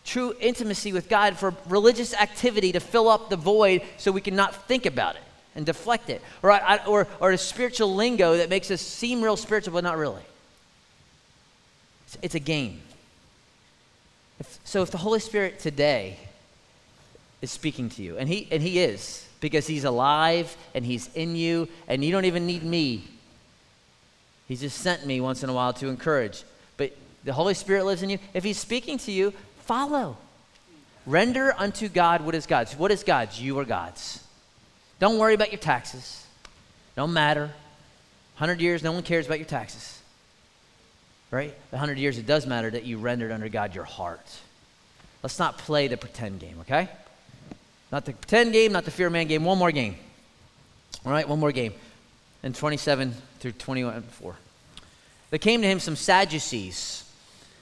true 0.05 0.35
intimacy 0.39 0.91
with 0.91 1.09
God 1.09 1.37
for 1.37 1.53
religious 1.67 2.13
activity 2.13 2.73
to 2.73 2.79
fill 2.79 3.07
up 3.07 3.29
the 3.29 3.37
void 3.37 3.81
so 3.97 4.11
we 4.11 4.21
can 4.21 4.35
not 4.35 4.67
think 4.67 4.85
about 4.85 5.15
it 5.15 5.21
and 5.55 5.65
deflect 5.65 6.09
it. 6.09 6.21
Or, 6.41 6.59
or, 6.87 7.07
or 7.19 7.31
a 7.31 7.37
spiritual 7.37 7.95
lingo 7.95 8.37
that 8.37 8.49
makes 8.49 8.71
us 8.71 8.81
seem 8.81 9.21
real 9.21 9.37
spiritual, 9.37 9.73
but 9.73 9.83
not 9.83 9.97
really. 9.97 10.23
It's, 12.07 12.17
it's 12.21 12.35
a 12.35 12.39
game. 12.39 12.81
If, 14.39 14.59
so 14.63 14.81
if 14.81 14.91
the 14.91 14.97
Holy 14.97 15.19
Spirit 15.19 15.59
today 15.59 16.17
is 17.41 17.51
speaking 17.51 17.89
to 17.89 18.03
you, 18.03 18.17
and 18.17 18.27
he, 18.27 18.47
and 18.51 18.61
he 18.61 18.79
is, 18.79 19.27
because 19.39 19.67
he's 19.67 19.83
alive 19.83 20.55
and 20.73 20.85
he's 20.85 21.13
in 21.13 21.35
you, 21.35 21.67
and 21.87 22.03
you 22.03 22.11
don't 22.11 22.25
even 22.25 22.45
need 22.45 22.63
me. 22.63 23.03
He 24.47 24.55
just 24.55 24.79
sent 24.79 25.05
me 25.05 25.21
once 25.21 25.43
in 25.43 25.49
a 25.49 25.53
while 25.53 25.73
to 25.73 25.87
encourage. 25.87 26.43
But 26.77 26.95
the 27.23 27.33
Holy 27.33 27.53
Spirit 27.53 27.85
lives 27.85 28.03
in 28.03 28.09
you. 28.09 28.19
If 28.33 28.43
he's 28.43 28.57
speaking 28.57 28.97
to 28.99 29.11
you, 29.11 29.33
follow. 29.61 30.17
Render 31.05 31.53
unto 31.57 31.89
God 31.89 32.21
what 32.21 32.35
is 32.35 32.45
God's. 32.45 32.75
What 32.75 32.91
is 32.91 33.03
God's? 33.03 33.41
You 33.41 33.59
are 33.59 33.65
God's. 33.65 34.23
Don't 34.99 35.17
worry 35.17 35.33
about 35.33 35.51
your 35.51 35.59
taxes. 35.59 36.25
Don't 36.95 37.13
matter. 37.13 37.51
100 38.37 38.61
years, 38.61 38.83
no 38.83 38.91
one 38.91 39.03
cares 39.03 39.25
about 39.25 39.39
your 39.39 39.47
taxes. 39.47 40.01
Right? 41.31 41.53
The 41.71 41.77
100 41.77 41.97
years, 41.97 42.17
it 42.17 42.25
does 42.25 42.45
matter 42.45 42.69
that 42.69 42.83
you 42.83 42.97
rendered 42.97 43.31
under 43.31 43.49
God 43.49 43.75
your 43.75 43.83
heart. 43.83 44.39
Let's 45.23 45.39
not 45.39 45.57
play 45.57 45.87
the 45.87 45.97
pretend 45.97 46.39
game, 46.39 46.57
okay? 46.61 46.89
Not 47.91 48.05
the 48.05 48.13
pretend 48.13 48.53
game, 48.53 48.71
not 48.71 48.85
the 48.85 48.91
fear 48.91 49.09
man 49.09 49.27
game. 49.27 49.43
One 49.43 49.57
more 49.57 49.71
game. 49.71 49.95
All 51.05 51.11
right, 51.11 51.27
one 51.27 51.39
more 51.39 51.51
game. 51.51 51.73
In 52.43 52.53
27 52.53 53.15
through 53.39 53.53
21, 53.53 54.01
4. 54.01 54.35
There 55.29 55.39
came 55.39 55.61
to 55.61 55.67
him 55.67 55.79
some 55.79 55.95
Sadducees, 55.95 57.09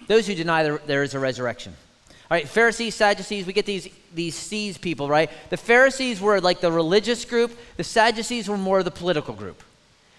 those 0.08 0.28
who 0.28 0.36
deny 0.36 0.64
there 0.64 1.04
is 1.04 1.14
a 1.14 1.20
resurrection. 1.20 1.74
All 2.10 2.36
right, 2.36 2.48
Pharisees, 2.48 2.96
Sadducees, 2.96 3.46
we 3.46 3.54
get 3.54 3.66
these, 3.66 3.88
these 4.14 4.36
C's 4.36 4.78
people, 4.78 5.08
right? 5.08 5.30
The 5.50 5.58
Pharisees 5.58 6.20
were 6.20 6.42
like 6.42 6.62
the 6.62 6.72
religious 6.72 7.26
group, 7.26 7.52
the 7.78 7.84
Sadducees 7.84 8.48
were 8.48 8.58
more 8.58 8.80
of 8.80 8.86
the 8.86 8.92
political 8.92 9.34
group. 9.34 9.62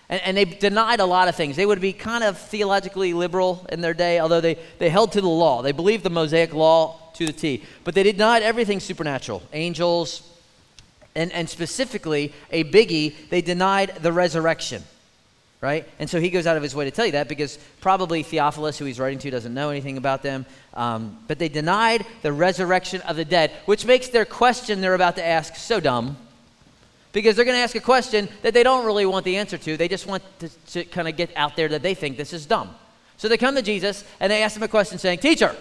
And, 0.09 0.21
and 0.23 0.37
they 0.37 0.45
denied 0.45 1.01
a 1.01 1.07
lot 1.07 1.29
of 1.29 1.37
things. 1.37 1.57
They 1.57 1.67
would 1.67 1.81
be 1.81 1.93
kind 1.93 2.23
of 2.23 2.39
theologically 2.39 3.15
liberal 3.15 3.67
in 3.71 3.81
their 3.81 3.95
day, 3.95 4.21
although 4.21 4.41
they, 4.41 4.59
they 4.79 4.91
held 4.91 5.13
to 5.13 5.21
the 5.21 5.29
law. 5.29 5.63
They 5.63 5.73
believed 5.73 6.05
the 6.05 6.11
Mosaic 6.11 6.53
law 6.53 7.01
to 7.15 7.27
the 7.27 7.33
T. 7.33 7.65
But 7.83 7.95
they 7.95 8.03
denied 8.03 8.43
everything 8.43 8.79
supernatural 8.79 9.43
angels, 9.53 10.23
and, 11.15 11.33
and 11.33 11.49
specifically, 11.49 12.33
a 12.51 12.65
biggie, 12.65 13.15
they 13.29 13.43
denied 13.43 13.97
the 14.01 14.13
resurrection 14.13 14.83
right? 15.63 15.89
And 16.01 16.11
so 16.11 16.21
he 16.21 16.29
goes 16.29 16.47
out 16.47 16.57
of 16.57 16.63
his 16.63 16.75
way 16.75 16.85
to 16.85 16.91
tell 16.91 17.07
you 17.07 17.13
that 17.13 17.29
because 17.29 17.57
probably 17.81 18.25
Theophilus, 18.25 18.79
who 18.79 18.85
he's 18.85 18.99
writing 18.99 19.21
to, 19.21 19.31
doesn't 19.31 19.55
know 19.55 19.71
anything 19.71 19.97
about 19.97 20.23
them. 20.23 20.45
Um, 20.75 21.17
but 21.29 21.39
they 21.39 21.49
denied 21.49 22.05
the 22.23 22.33
resurrection 22.33 23.01
of 23.03 23.15
the 23.17 23.25
dead, 23.25 23.53
which 23.65 23.87
makes 23.87 24.09
their 24.09 24.25
question 24.25 24.81
they're 24.81 24.95
about 24.95 25.17
to 25.17 25.25
ask 25.25 25.55
so 25.55 25.79
dumb 25.79 26.17
because 27.13 27.37
they're 27.37 27.45
going 27.45 27.57
to 27.57 27.63
ask 27.63 27.77
a 27.77 27.81
question 27.81 28.29
that 28.43 28.55
they 28.55 28.65
don't 28.65 28.85
really 28.85 29.07
want 29.07 29.25
the 29.25 29.37
answer 29.37 29.57
to. 29.57 29.77
They 29.77 29.87
just 29.87 30.07
want 30.07 30.25
to, 30.41 30.49
to 30.49 30.85
kind 30.85 31.07
of 31.07 31.17
get 31.17 31.31
out 31.37 31.55
there 31.55 31.69
that 31.69 31.83
they 31.83 31.95
think 31.95 32.17
this 32.17 32.33
is 32.33 32.45
dumb. 32.45 32.75
So 33.17 33.29
they 33.29 33.37
come 33.37 33.55
to 33.55 33.63
Jesus 33.63 34.05
and 34.19 34.33
they 34.33 34.43
ask 34.43 34.57
him 34.57 34.65
a 34.65 34.69
question 34.69 34.99
saying, 34.99 35.21
Teacher, 35.21 35.55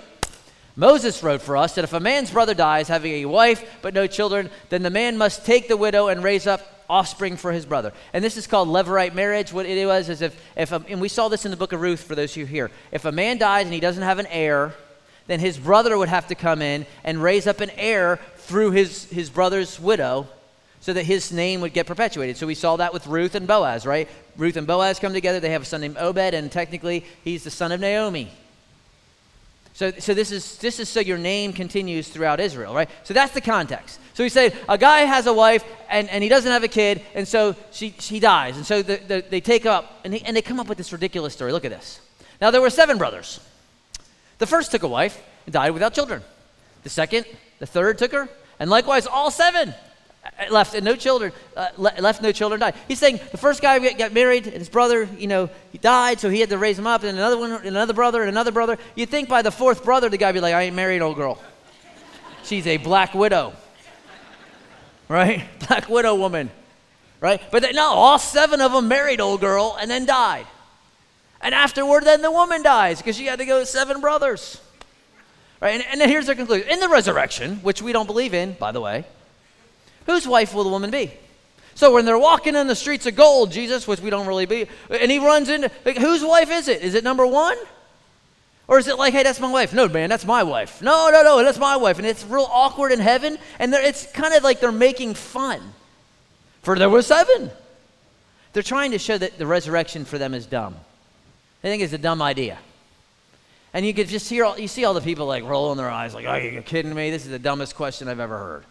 Moses 0.82 1.22
wrote 1.22 1.44
for 1.44 1.58
us 1.58 1.76
that 1.76 1.84
if 1.84 1.94
a 1.94 2.00
man's 2.00 2.32
brother 2.32 2.56
dies 2.56 2.88
having 2.88 3.12
a 3.12 3.26
wife 3.26 3.78
but 3.84 3.94
no 3.94 4.08
children, 4.08 4.50
then 4.70 4.82
the 4.82 4.90
man 4.90 5.16
must 5.16 5.46
take 5.46 5.68
the 5.68 5.78
widow 5.78 6.08
and 6.08 6.24
raise 6.24 6.48
up 6.48 6.60
offspring 6.90 7.38
for 7.38 7.52
his 7.52 7.68
brother. 7.68 7.94
And 8.14 8.24
this 8.24 8.36
is 8.36 8.48
called 8.48 8.68
Levirate 8.68 9.14
marriage. 9.14 9.54
What 9.54 9.68
it 9.68 9.86
was 9.86 10.10
is 10.10 10.24
if, 10.24 10.44
if 10.58 10.72
a, 10.72 10.84
and 10.90 11.00
we 11.00 11.08
saw 11.08 11.28
this 11.28 11.46
in 11.46 11.52
the 11.52 11.58
book 11.58 11.72
of 11.72 11.82
Ruth 11.82 12.02
for 12.02 12.16
those 12.16 12.34
who 12.34 12.46
here. 12.46 12.72
If 12.92 13.06
a 13.06 13.12
man 13.12 13.38
dies 13.38 13.66
and 13.66 13.74
he 13.76 13.80
doesn't 13.80 14.02
have 14.02 14.18
an 14.18 14.26
heir, 14.26 14.74
then 15.28 15.40
his 15.40 15.56
brother 15.60 15.96
would 16.00 16.10
have 16.10 16.26
to 16.30 16.36
come 16.36 16.64
in 16.64 16.88
and 17.04 17.22
raise 17.22 17.46
up 17.46 17.62
an 17.62 17.70
heir 17.76 18.20
through 18.38 18.72
his, 18.72 19.06
his 19.12 19.30
brother's 19.30 19.80
widow 19.80 20.28
so 20.80 20.94
that 20.94 21.04
his 21.04 21.32
name 21.32 21.62
would 21.62 21.74
get 21.74 21.86
perpetuated. 21.86 22.38
So 22.38 22.48
we 22.48 22.56
saw 22.56 22.78
that 22.78 22.92
with 22.92 23.06
Ruth 23.06 23.36
and 23.36 23.46
Boaz, 23.46 23.86
right? 23.86 24.10
Ruth 24.36 24.58
and 24.58 24.66
Boaz 24.66 24.98
come 24.98 25.14
together. 25.14 25.40
They 25.40 25.52
have 25.52 25.62
a 25.62 25.66
son 25.66 25.82
named 25.82 25.98
Obed, 25.98 26.34
and 26.34 26.52
technically 26.52 27.06
he's 27.24 27.44
the 27.44 27.52
son 27.52 27.72
of 27.72 27.80
Naomi. 27.80 28.32
So, 29.74 29.92
so 29.92 30.14
this, 30.14 30.32
is, 30.32 30.58
this 30.58 30.80
is 30.80 30.90
so 30.90 31.00
your 31.00 31.18
name 31.18 31.54
continues 31.54 32.10
throughout 32.10 32.40
Israel, 32.40 32.74
right? 32.74 32.90
So 33.04 33.14
that's 33.14 33.34
the 33.34 33.42
context. 33.42 34.00
So 34.14 34.24
he 34.24 34.30
said, 34.30 34.56
a 34.68 34.78
guy 34.78 35.02
has 35.02 35.28
a 35.28 35.34
wife 35.34 35.64
and, 35.90 36.10
and 36.10 36.22
he 36.22 36.30
doesn't 36.30 36.52
have 36.52 36.64
a 36.64 36.68
kid, 36.68 37.02
and 37.16 37.28
so 37.28 37.56
she, 37.72 37.96
she 38.00 38.20
dies. 38.20 38.58
And 38.58 38.66
so 38.66 38.82
the, 38.82 38.98
the, 38.98 39.26
they 39.30 39.42
take 39.42 39.66
up, 39.66 40.02
and, 40.04 40.14
and 40.16 40.36
they 40.36 40.42
come 40.42 40.60
up 40.60 40.68
with 40.68 40.78
this 40.78 40.92
ridiculous 40.92 41.34
story. 41.34 41.52
Look 41.52 41.66
at 41.66 41.72
this. 41.72 42.02
Now, 42.42 42.52
there 42.52 42.62
were 42.62 42.70
seven 42.70 42.98
brothers. 42.98 43.40
The 44.40 44.48
first 44.48 44.72
took 44.72 44.84
a 44.84 44.88
wife 44.88 45.22
and 45.46 45.54
died 45.54 45.72
without 45.72 45.94
children. 45.94 46.22
The 46.84 46.90
second, 46.90 47.26
the 47.60 47.66
third 47.66 47.98
took 47.98 48.12
her, 48.12 48.28
and 48.60 48.70
likewise 48.70 49.08
all 49.08 49.32
seven 49.32 49.74
Uh, 50.24 50.30
uh, 50.40 50.52
left 50.52 50.76
and 50.76 50.86
no 50.86 50.96
children 50.96 51.32
uh, 51.58 51.70
left 51.78 52.22
no 52.22 52.32
children 52.32 52.60
died 52.60 52.76
he's 52.88 53.00
saying 53.00 53.20
the 53.32 53.38
first 53.38 53.60
guy 53.60 53.80
got 53.94 54.14
married 54.14 54.46
and 54.46 54.58
his 54.58 54.70
brother 54.70 55.10
you 55.18 55.26
know 55.26 55.50
he 55.72 55.80
died 55.80 56.20
so 56.20 56.30
he 56.30 56.40
had 56.40 56.50
to 56.50 56.60
raise 56.60 56.78
him 56.78 56.86
up 56.86 57.02
and 57.02 57.18
another 57.18 57.40
one 57.40 57.52
and 57.52 57.66
another 57.66 57.94
brother 57.94 58.22
and 58.22 58.30
another 58.30 58.52
brother. 58.52 58.78
You'd 58.94 59.10
think 59.10 59.30
by 59.30 59.42
the 59.42 59.52
fourth 59.52 59.84
brother 59.84 60.10
the 60.10 60.18
guy 60.18 60.28
would 60.28 60.36
be 60.36 60.40
like 60.40 60.54
i 60.54 60.64
ain't 60.64 60.76
married 60.76 61.02
old 61.02 61.16
girl. 61.16 61.42
She's 62.44 62.68
a 62.68 62.78
black 62.78 63.14
widow. 63.14 63.54
Right? 65.08 65.44
Black 65.68 65.90
widow 65.90 66.16
woman. 66.16 66.50
Right? 67.20 67.42
But 67.52 67.64
they, 67.64 67.74
no 67.74 67.84
all 67.84 68.18
seven 68.18 68.62
of 68.62 68.72
them 68.72 68.88
married 68.88 69.20
old 69.20 69.42
girl 69.42 69.76
and 69.78 69.92
then 69.92 70.06
died. 70.06 70.46
And 71.42 71.54
afterward 71.54 72.06
then 72.06 72.22
the 72.22 72.32
woman 72.32 72.64
dies 72.64 73.00
because 73.00 73.18
she 73.18 73.26
had 73.26 73.40
to 73.40 73.46
go 73.46 73.60
with 73.60 73.68
seven 73.68 74.00
brothers. 74.00 74.62
Right? 75.60 75.72
And, 75.72 75.84
and 75.92 76.00
then 76.00 76.08
here's 76.08 76.28
their 76.28 76.36
conclusion. 76.36 76.70
In 76.70 76.80
the 76.80 76.88
resurrection 76.88 77.58
which 77.58 77.82
we 77.82 77.92
don't 77.92 78.06
believe 78.06 78.34
in 78.34 78.54
by 78.54 78.72
the 78.72 78.80
way 78.80 79.04
Whose 80.12 80.28
wife 80.28 80.54
will 80.54 80.66
the 80.66 80.70
woman 80.70 80.92
be? 80.92 81.10
So 81.74 81.94
when 81.94 82.04
they're 82.04 82.18
walking 82.18 82.54
in 82.54 82.68
the 82.68 82.76
streets 82.76 83.06
of 83.06 83.16
gold, 83.16 83.50
Jesus, 83.50 83.88
which 83.88 84.02
we 84.02 84.10
don't 84.10 84.28
really 84.28 84.46
be, 84.46 84.68
and 84.90 85.10
he 85.10 85.20
runs 85.20 85.48
into, 85.48 85.72
like, 85.86 85.98
whose 85.98 86.22
wife 86.22 86.52
is 86.52 86.68
it? 86.68 86.82
Is 86.82 86.96
it 86.96 87.06
number 87.06 87.26
one? 87.26 87.58
Or 88.68 88.78
is 88.78 88.90
it 88.90 88.98
like, 88.98 89.14
hey, 89.14 89.24
that's 89.24 89.40
my 89.40 89.50
wife? 89.50 89.74
No, 89.74 89.88
man, 89.88 90.10
that's 90.10 90.26
my 90.26 90.44
wife. 90.44 90.82
No, 90.82 91.10
no, 91.14 91.24
no, 91.24 91.42
that's 91.42 91.58
my 91.58 91.78
wife. 91.78 91.98
And 91.98 92.06
it's 92.06 92.26
real 92.26 92.46
awkward 92.52 92.92
in 92.92 93.00
heaven, 93.00 93.38
and 93.58 93.74
it's 93.74 94.06
kind 94.12 94.34
of 94.34 94.44
like 94.44 94.60
they're 94.60 94.74
making 94.74 95.14
fun. 95.14 95.62
For 96.62 96.78
there 96.78 96.90
were 96.90 97.02
seven. 97.02 97.50
They're 98.52 98.64
trying 98.64 98.92
to 98.92 99.00
show 99.00 99.18
that 99.18 99.38
the 99.38 99.48
resurrection 99.48 100.04
for 100.04 100.18
them 100.18 100.34
is 100.34 100.46
dumb. 100.46 100.76
They 101.62 101.70
think 101.70 101.84
it's 101.84 101.94
a 101.94 101.98
dumb 101.98 102.22
idea. 102.22 102.58
And 103.74 103.86
you 103.86 103.94
could 103.94 104.10
just 104.10 104.30
hear, 104.30 104.44
all, 104.44 104.60
you 104.60 104.68
see 104.68 104.84
all 104.84 104.94
the 104.94 105.00
people 105.00 105.26
like 105.26 105.46
rolling 105.46 105.78
their 105.78 105.90
eyes, 105.90 106.14
like, 106.14 106.26
oh, 106.26 106.32
are 106.32 106.42
you 106.42 106.62
kidding 106.64 106.94
me? 106.94 107.12
This 107.12 107.24
is 107.24 107.32
the 107.32 107.40
dumbest 107.40 107.78
question 107.78 108.10
I've 108.10 108.20
ever 108.20 108.38
heard. 108.38 108.66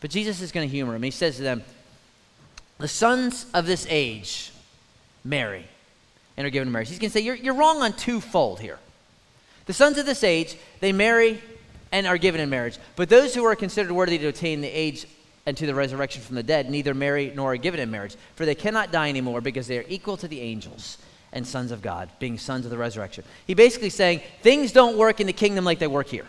But 0.00 0.10
Jesus 0.10 0.40
is 0.40 0.52
going 0.52 0.68
to 0.68 0.72
humor 0.72 0.94
him. 0.94 1.02
He 1.02 1.10
says 1.10 1.36
to 1.36 1.42
them, 1.42 1.62
The 2.78 2.88
sons 2.88 3.46
of 3.54 3.66
this 3.66 3.86
age 3.88 4.52
marry 5.24 5.66
and 6.36 6.46
are 6.46 6.50
given 6.50 6.68
in 6.68 6.72
marriage. 6.72 6.88
He's 6.88 6.98
going 6.98 7.10
to 7.10 7.18
say, 7.18 7.24
you're, 7.24 7.34
you're 7.34 7.54
wrong 7.54 7.82
on 7.82 7.92
twofold 7.92 8.60
here. 8.60 8.78
The 9.66 9.72
sons 9.72 9.98
of 9.98 10.06
this 10.06 10.24
age, 10.24 10.56
they 10.80 10.92
marry 10.92 11.40
and 11.92 12.06
are 12.06 12.16
given 12.16 12.40
in 12.40 12.48
marriage. 12.48 12.78
But 12.96 13.08
those 13.08 13.34
who 13.34 13.44
are 13.44 13.54
considered 13.54 13.92
worthy 13.92 14.18
to 14.18 14.28
attain 14.28 14.60
the 14.60 14.68
age 14.68 15.06
and 15.46 15.56
to 15.56 15.66
the 15.66 15.74
resurrection 15.74 16.22
from 16.22 16.36
the 16.36 16.42
dead 16.42 16.70
neither 16.70 16.94
marry 16.94 17.32
nor 17.34 17.52
are 17.52 17.56
given 17.56 17.80
in 17.80 17.90
marriage, 17.90 18.16
for 18.36 18.46
they 18.46 18.54
cannot 18.54 18.92
die 18.92 19.08
anymore 19.08 19.40
because 19.40 19.66
they 19.66 19.78
are 19.78 19.84
equal 19.88 20.16
to 20.16 20.28
the 20.28 20.40
angels 20.40 20.98
and 21.32 21.46
sons 21.46 21.70
of 21.70 21.82
God, 21.82 22.08
being 22.18 22.38
sons 22.38 22.64
of 22.64 22.70
the 22.70 22.78
resurrection. 22.78 23.24
He 23.46 23.54
basically 23.54 23.90
saying 23.90 24.22
things 24.42 24.72
don't 24.72 24.96
work 24.96 25.20
in 25.20 25.26
the 25.26 25.32
kingdom 25.32 25.64
like 25.64 25.78
they 25.78 25.86
work 25.86 26.08
here. 26.08 26.26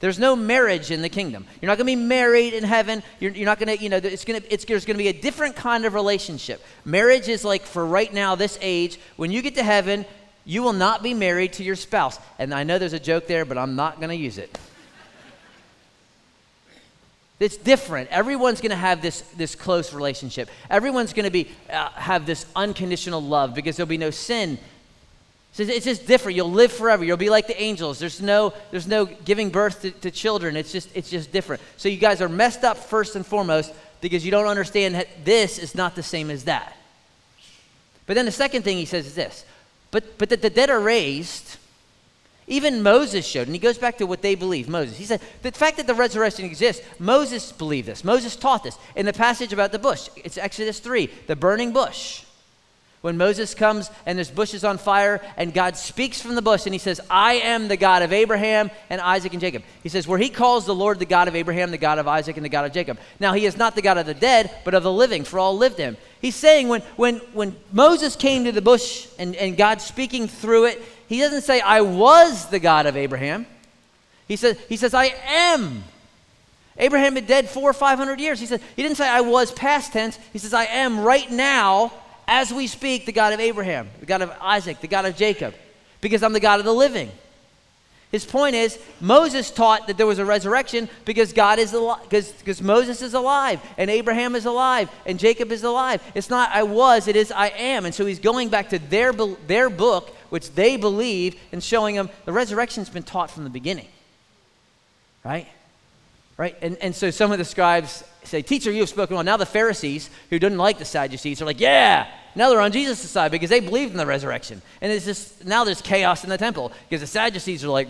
There's 0.00 0.18
no 0.18 0.36
marriage 0.36 0.90
in 0.90 1.02
the 1.02 1.08
kingdom. 1.08 1.46
You're 1.60 1.68
not 1.68 1.78
going 1.78 1.86
to 1.86 1.96
be 1.96 2.04
married 2.08 2.52
in 2.52 2.64
heaven. 2.64 3.02
You're, 3.20 3.32
you're 3.32 3.46
not 3.46 3.58
going 3.58 3.76
to, 3.76 3.82
you 3.82 3.88
know, 3.88 3.96
it's 3.96 4.24
going 4.24 4.40
to, 4.40 4.52
it's, 4.52 4.64
there's 4.64 4.84
going 4.84 4.96
to 4.96 5.02
be 5.02 5.08
a 5.08 5.12
different 5.12 5.56
kind 5.56 5.84
of 5.84 5.94
relationship. 5.94 6.62
Marriage 6.84 7.28
is 7.28 7.44
like 7.44 7.62
for 7.62 7.86
right 7.86 8.12
now, 8.12 8.34
this 8.34 8.58
age. 8.60 8.98
When 9.16 9.30
you 9.30 9.40
get 9.40 9.54
to 9.54 9.62
heaven, 9.62 10.04
you 10.44 10.62
will 10.62 10.72
not 10.72 11.02
be 11.02 11.14
married 11.14 11.54
to 11.54 11.64
your 11.64 11.76
spouse. 11.76 12.18
And 12.38 12.52
I 12.52 12.64
know 12.64 12.78
there's 12.78 12.92
a 12.92 13.00
joke 13.00 13.26
there, 13.26 13.44
but 13.44 13.56
I'm 13.56 13.76
not 13.76 13.98
going 13.98 14.10
to 14.10 14.16
use 14.16 14.38
it. 14.38 14.58
It's 17.40 17.56
different. 17.56 18.10
Everyone's 18.10 18.60
going 18.60 18.70
to 18.70 18.76
have 18.76 19.02
this, 19.02 19.22
this 19.36 19.54
close 19.54 19.92
relationship. 19.92 20.48
Everyone's 20.70 21.12
going 21.12 21.24
to 21.24 21.30
be 21.30 21.50
uh, 21.68 21.88
have 21.90 22.26
this 22.26 22.46
unconditional 22.54 23.20
love 23.20 23.54
because 23.54 23.76
there'll 23.76 23.88
be 23.88 23.98
no 23.98 24.10
sin. 24.10 24.58
It's 25.62 25.84
just 25.84 26.06
different. 26.06 26.36
You'll 26.36 26.50
live 26.50 26.72
forever. 26.72 27.04
You'll 27.04 27.16
be 27.16 27.30
like 27.30 27.46
the 27.46 27.60
angels. 27.60 27.98
There's 27.98 28.20
no, 28.20 28.52
there's 28.70 28.88
no 28.88 29.06
giving 29.06 29.50
birth 29.50 29.82
to, 29.82 29.90
to 29.90 30.10
children. 30.10 30.56
It's 30.56 30.72
just, 30.72 30.88
it's 30.94 31.10
just 31.10 31.30
different. 31.30 31.62
So 31.76 31.88
you 31.88 31.96
guys 31.96 32.20
are 32.20 32.28
messed 32.28 32.64
up 32.64 32.76
first 32.76 33.14
and 33.14 33.24
foremost 33.24 33.72
because 34.00 34.24
you 34.24 34.30
don't 34.30 34.46
understand 34.46 34.94
that 34.96 35.24
this 35.24 35.58
is 35.58 35.74
not 35.74 35.94
the 35.94 36.02
same 36.02 36.30
as 36.30 36.44
that. 36.44 36.76
But 38.06 38.14
then 38.14 38.24
the 38.24 38.32
second 38.32 38.62
thing 38.62 38.76
he 38.76 38.84
says 38.84 39.06
is 39.06 39.14
this 39.14 39.44
but, 39.90 40.18
but 40.18 40.28
that 40.30 40.42
the 40.42 40.50
dead 40.50 40.70
are 40.70 40.80
raised 40.80 41.56
even 42.46 42.82
Moses 42.82 43.26
showed, 43.26 43.46
and 43.46 43.54
he 43.54 43.58
goes 43.58 43.78
back 43.78 43.98
to 43.98 44.06
what 44.06 44.20
they 44.20 44.34
believe, 44.34 44.68
Moses. 44.68 44.98
He 44.98 45.04
said, 45.04 45.22
the 45.42 45.52
fact 45.52 45.78
that 45.78 45.86
the 45.86 45.94
resurrection 45.94 46.44
exists, 46.44 46.84
Moses 46.98 47.52
believed 47.52 47.88
this. 47.88 48.04
Moses 48.04 48.36
taught 48.36 48.64
this. 48.64 48.76
In 48.96 49.06
the 49.06 49.12
passage 49.12 49.52
about 49.52 49.72
the 49.72 49.78
bush, 49.78 50.10
it's 50.16 50.36
Exodus 50.36 50.78
3, 50.78 51.08
the 51.26 51.36
burning 51.36 51.72
bush. 51.72 52.23
When 53.04 53.18
Moses 53.18 53.54
comes 53.54 53.90
and 54.06 54.16
there's 54.16 54.30
bushes 54.30 54.64
on 54.64 54.78
fire, 54.78 55.20
and 55.36 55.52
God 55.52 55.76
speaks 55.76 56.22
from 56.22 56.36
the 56.36 56.40
bush, 56.40 56.64
and 56.64 56.72
he 56.72 56.78
says, 56.78 57.02
I 57.10 57.34
am 57.34 57.68
the 57.68 57.76
God 57.76 58.00
of 58.00 58.14
Abraham 58.14 58.70
and 58.88 58.98
Isaac 58.98 59.32
and 59.32 59.42
Jacob. 59.42 59.62
He 59.82 59.90
says, 59.90 60.08
where 60.08 60.18
he 60.18 60.30
calls 60.30 60.64
the 60.64 60.74
Lord 60.74 60.98
the 60.98 61.04
God 61.04 61.28
of 61.28 61.36
Abraham, 61.36 61.70
the 61.70 61.76
God 61.76 61.98
of 61.98 62.08
Isaac, 62.08 62.38
and 62.38 62.44
the 62.46 62.48
God 62.48 62.64
of 62.64 62.72
Jacob. 62.72 62.98
Now, 63.20 63.34
he 63.34 63.44
is 63.44 63.58
not 63.58 63.74
the 63.74 63.82
God 63.82 63.98
of 63.98 64.06
the 64.06 64.14
dead, 64.14 64.50
but 64.64 64.72
of 64.72 64.84
the 64.84 64.90
living, 64.90 65.22
for 65.24 65.38
all 65.38 65.54
lived 65.54 65.76
him. 65.76 65.98
He's 66.22 66.34
saying 66.34 66.68
when, 66.68 66.80
when, 66.96 67.16
when 67.34 67.54
Moses 67.72 68.16
came 68.16 68.44
to 68.44 68.52
the 68.52 68.62
bush 68.62 69.06
and, 69.18 69.36
and 69.36 69.54
God 69.54 69.82
speaking 69.82 70.26
through 70.26 70.64
it, 70.64 70.80
he 71.06 71.18
doesn't 71.18 71.42
say, 71.42 71.60
I 71.60 71.82
was 71.82 72.48
the 72.48 72.58
God 72.58 72.86
of 72.86 72.96
Abraham. 72.96 73.44
He 74.26 74.36
says, 74.36 74.58
he 74.66 74.78
says 74.78 74.94
I 74.94 75.14
am. 75.26 75.84
Abraham 76.78 77.16
had 77.16 77.26
dead 77.26 77.50
four 77.50 77.68
or 77.68 77.74
five 77.74 77.98
hundred 77.98 78.18
years. 78.18 78.40
He 78.40 78.46
said, 78.46 78.62
he 78.74 78.82
didn't 78.82 78.96
say 78.96 79.06
I 79.06 79.20
was 79.20 79.52
past 79.52 79.92
tense. 79.92 80.18
He 80.32 80.38
says, 80.38 80.54
I 80.54 80.64
am 80.64 81.00
right 81.00 81.30
now, 81.30 81.92
as 82.26 82.52
we 82.52 82.66
speak, 82.66 83.06
the 83.06 83.12
God 83.12 83.32
of 83.32 83.40
Abraham, 83.40 83.88
the 84.00 84.06
God 84.06 84.22
of 84.22 84.32
Isaac, 84.40 84.80
the 84.80 84.88
God 84.88 85.04
of 85.04 85.16
Jacob, 85.16 85.54
because 86.00 86.22
I'm 86.22 86.32
the 86.32 86.40
God 86.40 86.60
of 86.60 86.66
the 86.66 86.74
living. 86.74 87.10
His 88.14 88.24
point 88.24 88.54
is, 88.54 88.78
Moses 89.00 89.50
taught 89.50 89.88
that 89.88 89.96
there 89.96 90.06
was 90.06 90.20
a 90.20 90.24
resurrection 90.24 90.88
because 91.04 91.32
God 91.32 91.58
is 91.58 91.72
alive, 91.72 92.00
because, 92.08 92.62
Moses 92.62 93.02
is 93.02 93.12
alive, 93.12 93.60
and 93.76 93.90
Abraham 93.90 94.36
is 94.36 94.46
alive, 94.46 94.88
and 95.04 95.18
Jacob 95.18 95.50
is 95.50 95.64
alive. 95.64 96.00
It's 96.14 96.30
not 96.30 96.50
I 96.52 96.62
was, 96.62 97.08
it 97.08 97.16
is 97.16 97.32
I 97.32 97.48
am. 97.48 97.84
And 97.84 97.92
so 97.92 98.06
he's 98.06 98.20
going 98.20 98.50
back 98.50 98.68
to 98.68 98.78
their, 98.78 99.12
their 99.12 99.68
book, 99.68 100.14
which 100.30 100.52
they 100.52 100.76
believe, 100.76 101.34
and 101.50 101.60
showing 101.60 101.96
them 101.96 102.08
the 102.24 102.32
resurrection's 102.32 102.88
been 102.88 103.02
taught 103.02 103.32
from 103.32 103.42
the 103.42 103.50
beginning. 103.50 103.88
Right? 105.24 105.48
Right? 106.36 106.56
And, 106.62 106.76
and 106.76 106.94
so 106.94 107.10
some 107.10 107.32
of 107.32 107.38
the 107.38 107.44
scribes 107.44 108.04
say, 108.24 108.42
Teacher, 108.42 108.70
you 108.70 108.80
have 108.80 108.88
spoken 108.88 109.14
well. 109.16 109.24
Now 109.24 109.36
the 109.36 109.46
Pharisees, 109.46 110.10
who 110.30 110.38
didn't 110.38 110.58
like 110.58 110.78
the 110.78 110.84
Sadducees, 110.84 111.40
are 111.40 111.44
like, 111.44 111.60
Yeah, 111.60 112.06
now 112.34 112.50
they're 112.50 112.60
on 112.60 112.72
Jesus' 112.72 113.08
side 113.08 113.30
because 113.30 113.50
they 113.50 113.60
believed 113.60 113.92
in 113.92 113.98
the 113.98 114.06
resurrection. 114.06 114.60
And 114.80 114.90
it's 114.90 115.04
just, 115.04 115.44
now 115.44 115.64
there's 115.64 115.80
chaos 115.80 116.24
in 116.24 116.30
the 116.30 116.38
temple 116.38 116.72
because 116.88 117.00
the 117.00 117.06
Sadducees 117.06 117.64
are 117.64 117.68
like, 117.68 117.88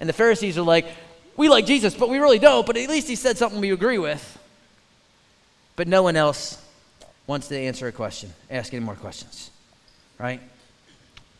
and 0.00 0.08
the 0.08 0.12
Pharisees 0.12 0.58
are 0.58 0.62
like, 0.62 0.86
we 1.36 1.48
like 1.48 1.66
Jesus, 1.66 1.94
but 1.94 2.08
we 2.08 2.18
really 2.18 2.38
don't, 2.38 2.66
but 2.66 2.76
at 2.76 2.88
least 2.88 3.08
he 3.08 3.16
said 3.16 3.38
something 3.38 3.60
we 3.60 3.70
agree 3.70 3.98
with. 3.98 4.38
But 5.76 5.88
no 5.88 6.02
one 6.02 6.16
else 6.16 6.62
wants 7.26 7.48
to 7.48 7.56
answer 7.56 7.86
a 7.86 7.92
question, 7.92 8.32
ask 8.50 8.74
any 8.74 8.84
more 8.84 8.96
questions, 8.96 9.50
right? 10.18 10.40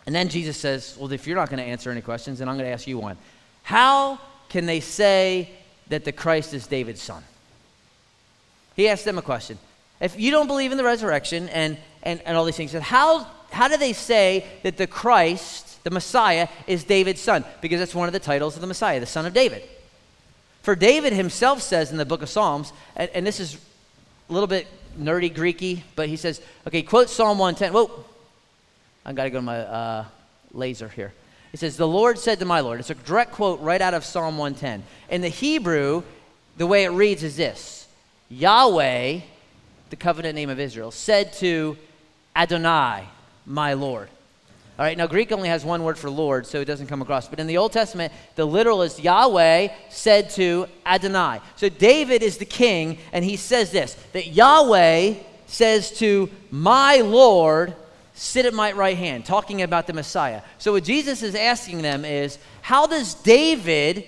And 0.07 0.15
then 0.15 0.29
Jesus 0.29 0.57
says, 0.57 0.97
Well, 0.99 1.13
if 1.13 1.27
you're 1.27 1.37
not 1.37 1.51
going 1.51 1.59
to 1.59 1.65
answer 1.65 1.91
any 1.91 2.01
questions, 2.01 2.39
then 2.39 2.49
I'm 2.49 2.57
going 2.57 2.67
to 2.67 2.73
ask 2.73 2.87
you 2.87 2.99
one. 2.99 3.19
How 3.63 4.19
can 4.49 4.65
they 4.65 4.81
say 4.81 5.51
that 5.89 6.05
the 6.05 6.13
Christ 6.13 6.55
is 6.55 6.67
David's 6.67 7.03
son? 7.03 7.23
He 8.79 8.89
asked 8.89 9.05
them 9.05 9.19
a 9.19 9.23
question. 9.23 9.59
If 10.01 10.19
you 10.19 10.31
don't 10.31 10.47
believe 10.47 10.71
in 10.71 10.79
the 10.79 10.85
resurrection 10.85 11.49
and, 11.49 11.77
and, 12.05 12.23
and 12.23 12.37
all 12.37 12.45
these 12.45 12.57
things, 12.57 12.73
how, 12.73 13.27
how 13.51 13.67
do 13.67 13.77
they 13.77 13.93
say 13.93 14.47
that 14.63 14.77
the 14.77 14.87
Christ 14.87 15.83
the 15.83 15.91
Messiah 15.91 16.49
is 16.67 16.85
David's 16.85 17.21
son, 17.21 17.45
because 17.61 17.81
that's 17.81 17.95
one 17.95 18.09
of 18.09 18.13
the 18.13 18.21
titles 18.21 18.55
of 18.55 18.61
the 18.61 18.69
Messiah, 18.69 19.01
the 19.01 19.07
son 19.07 19.27
of 19.27 19.35
David. 19.35 19.63
For 20.63 20.77
David 20.77 21.13
himself 21.13 21.61
says 21.61 21.91
in 21.91 21.97
the 21.97 22.05
book 22.05 22.23
of 22.23 22.29
Psalms, 22.29 22.73
and, 22.95 23.11
and 23.15 23.27
this 23.27 23.41
is 23.41 23.59
a 24.29 24.33
little 24.33 24.47
bit 24.47 24.69
nerdy 24.97 25.35
Greeky, 25.35 25.83
but 25.97 26.09
he 26.09 26.17
says, 26.17 26.41
okay, 26.67 26.83
quote 26.83 27.11
Psalm 27.11 27.39
110. 27.39 27.73
Whoa, 27.73 28.05
I 29.05 29.13
got 29.13 29.25
to 29.25 29.31
go 29.31 29.39
to 29.39 29.43
my 29.43 29.59
uh, 29.59 30.05
laser 30.53 30.89
here. 30.89 31.13
It 31.53 31.59
says, 31.59 31.77
The 31.77 31.89
Lord 31.89 32.17
said 32.17 32.39
to 32.41 32.45
my 32.45 32.61
Lord. 32.61 32.79
It's 32.79 32.91
a 32.91 32.95
direct 32.95 33.33
quote 33.33 33.59
right 33.61 33.81
out 33.81 33.95
of 33.95 34.05
Psalm 34.05 34.39
110. 34.39 34.85
In 35.09 35.23
the 35.23 35.29
Hebrew, 35.29 36.05
the 36.59 36.67
way 36.67 36.85
it 36.85 36.91
reads 36.91 37.25
is 37.25 37.37
this 37.37 37.88
Yahweh, 38.29 39.21
the 39.91 39.97
covenant 39.97 40.35
name 40.35 40.51
of 40.51 40.61
Israel, 40.61 40.91
said 40.91 41.33
to 41.35 41.77
Adonai, 42.37 43.05
my 43.47 43.73
Lord. 43.73 44.09
All 44.79 44.85
right, 44.85 44.97
now 44.97 45.09
Greek 45.09 45.33
only 45.33 45.49
has 45.49 45.65
one 45.65 45.83
word 45.83 45.99
for 45.99 46.09
Lord, 46.09 46.47
so 46.47 46.61
it 46.61 46.67
doesn't 46.67 46.87
come 46.87 47.03
across. 47.03 47.27
But 47.27 47.41
in 47.41 47.49
the 47.49 47.57
Old 47.57 47.73
Testament, 47.73 48.13
the 48.37 48.45
literal 48.45 48.83
is 48.83 49.01
Yahweh 49.01 49.69
said 49.89 50.31
to 50.31 50.69
Adonai. 50.87 51.41
So 51.57 51.69
David 51.69 52.23
is 52.23 52.39
the 52.39 52.45
king, 52.45 52.99
and 53.13 53.25
he 53.25 53.37
says 53.37 53.73
this 53.73 53.95
that 54.13 54.29
Yahweh 54.29 55.15
says 55.47 55.91
to 55.99 56.31
my 56.53 56.99
Lord, 56.99 57.75
sit 58.15 58.47
at 58.47 58.55
my 58.55 58.71
right 58.71 58.97
hand, 58.97 59.25
talking 59.25 59.63
about 59.63 59.89
the 59.89 59.95
Messiah. 59.95 60.43
So 60.59 60.73
what 60.73 60.85
Jesus 60.85 61.25
is 61.25 61.35
asking 61.35 61.83
them 61.83 62.05
is, 62.05 62.39
how 62.63 62.87
does 62.87 63.15
David, 63.15 64.05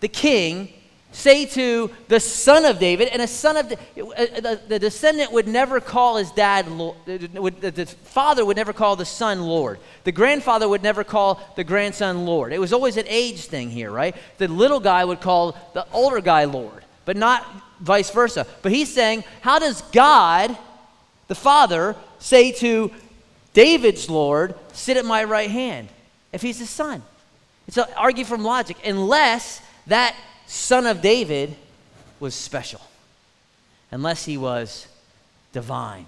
the 0.00 0.08
king, 0.08 0.72
say 1.18 1.44
to 1.46 1.90
the 2.06 2.20
son 2.20 2.64
of 2.64 2.78
David, 2.78 3.08
and 3.08 3.20
a 3.20 3.26
son 3.26 3.56
of 3.56 3.72
uh, 3.72 3.74
uh, 3.74 4.40
the, 4.40 4.60
the 4.68 4.78
descendant 4.78 5.32
would 5.32 5.48
never 5.48 5.80
call 5.80 6.16
his 6.16 6.30
dad, 6.30 6.66
uh, 6.68 6.92
the 7.06 7.86
father 8.04 8.44
would 8.44 8.56
never 8.56 8.72
call 8.72 8.94
the 8.94 9.04
son 9.04 9.42
Lord. 9.42 9.80
The 10.04 10.12
grandfather 10.12 10.68
would 10.68 10.82
never 10.82 11.02
call 11.02 11.40
the 11.56 11.64
grandson 11.64 12.24
Lord. 12.24 12.52
It 12.52 12.60
was 12.60 12.72
always 12.72 12.96
an 12.96 13.06
age 13.08 13.46
thing 13.46 13.68
here, 13.68 13.90
right? 13.90 14.14
The 14.38 14.46
little 14.46 14.78
guy 14.78 15.04
would 15.04 15.20
call 15.20 15.56
the 15.74 15.86
older 15.92 16.20
guy 16.20 16.44
Lord, 16.44 16.84
but 17.04 17.16
not 17.16 17.44
vice 17.80 18.10
versa. 18.10 18.46
But 18.62 18.70
he's 18.70 18.92
saying, 18.94 19.24
how 19.40 19.58
does 19.58 19.82
God, 19.90 20.56
the 21.26 21.34
father, 21.34 21.96
say 22.20 22.52
to 22.52 22.92
David's 23.54 24.08
Lord, 24.08 24.54
sit 24.72 24.96
at 24.96 25.04
my 25.04 25.24
right 25.24 25.50
hand, 25.50 25.88
if 26.32 26.42
he's 26.42 26.60
his 26.60 26.70
son? 26.70 27.02
It's 27.66 27.76
an 27.76 27.86
argue 27.96 28.24
from 28.24 28.44
logic, 28.44 28.76
unless 28.84 29.60
that 29.88 30.14
son 30.48 30.86
of 30.86 31.00
David 31.00 31.54
was 32.18 32.34
special, 32.34 32.80
unless 33.92 34.24
he 34.24 34.36
was 34.36 34.88
divine. 35.52 36.06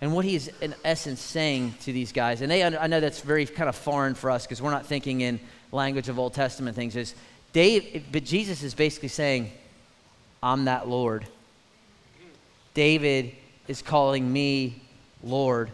And 0.00 0.12
what 0.12 0.26
he 0.26 0.34
is, 0.34 0.50
in 0.60 0.74
essence 0.84 1.20
saying 1.20 1.74
to 1.82 1.92
these 1.92 2.12
guys, 2.12 2.42
and 2.42 2.50
they, 2.50 2.62
I 2.62 2.86
know 2.86 3.00
that's 3.00 3.20
very 3.20 3.46
kind 3.46 3.68
of 3.68 3.76
foreign 3.76 4.14
for 4.14 4.30
us 4.30 4.44
because 4.44 4.60
we're 4.60 4.70
not 4.70 4.84
thinking 4.84 5.22
in 5.22 5.40
language 5.72 6.08
of 6.08 6.18
Old 6.18 6.34
Testament 6.34 6.76
things, 6.76 6.96
is 6.96 7.14
Dave, 7.52 8.04
but 8.12 8.24
Jesus 8.24 8.62
is 8.62 8.74
basically 8.74 9.08
saying, 9.08 9.50
I'm 10.42 10.66
that 10.66 10.86
Lord. 10.86 11.26
David 12.74 13.32
is 13.68 13.80
calling 13.80 14.30
me 14.30 14.82
Lord. 15.24 15.70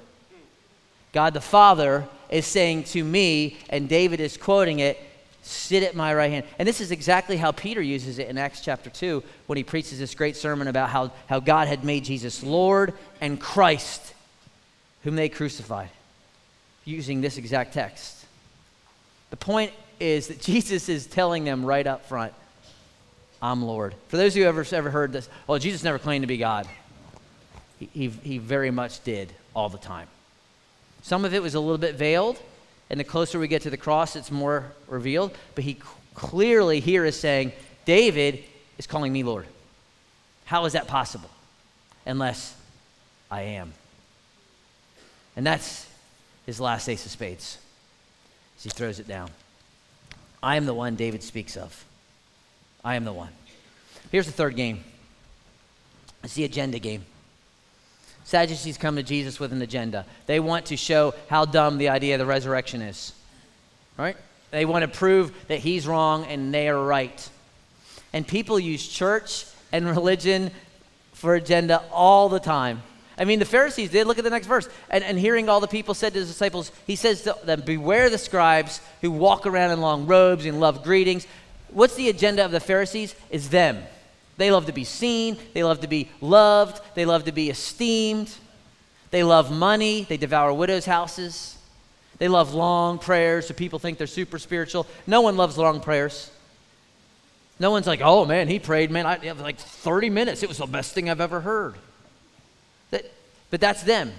God 1.12 1.34
the 1.34 1.40
Father 1.40 2.06
is 2.30 2.46
saying 2.46 2.84
to 2.84 3.02
me, 3.02 3.58
and 3.68 3.88
David 3.88 4.20
is 4.20 4.36
quoting 4.36 4.78
it, 4.78 4.98
Sit 5.42 5.82
at 5.82 5.96
my 5.96 6.14
right 6.14 6.30
hand. 6.30 6.46
And 6.58 6.68
this 6.68 6.80
is 6.80 6.92
exactly 6.92 7.36
how 7.36 7.50
Peter 7.50 7.82
uses 7.82 8.18
it 8.20 8.28
in 8.28 8.38
Acts 8.38 8.60
chapter 8.60 8.90
2 8.90 9.22
when 9.46 9.56
he 9.56 9.64
preaches 9.64 9.98
this 9.98 10.14
great 10.14 10.36
sermon 10.36 10.68
about 10.68 10.88
how, 10.88 11.10
how 11.26 11.40
God 11.40 11.66
had 11.66 11.82
made 11.84 12.04
Jesus 12.04 12.44
Lord 12.44 12.94
and 13.20 13.40
Christ, 13.40 14.14
whom 15.02 15.16
they 15.16 15.28
crucified, 15.28 15.90
using 16.84 17.20
this 17.20 17.38
exact 17.38 17.74
text. 17.74 18.24
The 19.30 19.36
point 19.36 19.72
is 19.98 20.28
that 20.28 20.40
Jesus 20.40 20.88
is 20.88 21.06
telling 21.06 21.42
them 21.42 21.66
right 21.66 21.86
up 21.86 22.06
front, 22.06 22.32
I'm 23.42 23.64
Lord. 23.64 23.96
For 24.06 24.16
those 24.16 24.34
of 24.34 24.36
you 24.36 24.44
who 24.44 24.48
ever, 24.48 24.64
ever 24.72 24.90
heard 24.90 25.12
this, 25.12 25.28
well, 25.48 25.58
Jesus 25.58 25.82
never 25.82 25.98
claimed 25.98 26.22
to 26.22 26.28
be 26.28 26.36
God. 26.36 26.68
He, 27.80 27.88
he, 27.92 28.08
he 28.08 28.38
very 28.38 28.70
much 28.70 29.02
did 29.02 29.32
all 29.56 29.68
the 29.68 29.78
time. 29.78 30.06
Some 31.02 31.24
of 31.24 31.34
it 31.34 31.42
was 31.42 31.56
a 31.56 31.60
little 31.60 31.78
bit 31.78 31.96
veiled, 31.96 32.38
and 32.92 33.00
the 33.00 33.04
closer 33.04 33.38
we 33.38 33.48
get 33.48 33.62
to 33.62 33.70
the 33.70 33.78
cross, 33.78 34.16
it's 34.16 34.30
more 34.30 34.70
revealed. 34.86 35.34
But 35.54 35.64
he 35.64 35.78
clearly 36.14 36.78
here 36.78 37.06
is 37.06 37.18
saying, 37.18 37.52
David 37.86 38.44
is 38.76 38.86
calling 38.86 39.14
me 39.14 39.22
Lord. 39.22 39.46
How 40.44 40.66
is 40.66 40.74
that 40.74 40.86
possible? 40.86 41.30
Unless 42.04 42.54
I 43.30 43.42
am. 43.42 43.72
And 45.36 45.46
that's 45.46 45.88
his 46.44 46.60
last 46.60 46.86
ace 46.86 47.06
of 47.06 47.10
spades 47.10 47.56
as 48.58 48.64
he 48.64 48.70
throws 48.70 49.00
it 49.00 49.08
down. 49.08 49.30
I 50.42 50.56
am 50.56 50.66
the 50.66 50.74
one 50.74 50.94
David 50.94 51.22
speaks 51.22 51.56
of. 51.56 51.86
I 52.84 52.96
am 52.96 53.06
the 53.06 53.12
one. 53.12 53.30
Here's 54.10 54.26
the 54.26 54.32
third 54.32 54.54
game 54.54 54.84
it's 56.22 56.34
the 56.34 56.44
agenda 56.44 56.78
game. 56.78 57.06
Sadducees 58.24 58.78
come 58.78 58.96
to 58.96 59.02
Jesus 59.02 59.40
with 59.40 59.52
an 59.52 59.62
agenda. 59.62 60.06
They 60.26 60.40
want 60.40 60.66
to 60.66 60.76
show 60.76 61.14
how 61.28 61.44
dumb 61.44 61.78
the 61.78 61.88
idea 61.88 62.14
of 62.14 62.18
the 62.18 62.26
resurrection 62.26 62.82
is. 62.82 63.12
Right? 63.96 64.16
They 64.50 64.64
want 64.64 64.82
to 64.82 64.88
prove 64.88 65.32
that 65.48 65.58
he's 65.58 65.86
wrong 65.86 66.24
and 66.26 66.52
they 66.52 66.68
are 66.68 66.82
right. 66.82 67.28
And 68.12 68.26
people 68.26 68.60
use 68.60 68.86
church 68.86 69.46
and 69.72 69.86
religion 69.86 70.50
for 71.12 71.34
agenda 71.34 71.82
all 71.90 72.28
the 72.28 72.40
time. 72.40 72.82
I 73.18 73.24
mean, 73.24 73.38
the 73.38 73.44
Pharisees 73.44 73.90
did. 73.90 74.06
Look 74.06 74.18
at 74.18 74.24
the 74.24 74.30
next 74.30 74.46
verse. 74.46 74.68
And, 74.90 75.04
and 75.04 75.18
hearing 75.18 75.48
all 75.48 75.60
the 75.60 75.68
people 75.68 75.94
said 75.94 76.12
to 76.14 76.18
his 76.18 76.28
disciples, 76.28 76.72
he 76.86 76.96
says 76.96 77.22
to 77.22 77.36
them, 77.44 77.60
Beware 77.60 78.10
the 78.10 78.18
scribes 78.18 78.80
who 79.00 79.10
walk 79.10 79.46
around 79.46 79.70
in 79.70 79.80
long 79.80 80.06
robes 80.06 80.46
and 80.46 80.60
love 80.60 80.82
greetings. 80.82 81.26
What's 81.68 81.94
the 81.94 82.08
agenda 82.08 82.44
of 82.44 82.50
the 82.50 82.60
Pharisees? 82.60 83.14
Is 83.30 83.50
them. 83.50 83.82
They 84.36 84.50
love 84.50 84.66
to 84.66 84.72
be 84.72 84.84
seen, 84.84 85.36
they 85.52 85.62
love 85.62 85.80
to 85.80 85.88
be 85.88 86.08
loved, 86.20 86.80
they 86.94 87.04
love 87.04 87.24
to 87.24 87.32
be 87.32 87.50
esteemed, 87.50 88.34
they 89.10 89.22
love 89.22 89.50
money, 89.52 90.04
they 90.08 90.16
devour 90.16 90.52
widows' 90.52 90.86
houses, 90.86 91.56
they 92.18 92.28
love 92.28 92.54
long 92.54 92.98
prayers, 92.98 93.48
so 93.48 93.54
people 93.54 93.78
think 93.78 93.98
they're 93.98 94.06
super 94.06 94.38
spiritual. 94.38 94.86
No 95.06 95.20
one 95.20 95.36
loves 95.36 95.58
long 95.58 95.80
prayers. 95.80 96.30
No 97.58 97.70
one's 97.70 97.86
like, 97.86 98.00
oh 98.02 98.24
man, 98.24 98.48
he 98.48 98.58
prayed, 98.58 98.90
man, 98.90 99.06
I, 99.06 99.18
have 99.26 99.40
like 99.40 99.58
30 99.58 100.10
minutes. 100.10 100.42
It 100.42 100.48
was 100.48 100.58
the 100.58 100.66
best 100.66 100.94
thing 100.94 101.10
I've 101.10 101.20
ever 101.20 101.40
heard. 101.40 101.74
That, 102.90 103.10
but 103.50 103.60
that's 103.60 103.82
them. 103.82 104.12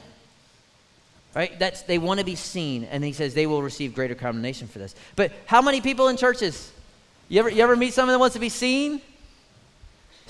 Right? 1.36 1.57
That's 1.57 1.82
they 1.82 1.97
want 1.97 2.20
to 2.20 2.26
be 2.26 2.36
seen, 2.36 2.84
and 2.84 3.03
he 3.03 3.11
says 3.11 3.34
they 3.34 3.47
will 3.47 3.64
receive 3.64 3.95
greater 3.95 4.14
condemnation 4.14 4.68
for 4.68 4.78
this. 4.78 4.93
But 5.16 5.32
how 5.47 5.61
many 5.61 5.82
people 5.82 6.07
in 6.09 6.18
churches? 6.18 6.72
You 7.28 7.39
ever, 7.39 7.49
you 7.49 7.64
ever 7.64 7.76
meet 7.76 7.93
someone 7.93 8.14
that 8.14 8.20
wants 8.20 8.36
to 8.36 8.39
be 8.39 8.49
seen? 8.49 9.01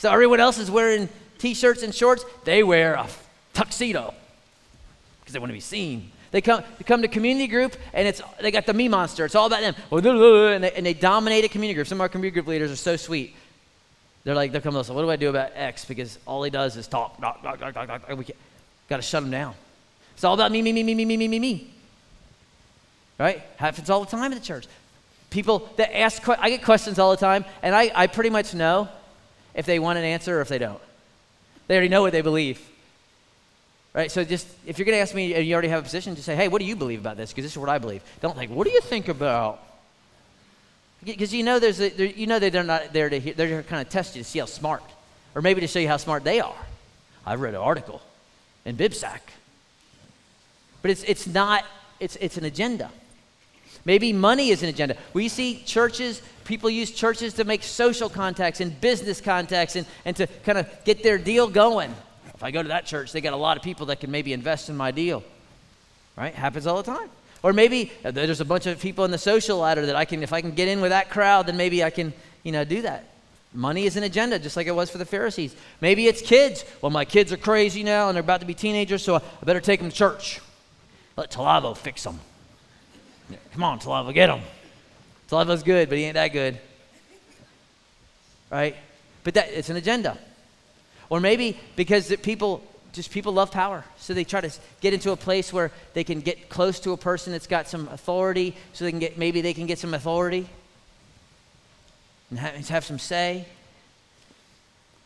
So 0.03 0.11
everyone 0.11 0.41
else 0.41 0.57
is 0.57 0.69
wearing 0.69 1.07
t-shirts 1.37 1.81
and 1.81 1.95
shorts. 1.95 2.25
They 2.43 2.61
wear 2.61 2.95
a 2.95 3.07
tuxedo 3.53 4.13
because 5.21 5.31
they 5.31 5.39
want 5.39 5.49
to 5.49 5.53
be 5.53 5.61
seen. 5.61 6.11
They 6.31 6.41
come, 6.41 6.61
they 6.77 6.83
come 6.83 7.03
to 7.03 7.07
community 7.07 7.47
group 7.47 7.77
and 7.93 8.05
it's 8.05 8.21
they 8.41 8.51
got 8.51 8.65
the 8.65 8.73
me 8.73 8.89
monster. 8.89 9.23
It's 9.23 9.33
all 9.33 9.47
about 9.47 9.61
them. 9.61 9.75
And 9.91 10.61
they, 10.61 10.71
and 10.73 10.85
they 10.85 10.93
dominate 10.93 11.45
a 11.45 11.47
community 11.47 11.75
group. 11.75 11.87
Some 11.87 11.99
of 11.99 12.01
our 12.01 12.09
community 12.09 12.33
group 12.33 12.47
leaders 12.47 12.69
are 12.69 12.75
so 12.75 12.97
sweet. 12.97 13.33
They're 14.25 14.35
like, 14.35 14.51
they'll 14.51 14.59
come 14.59 14.73
to 14.73 14.81
us, 14.81 14.89
what 14.89 15.03
do 15.03 15.09
I 15.09 15.15
do 15.15 15.29
about 15.29 15.51
X? 15.55 15.85
Because 15.85 16.19
all 16.25 16.43
he 16.43 16.49
does 16.49 16.75
is 16.75 16.85
talk, 16.85 17.17
talk, 17.21 17.41
talk, 17.41 17.57
talk, 17.61 17.73
talk, 17.73 17.87
talk. 17.87 18.17
We 18.17 18.25
got 18.89 18.97
to 18.97 19.01
shut 19.01 19.23
him 19.23 19.31
down. 19.31 19.55
It's 20.15 20.25
all 20.25 20.33
about 20.33 20.51
me, 20.51 20.61
me, 20.61 20.73
me, 20.73 20.83
me, 20.83 20.95
me, 20.95 21.05
me, 21.05 21.15
me, 21.15 21.27
me, 21.29 21.39
me. 21.39 21.73
Right? 23.17 23.41
Happens 23.55 23.89
all 23.89 24.03
the 24.03 24.11
time 24.11 24.33
in 24.33 24.37
the 24.37 24.43
church. 24.43 24.67
People 25.29 25.69
that 25.77 25.97
ask, 25.97 26.27
I 26.27 26.49
get 26.49 26.61
questions 26.61 26.99
all 26.99 27.11
the 27.11 27.15
time, 27.15 27.45
and 27.61 27.73
I, 27.73 27.89
I 27.95 28.07
pretty 28.07 28.31
much 28.31 28.53
know 28.53 28.89
if 29.53 29.65
they 29.65 29.79
want 29.79 29.99
an 29.99 30.05
answer 30.05 30.37
or 30.37 30.41
if 30.41 30.47
they 30.47 30.57
don't. 30.57 30.81
They 31.67 31.75
already 31.75 31.89
know 31.89 32.01
what 32.01 32.11
they 32.11 32.21
believe. 32.21 32.61
Right? 33.93 34.11
So 34.11 34.23
just, 34.23 34.47
if 34.65 34.79
you're 34.79 34.85
going 34.85 34.95
to 34.95 35.01
ask 35.01 35.13
me 35.13 35.35
and 35.35 35.45
you 35.45 35.53
already 35.53 35.67
have 35.67 35.81
a 35.81 35.83
position, 35.83 36.15
just 36.15 36.25
say, 36.25 36.35
hey, 36.35 36.47
what 36.47 36.59
do 36.59 36.65
you 36.65 36.75
believe 36.75 36.99
about 36.99 37.15
this? 37.15 37.31
Because 37.31 37.45
this 37.45 37.51
is 37.51 37.57
what 37.57 37.69
I 37.69 37.77
believe. 37.77 38.01
Don't 38.21 38.35
think, 38.35 38.51
what 38.51 38.65
do 38.65 38.73
you 38.73 38.81
think 38.81 39.07
about? 39.07 39.61
Because 41.03 41.33
you 41.33 41.43
know, 41.43 41.59
there's 41.59 41.79
a, 41.79 41.89
you 42.17 42.25
know 42.25 42.39
they're 42.39 42.63
not 42.63 42.91
there 42.91 43.09
to 43.09 43.19
hear, 43.19 43.33
they're 43.33 43.61
to 43.61 43.67
kind 43.67 43.85
of 43.85 43.89
test 43.91 44.15
you 44.15 44.23
to 44.23 44.29
see 44.29 44.39
how 44.39 44.45
smart, 44.45 44.83
or 45.35 45.41
maybe 45.41 45.61
to 45.61 45.67
show 45.67 45.79
you 45.79 45.87
how 45.87 45.97
smart 45.97 46.23
they 46.23 46.39
are. 46.39 46.55
I've 47.25 47.41
read 47.41 47.53
an 47.53 47.61
article 47.61 48.01
in 48.65 48.77
BibSac. 48.77 49.19
But 50.81 50.91
it's, 50.91 51.03
it's 51.03 51.27
not, 51.27 51.63
it's, 51.99 52.15
it's 52.17 52.37
an 52.37 52.45
agenda. 52.45 52.89
Maybe 53.85 54.13
money 54.13 54.49
is 54.49 54.63
an 54.63 54.69
agenda. 54.69 54.95
We 55.13 55.27
see 55.27 55.61
churches, 55.65 56.21
people 56.45 56.69
use 56.69 56.91
churches 56.91 57.33
to 57.35 57.43
make 57.43 57.63
social 57.63 58.09
contacts 58.09 58.61
and 58.61 58.79
business 58.79 59.19
contacts 59.19 59.75
and, 59.75 59.85
and 60.05 60.15
to 60.15 60.27
kind 60.27 60.57
of 60.57 60.69
get 60.85 61.03
their 61.03 61.17
deal 61.17 61.47
going. 61.47 61.93
If 62.33 62.43
I 62.43 62.51
go 62.51 62.61
to 62.61 62.69
that 62.69 62.85
church, 62.85 63.11
they 63.11 63.21
got 63.21 63.33
a 63.33 63.37
lot 63.37 63.57
of 63.57 63.63
people 63.63 63.87
that 63.87 63.99
can 63.99 64.09
maybe 64.09 64.31
invest 64.31 64.69
in 64.69 64.77
my 64.77 64.91
deal. 64.91 65.23
Right? 66.15 66.33
Happens 66.33 66.65
all 66.65 66.81
the 66.81 66.91
time. 66.91 67.09
Or 67.41 67.51
maybe 67.51 67.91
uh, 68.05 68.11
there's 68.11 68.39
a 68.39 68.45
bunch 68.45 68.67
of 68.67 68.79
people 68.79 69.03
in 69.03 69.11
the 69.11 69.17
social 69.17 69.57
ladder 69.57 69.85
that 69.87 69.97
I 69.97 70.05
can, 70.05 70.23
if 70.23 70.31
I 70.31 70.39
can 70.39 70.51
get 70.51 70.69
in 70.69 70.79
with 70.79 70.91
that 70.91 71.09
crowd, 71.09 71.47
then 71.47 71.57
maybe 71.57 71.83
I 71.83 71.89
can, 71.89 72.13
you 72.43 72.53
know, 72.53 72.63
do 72.63 72.83
that. 72.83 73.09
Money 73.53 73.85
is 73.85 73.97
an 73.97 74.03
agenda, 74.03 74.39
just 74.39 74.55
like 74.55 74.65
it 74.65 74.75
was 74.75 74.89
for 74.89 74.97
the 74.97 75.05
Pharisees. 75.05 75.55
Maybe 75.81 76.07
it's 76.07 76.21
kids. 76.21 76.63
Well, 76.81 76.89
my 76.89 77.05
kids 77.05 77.33
are 77.33 77.37
crazy 77.37 77.83
now 77.83 78.07
and 78.07 78.15
they're 78.15 78.23
about 78.23 78.39
to 78.39 78.47
be 78.47 78.53
teenagers, 78.53 79.03
so 79.03 79.15
I 79.15 79.45
better 79.45 79.59
take 79.59 79.81
them 79.81 79.89
to 79.89 79.95
church. 79.95 80.39
Let 81.17 81.31
Talavo 81.31 81.75
fix 81.75 82.03
them. 82.03 82.19
Come 83.53 83.63
on, 83.63 83.79
Talava, 83.79 84.13
get 84.13 84.29
him. 84.29 84.41
Talava's 85.29 85.63
good, 85.63 85.89
but 85.89 85.97
he 85.97 86.05
ain't 86.05 86.15
that 86.15 86.29
good. 86.29 86.59
Right? 88.51 88.75
But 89.23 89.35
that 89.35 89.49
it's 89.49 89.69
an 89.69 89.77
agenda. 89.77 90.17
Or 91.09 91.19
maybe 91.19 91.59
because 91.75 92.13
people 92.21 92.63
just 92.93 93.11
people 93.11 93.33
love 93.33 93.51
power. 93.51 93.83
So 93.97 94.13
they 94.13 94.23
try 94.23 94.41
to 94.41 94.51
get 94.79 94.93
into 94.93 95.11
a 95.11 95.15
place 95.17 95.51
where 95.51 95.71
they 95.93 96.03
can 96.03 96.21
get 96.21 96.49
close 96.49 96.79
to 96.81 96.91
a 96.91 96.97
person 96.97 97.31
that's 97.33 97.47
got 97.47 97.67
some 97.67 97.87
authority, 97.89 98.55
so 98.73 98.85
they 98.85 98.91
can 98.91 98.99
get 98.99 99.17
maybe 99.17 99.41
they 99.41 99.53
can 99.53 99.65
get 99.65 99.79
some 99.79 99.93
authority 99.93 100.47
and 102.29 102.39
have, 102.39 102.69
have 102.69 102.85
some 102.85 102.99
say. 102.99 103.45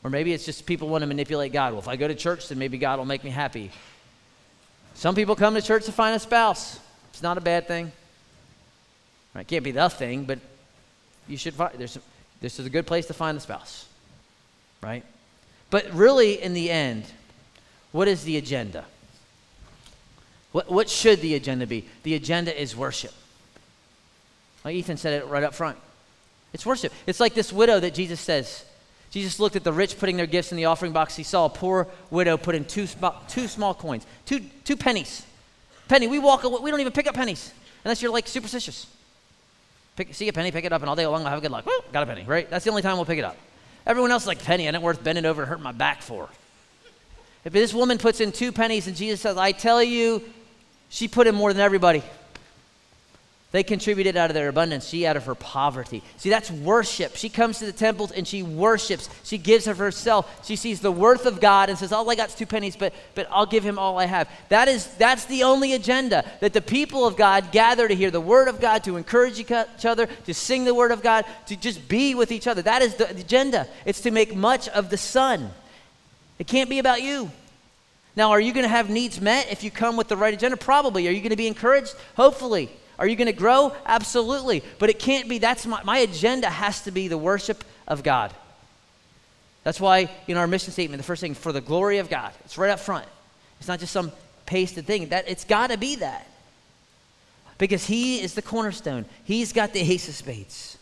Or 0.03 0.09
maybe 0.09 0.31
it's 0.33 0.45
just 0.45 0.65
people 0.65 0.89
want 0.89 1.01
to 1.01 1.07
manipulate 1.07 1.51
God. 1.51 1.73
Well, 1.73 1.81
if 1.81 1.87
I 1.87 1.95
go 1.95 2.07
to 2.07 2.15
church, 2.15 2.49
then 2.49 2.59
maybe 2.59 2.77
God 2.77 2.99
will 2.99 3.05
make 3.05 3.23
me 3.23 3.29
happy. 3.29 3.71
Some 4.93 5.15
people 5.15 5.35
come 5.35 5.53
to 5.55 5.61
church 5.61 5.85
to 5.85 5.91
find 5.91 6.15
a 6.15 6.19
spouse. 6.19 6.79
It's 7.11 7.21
not 7.21 7.37
a 7.37 7.41
bad 7.41 7.67
thing. 7.67 7.91
It 9.37 9.47
can't 9.47 9.63
be 9.63 9.71
the 9.71 9.89
thing, 9.89 10.25
but 10.25 10.39
you 11.27 11.37
should 11.37 11.53
find, 11.53 11.77
there's, 11.77 11.97
this 12.41 12.59
is 12.59 12.65
a 12.65 12.69
good 12.69 12.87
place 12.87 13.05
to 13.07 13.13
find 13.13 13.37
a 13.37 13.41
spouse, 13.41 13.85
right? 14.81 15.03
But 15.69 15.93
really, 15.93 16.41
in 16.41 16.53
the 16.53 16.69
end, 16.71 17.05
what 17.91 18.07
is 18.07 18.23
the 18.23 18.37
agenda? 18.37 18.85
What, 20.51 20.71
what 20.71 20.89
should 20.89 21.21
the 21.21 21.35
agenda 21.35 21.67
be? 21.67 21.87
The 22.03 22.15
agenda 22.15 22.59
is 22.59 22.75
worship. 22.75 23.13
Like 24.63 24.75
Ethan 24.75 24.97
said 24.97 25.21
it 25.21 25.27
right 25.27 25.43
up 25.43 25.53
front. 25.53 25.77
It's 26.53 26.65
worship. 26.65 26.93
It's 27.05 27.19
like 27.19 27.33
this 27.33 27.51
widow 27.53 27.79
that 27.79 27.93
Jesus 27.93 28.19
says. 28.19 28.65
Jesus 29.11 29.39
looked 29.39 29.55
at 29.55 29.63
the 29.63 29.73
rich 29.73 29.99
putting 29.99 30.17
their 30.17 30.25
gifts 30.25 30.51
in 30.51 30.57
the 30.57 30.65
offering 30.65 30.91
box. 30.91 31.15
He 31.15 31.23
saw 31.23 31.45
a 31.45 31.49
poor 31.49 31.87
widow 32.09 32.37
put 32.37 32.55
in 32.55 32.65
two, 32.65 32.87
two 33.27 33.47
small 33.47 33.73
coins, 33.73 34.05
two, 34.25 34.41
two 34.63 34.75
pennies. 34.75 35.25
Penny, 35.87 36.07
we 36.07 36.19
walk, 36.19 36.43
away, 36.43 36.59
we 36.61 36.71
don't 36.71 36.81
even 36.81 36.91
pick 36.93 37.07
up 37.07 37.15
pennies 37.15 37.53
unless 37.83 38.01
you're 38.01 38.11
like 38.11 38.27
superstitious. 38.27 38.87
Pick, 39.97 40.13
see 40.13 40.29
a 40.29 40.33
penny, 40.33 40.51
pick 40.51 40.63
it 40.63 40.71
up, 40.71 40.81
and 40.81 40.89
all 40.89 40.95
day 40.95 41.05
long 41.05 41.23
I'll 41.23 41.29
have 41.31 41.39
a 41.39 41.41
good 41.41 41.51
luck. 41.51 41.65
Woo, 41.65 41.73
got 41.91 42.03
a 42.03 42.05
penny, 42.05 42.23
right? 42.23 42.49
That's 42.49 42.63
the 42.63 42.69
only 42.69 42.83
time 42.83 42.95
we'll 42.95 43.05
pick 43.05 43.19
it 43.19 43.25
up. 43.25 43.35
Everyone 43.85 44.11
else 44.11 44.23
is 44.23 44.27
like, 44.27 44.43
penny, 44.43 44.69
I 44.69 44.71
ain't 44.71 44.81
worth 44.81 45.03
bending 45.03 45.25
over 45.25 45.41
and 45.41 45.49
hurting 45.49 45.63
my 45.63 45.71
back 45.71 46.01
for. 46.01 46.29
If 47.43 47.51
this 47.51 47.73
woman 47.73 47.97
puts 47.97 48.21
in 48.21 48.31
two 48.31 48.51
pennies 48.51 48.87
and 48.87 48.95
Jesus 48.95 49.21
says, 49.21 49.37
I 49.37 49.53
tell 49.53 49.81
you, 49.81 50.21
she 50.89 51.07
put 51.07 51.25
in 51.25 51.35
more 51.35 51.51
than 51.51 51.61
everybody. 51.61 52.03
They 53.53 53.63
contributed 53.63 54.17
out 54.17 54.29
of 54.29 54.33
their 54.33 54.49
abundance, 54.49 54.89
she 54.89 55.07
out 55.07 55.15
of 55.15 55.25
her 55.25 55.33
poverty. 55.33 56.03
See, 56.17 56.29
that's 56.29 56.51
worship. 56.51 57.15
She 57.15 57.29
comes 57.29 57.59
to 57.59 57.65
the 57.65 57.71
temples 57.71 58.11
and 58.11 58.27
she 58.27 58.43
worships. 58.43 59.09
She 59.23 59.37
gives 59.37 59.67
of 59.67 59.77
herself. 59.77 60.45
She 60.45 60.57
sees 60.57 60.81
the 60.81 60.91
worth 60.91 61.25
of 61.25 61.39
God 61.39 61.69
and 61.69 61.77
says, 61.77 61.93
All 61.93 62.09
I 62.09 62.15
got 62.15 62.27
is 62.27 62.35
two 62.35 62.45
pennies, 62.45 62.75
but, 62.75 62.93
but 63.15 63.25
I'll 63.31 63.45
give 63.45 63.63
him 63.63 63.79
all 63.79 63.97
I 63.99 64.05
have. 64.05 64.29
That 64.49 64.67
is, 64.67 64.85
that's 64.95 65.25
the 65.25 65.43
only 65.43 65.71
agenda 65.73 66.25
that 66.41 66.51
the 66.51 66.61
people 66.61 67.07
of 67.07 67.15
God 67.15 67.53
gather 67.53 67.87
to 67.87 67.95
hear 67.95 68.11
the 68.11 68.19
word 68.19 68.49
of 68.49 68.59
God, 68.59 68.83
to 68.83 68.97
encourage 68.97 69.39
each 69.39 69.51
other, 69.85 70.07
to 70.07 70.33
sing 70.33 70.65
the 70.65 70.75
word 70.75 70.91
of 70.91 71.01
God, 71.01 71.23
to 71.45 71.55
just 71.55 71.87
be 71.87 72.15
with 72.15 72.33
each 72.33 72.47
other. 72.47 72.61
That 72.61 72.81
is 72.81 72.95
the 72.95 73.09
agenda. 73.11 73.65
It's 73.85 74.01
to 74.01 74.11
make 74.11 74.35
much 74.35 74.67
of 74.69 74.89
the 74.89 74.97
Son. 74.97 75.51
It 76.37 76.47
can't 76.47 76.69
be 76.69 76.79
about 76.79 77.01
you. 77.01 77.31
Now, 78.17 78.31
are 78.31 78.41
you 78.41 78.51
going 78.51 78.63
to 78.63 78.69
have 78.69 78.89
needs 78.89 79.21
met 79.21 79.49
if 79.49 79.63
you 79.63 79.71
come 79.71 79.95
with 79.95 80.09
the 80.09 80.17
right 80.17 80.33
agenda? 80.33 80.57
Probably. 80.57 81.07
Are 81.07 81.11
you 81.11 81.21
going 81.21 81.29
to 81.29 81.37
be 81.37 81.47
encouraged? 81.47 81.95
Hopefully. 82.17 82.69
Are 82.99 83.07
you 83.07 83.15
going 83.15 83.27
to 83.27 83.33
grow? 83.33 83.75
Absolutely. 83.85 84.63
But 84.79 84.89
it 84.89 84.99
can't 84.99 85.29
be, 85.29 85.37
that's 85.37 85.65
my, 85.65 85.83
my 85.83 85.99
agenda 85.99 86.49
has 86.49 86.81
to 86.83 86.91
be 86.91 87.07
the 87.07 87.17
worship 87.17 87.63
of 87.87 88.03
God. 88.03 88.33
That's 89.63 89.79
why 89.79 90.09
in 90.27 90.37
our 90.37 90.47
mission 90.47 90.71
statement, 90.71 90.97
the 90.99 91.05
first 91.05 91.21
thing, 91.21 91.33
for 91.33 91.51
the 91.51 91.61
glory 91.61 91.97
of 91.97 92.09
God, 92.09 92.31
it's 92.45 92.57
right 92.57 92.71
up 92.71 92.79
front. 92.79 93.05
It's 93.59 93.67
not 93.67 93.79
just 93.79 93.91
some 93.91 94.11
pasted 94.45 94.85
thing. 94.85 95.09
That 95.09 95.27
It's 95.27 95.43
got 95.43 95.71
to 95.71 95.77
be 95.77 95.97
that. 95.97 96.27
because 97.57 97.85
He 97.85 98.21
is 98.21 98.33
the 98.33 98.41
cornerstone. 98.41 99.05
He's 99.25 99.53
got 99.53 99.73
the 99.73 99.81
ace 99.81 100.07
of 100.07 100.15
spades. 100.15 100.76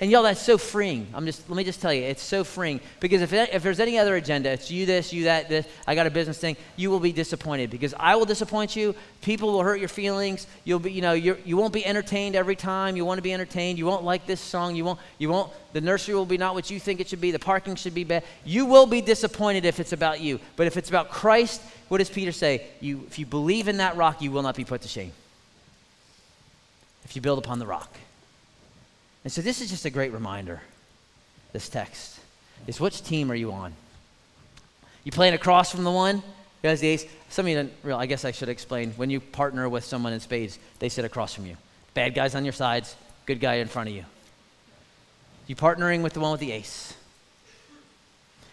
And 0.00 0.10
y'all, 0.10 0.24
that's 0.24 0.42
so 0.42 0.58
freeing. 0.58 1.06
I'm 1.14 1.24
just 1.24 1.48
let 1.48 1.56
me 1.56 1.62
just 1.62 1.80
tell 1.80 1.94
you, 1.94 2.02
it's 2.02 2.22
so 2.22 2.42
freeing 2.42 2.80
because 2.98 3.22
if, 3.22 3.32
if 3.32 3.62
there's 3.62 3.78
any 3.78 3.96
other 3.96 4.16
agenda, 4.16 4.50
it's 4.50 4.68
you 4.68 4.86
this, 4.86 5.12
you 5.12 5.24
that, 5.24 5.48
this. 5.48 5.66
I 5.86 5.94
got 5.94 6.08
a 6.08 6.10
business 6.10 6.36
thing. 6.38 6.56
You 6.74 6.90
will 6.90 6.98
be 6.98 7.12
disappointed 7.12 7.70
because 7.70 7.94
I 7.98 8.16
will 8.16 8.24
disappoint 8.24 8.74
you. 8.74 8.96
People 9.22 9.52
will 9.52 9.62
hurt 9.62 9.78
your 9.78 9.88
feelings. 9.88 10.48
You'll 10.64 10.80
be, 10.80 10.90
you 10.90 11.00
know, 11.00 11.12
you're, 11.12 11.38
you 11.44 11.56
won't 11.56 11.72
be 11.72 11.86
entertained 11.86 12.34
every 12.34 12.56
time. 12.56 12.96
You 12.96 13.04
want 13.04 13.18
to 13.18 13.22
be 13.22 13.32
entertained. 13.32 13.78
You 13.78 13.86
won't 13.86 14.02
like 14.02 14.26
this 14.26 14.40
song. 14.40 14.74
You 14.74 14.84
won't, 14.84 14.98
you 15.18 15.28
won't. 15.28 15.52
The 15.72 15.80
nursery 15.80 16.16
will 16.16 16.26
be 16.26 16.38
not 16.38 16.54
what 16.54 16.70
you 16.70 16.80
think 16.80 17.00
it 17.00 17.08
should 17.08 17.20
be. 17.20 17.30
The 17.30 17.38
parking 17.38 17.76
should 17.76 17.94
be 17.94 18.04
bad. 18.04 18.24
You 18.44 18.66
will 18.66 18.86
be 18.86 19.00
disappointed 19.00 19.64
if 19.64 19.78
it's 19.78 19.92
about 19.92 20.20
you. 20.20 20.40
But 20.56 20.66
if 20.66 20.76
it's 20.76 20.88
about 20.88 21.10
Christ, 21.10 21.62
what 21.88 21.98
does 21.98 22.10
Peter 22.10 22.32
say? 22.32 22.66
You, 22.80 23.04
if 23.06 23.20
you 23.20 23.26
believe 23.26 23.68
in 23.68 23.76
that 23.76 23.96
rock, 23.96 24.20
you 24.20 24.32
will 24.32 24.42
not 24.42 24.56
be 24.56 24.64
put 24.64 24.80
to 24.82 24.88
shame. 24.88 25.12
If 27.04 27.14
you 27.14 27.22
build 27.22 27.38
upon 27.38 27.60
the 27.60 27.66
rock. 27.66 27.94
And 29.24 29.32
so 29.32 29.40
this 29.40 29.60
is 29.60 29.70
just 29.70 29.86
a 29.86 29.90
great 29.90 30.12
reminder, 30.12 30.60
this 31.52 31.68
text, 31.68 32.20
is 32.66 32.78
which 32.78 33.02
team 33.02 33.30
are 33.32 33.34
you 33.34 33.52
on? 33.52 33.72
You 35.02 35.12
playing 35.12 35.34
across 35.34 35.72
from 35.72 35.84
the 35.84 35.90
one 35.90 36.22
has 36.62 36.80
the 36.80 36.88
ace? 36.88 37.06
Some 37.28 37.46
of 37.46 37.50
you 37.50 37.56
didn't 37.56 37.72
realize, 37.82 38.02
I 38.02 38.06
guess 38.06 38.24
I 38.24 38.30
should 38.30 38.48
explain. 38.48 38.92
When 38.92 39.10
you 39.10 39.20
partner 39.20 39.68
with 39.68 39.84
someone 39.84 40.12
in 40.12 40.20
spades, 40.20 40.58
they 40.78 40.88
sit 40.88 41.04
across 41.04 41.34
from 41.34 41.46
you. 41.46 41.56
Bad 41.94 42.14
guys 42.14 42.34
on 42.34 42.44
your 42.44 42.52
sides, 42.52 42.96
good 43.26 43.40
guy 43.40 43.54
in 43.54 43.68
front 43.68 43.88
of 43.88 43.94
you. 43.94 44.04
You 45.46 45.56
partnering 45.56 46.02
with 46.02 46.14
the 46.14 46.20
one 46.20 46.32
with 46.32 46.40
the 46.40 46.52
ace. 46.52 46.94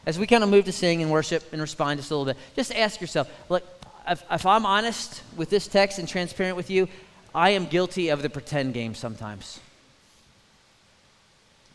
As 0.05 0.19
we 0.19 0.28
kind 0.28 0.43
of 0.43 0.49
move 0.49 0.65
to 0.65 0.72
sing 0.72 1.01
and 1.01 1.11
worship 1.11 1.43
and 1.53 1.61
respond 1.61 1.99
just 1.99 2.11
a 2.11 2.15
little 2.15 2.34
bit, 2.34 2.41
just 2.55 2.74
ask 2.74 2.99
yourself, 2.99 3.30
look, 3.49 3.63
if, 4.07 4.24
if 4.30 4.45
I'm 4.45 4.65
honest 4.65 5.22
with 5.38 5.49
this 5.49 5.67
text 5.67 5.99
and 5.99 6.07
transparent 6.07 6.57
with 6.57 6.69
you, 6.69 6.88
I 7.34 7.51
am 7.51 7.65
guilty 7.65 8.09
of 8.09 8.22
the 8.22 8.30
pretend 8.30 8.74
game 8.74 8.95
sometimes. 8.95 9.59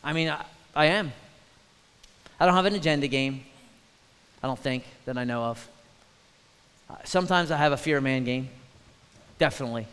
I 0.07 0.13
mean, 0.13 0.29
I, 0.29 0.45
I 0.73 0.85
am. 0.85 1.11
I 2.39 2.45
don't 2.45 2.55
have 2.55 2.63
an 2.63 2.75
agenda 2.75 3.09
game. 3.09 3.43
I 4.41 4.47
don't 4.47 4.57
think 4.57 4.85
that 5.03 5.17
I 5.17 5.25
know 5.25 5.43
of. 5.43 5.69
Uh, 6.89 6.95
sometimes 7.03 7.51
I 7.51 7.57
have 7.57 7.73
a 7.73 7.77
fear 7.77 7.97
of 7.97 8.03
man 8.03 8.23
game, 8.23 8.47
definitely. 9.37 9.85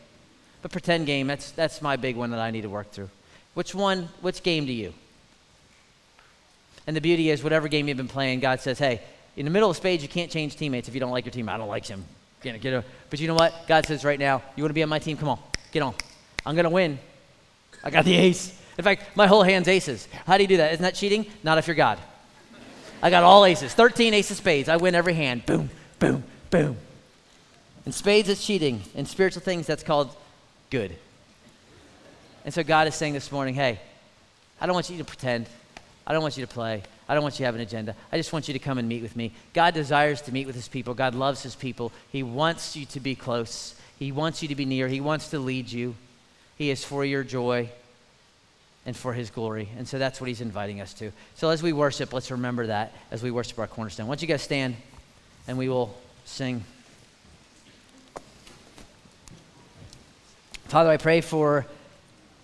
But 0.62 0.70
pretend 0.70 1.06
game, 1.06 1.26
that's, 1.26 1.50
that's 1.50 1.82
my 1.82 1.96
big 1.96 2.14
one 2.14 2.30
that 2.30 2.38
I 2.38 2.52
need 2.52 2.60
to 2.62 2.68
work 2.68 2.92
through. 2.92 3.10
Which 3.54 3.74
one, 3.74 4.08
which 4.20 4.44
game 4.44 4.66
do 4.66 4.72
you? 4.72 4.94
And 6.86 6.94
the 6.96 7.00
beauty 7.00 7.30
is, 7.30 7.42
whatever 7.42 7.66
game 7.66 7.88
you've 7.88 7.96
been 7.96 8.06
playing, 8.06 8.38
God 8.38 8.60
says, 8.60 8.78
hey, 8.78 9.02
in 9.36 9.44
the 9.44 9.50
middle 9.50 9.68
of 9.68 9.76
spades, 9.76 10.04
you 10.04 10.08
can't 10.08 10.30
change 10.30 10.54
teammates 10.54 10.86
if 10.86 10.94
you 10.94 11.00
don't 11.00 11.10
like 11.10 11.24
your 11.24 11.32
team. 11.32 11.48
I 11.48 11.56
don't 11.56 11.66
like 11.66 11.86
him. 11.86 12.04
Get, 12.40 12.60
get 12.60 12.84
but 13.10 13.18
you 13.18 13.26
know 13.26 13.34
what? 13.34 13.66
God 13.66 13.84
says 13.84 14.04
right 14.04 14.20
now, 14.20 14.42
you 14.54 14.62
want 14.62 14.70
to 14.70 14.74
be 14.74 14.82
on 14.84 14.88
my 14.88 15.00
team? 15.00 15.16
Come 15.16 15.30
on, 15.30 15.40
get 15.72 15.82
on. 15.82 15.92
I'm 16.46 16.54
going 16.54 16.66
to 16.66 16.70
win. 16.70 17.00
I 17.82 17.90
got 17.90 18.04
the 18.04 18.14
ace. 18.14 18.60
In 18.76 18.84
fact, 18.84 19.16
my 19.16 19.26
whole 19.26 19.42
hand's 19.42 19.68
aces. 19.68 20.08
How 20.26 20.36
do 20.36 20.42
you 20.42 20.48
do 20.48 20.56
that? 20.58 20.72
Isn't 20.72 20.82
that 20.82 20.94
cheating? 20.94 21.26
Not 21.42 21.58
if 21.58 21.66
you're 21.66 21.76
God. 21.76 21.98
I 23.02 23.10
got 23.10 23.22
all 23.22 23.44
aces, 23.44 23.74
13 23.74 24.14
aces 24.14 24.38
spades. 24.38 24.68
I 24.68 24.76
win 24.76 24.94
every 24.94 25.14
hand. 25.14 25.44
Boom, 25.46 25.70
boom, 25.98 26.24
boom. 26.50 26.76
In 27.84 27.92
spades, 27.92 28.28
it's 28.28 28.44
cheating. 28.44 28.82
In 28.94 29.04
spiritual 29.04 29.42
things, 29.42 29.66
that's 29.66 29.82
called 29.82 30.16
good. 30.70 30.96
And 32.44 32.52
so 32.52 32.62
God 32.62 32.88
is 32.88 32.94
saying 32.94 33.12
this 33.12 33.30
morning, 33.30 33.54
hey, 33.54 33.78
I 34.60 34.66
don't 34.66 34.74
want 34.74 34.88
you 34.88 34.98
to 34.98 35.04
pretend. 35.04 35.46
I 36.06 36.12
don't 36.12 36.22
want 36.22 36.36
you 36.36 36.46
to 36.46 36.52
play. 36.52 36.82
I 37.08 37.14
don't 37.14 37.22
want 37.22 37.34
you 37.34 37.38
to 37.38 37.44
have 37.44 37.54
an 37.54 37.60
agenda. 37.60 37.94
I 38.10 38.16
just 38.16 38.32
want 38.32 38.48
you 38.48 38.54
to 38.54 38.58
come 38.58 38.78
and 38.78 38.88
meet 38.88 39.02
with 39.02 39.16
me. 39.16 39.32
God 39.52 39.74
desires 39.74 40.22
to 40.22 40.32
meet 40.32 40.46
with 40.46 40.56
his 40.56 40.68
people. 40.68 40.94
God 40.94 41.14
loves 41.14 41.42
his 41.42 41.54
people. 41.54 41.92
He 42.10 42.22
wants 42.22 42.74
you 42.74 42.86
to 42.86 43.00
be 43.00 43.14
close. 43.14 43.74
He 43.98 44.12
wants 44.12 44.42
you 44.42 44.48
to 44.48 44.54
be 44.54 44.64
near. 44.64 44.88
He 44.88 45.00
wants 45.00 45.28
to 45.28 45.38
lead 45.38 45.70
you. 45.70 45.94
He 46.56 46.70
is 46.70 46.84
for 46.84 47.04
your 47.04 47.22
joy 47.22 47.70
and 48.86 48.96
for 48.96 49.12
his 49.12 49.30
glory. 49.30 49.68
And 49.78 49.88
so 49.88 49.98
that's 49.98 50.20
what 50.20 50.28
he's 50.28 50.40
inviting 50.40 50.80
us 50.80 50.94
to. 50.94 51.12
So 51.34 51.50
as 51.50 51.62
we 51.62 51.72
worship, 51.72 52.12
let's 52.12 52.30
remember 52.30 52.66
that 52.66 52.92
as 53.10 53.22
we 53.22 53.30
worship 53.30 53.58
our 53.58 53.66
cornerstone. 53.66 54.06
Don't 54.06 54.20
you 54.20 54.28
guys 54.28 54.42
stand 54.42 54.76
and 55.48 55.58
we 55.58 55.68
will 55.68 55.96
sing. 56.24 56.64
Father, 60.64 60.90
I 60.90 60.96
pray 60.96 61.20
for 61.20 61.66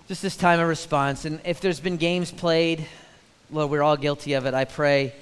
just 0.08 0.22
this 0.22 0.36
time 0.36 0.60
of 0.60 0.68
response. 0.68 1.24
And 1.24 1.40
if 1.44 1.60
there's 1.60 1.80
been 1.80 1.96
games 1.96 2.30
played, 2.30 2.86
Lord, 3.50 3.70
we're 3.70 3.82
all 3.82 3.96
guilty 3.96 4.34
of 4.34 4.46
it. 4.46 4.54
I 4.54 4.64
pray 4.64 5.12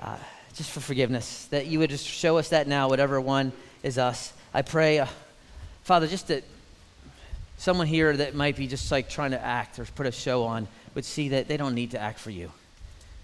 uh, 0.00 0.16
just 0.54 0.70
for 0.70 0.80
forgiveness, 0.80 1.46
that 1.46 1.66
you 1.66 1.78
would 1.78 1.90
just 1.90 2.06
show 2.06 2.38
us 2.38 2.48
that 2.50 2.66
now, 2.66 2.88
whatever 2.88 3.20
one 3.20 3.52
is 3.82 3.98
us. 3.98 4.32
I 4.52 4.62
pray, 4.62 4.98
uh, 4.98 5.06
Father, 5.84 6.06
just 6.06 6.28
that 6.28 6.44
someone 7.62 7.86
here 7.86 8.16
that 8.16 8.34
might 8.34 8.56
be 8.56 8.66
just 8.66 8.90
like 8.90 9.08
trying 9.08 9.30
to 9.30 9.40
act 9.40 9.78
or 9.78 9.84
put 9.84 10.04
a 10.04 10.10
show 10.10 10.42
on 10.42 10.66
would 10.96 11.04
see 11.04 11.28
that 11.28 11.46
they 11.46 11.56
don't 11.56 11.76
need 11.76 11.92
to 11.92 11.98
act 11.98 12.18
for 12.18 12.30
you. 12.30 12.50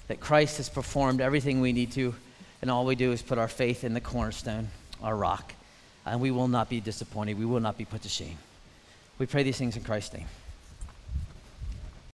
That 0.07 0.21
Christ 0.21 0.59
has 0.59 0.69
performed 0.69 1.21
everything 1.21 1.61
we 1.61 1.73
need 1.73 1.91
to, 1.93 2.15
and 2.63 2.71
all 2.71 2.87
we 2.87 2.95
do 2.95 3.11
is 3.11 3.21
put 3.21 3.37
our 3.37 3.49
faith 3.49 3.83
in 3.83 3.95
the 3.95 4.01
cornerstone, 4.01 4.69
our 5.03 5.17
rock. 5.17 5.55
And 6.07 6.21
we 6.21 6.31
will 6.31 6.47
not 6.47 6.71
be 6.71 6.81
disappointed. 6.81 7.37
We 7.37 7.47
will 7.47 7.59
not 7.59 7.77
be 7.77 7.85
put 7.85 8.03
to 8.03 8.09
shame. 8.09 8.39
We 9.19 9.27
pray 9.27 9.43
these 9.43 9.59
things 9.59 9.77
in 9.77 9.83
Christ's 9.83 10.15
name. 10.15 10.29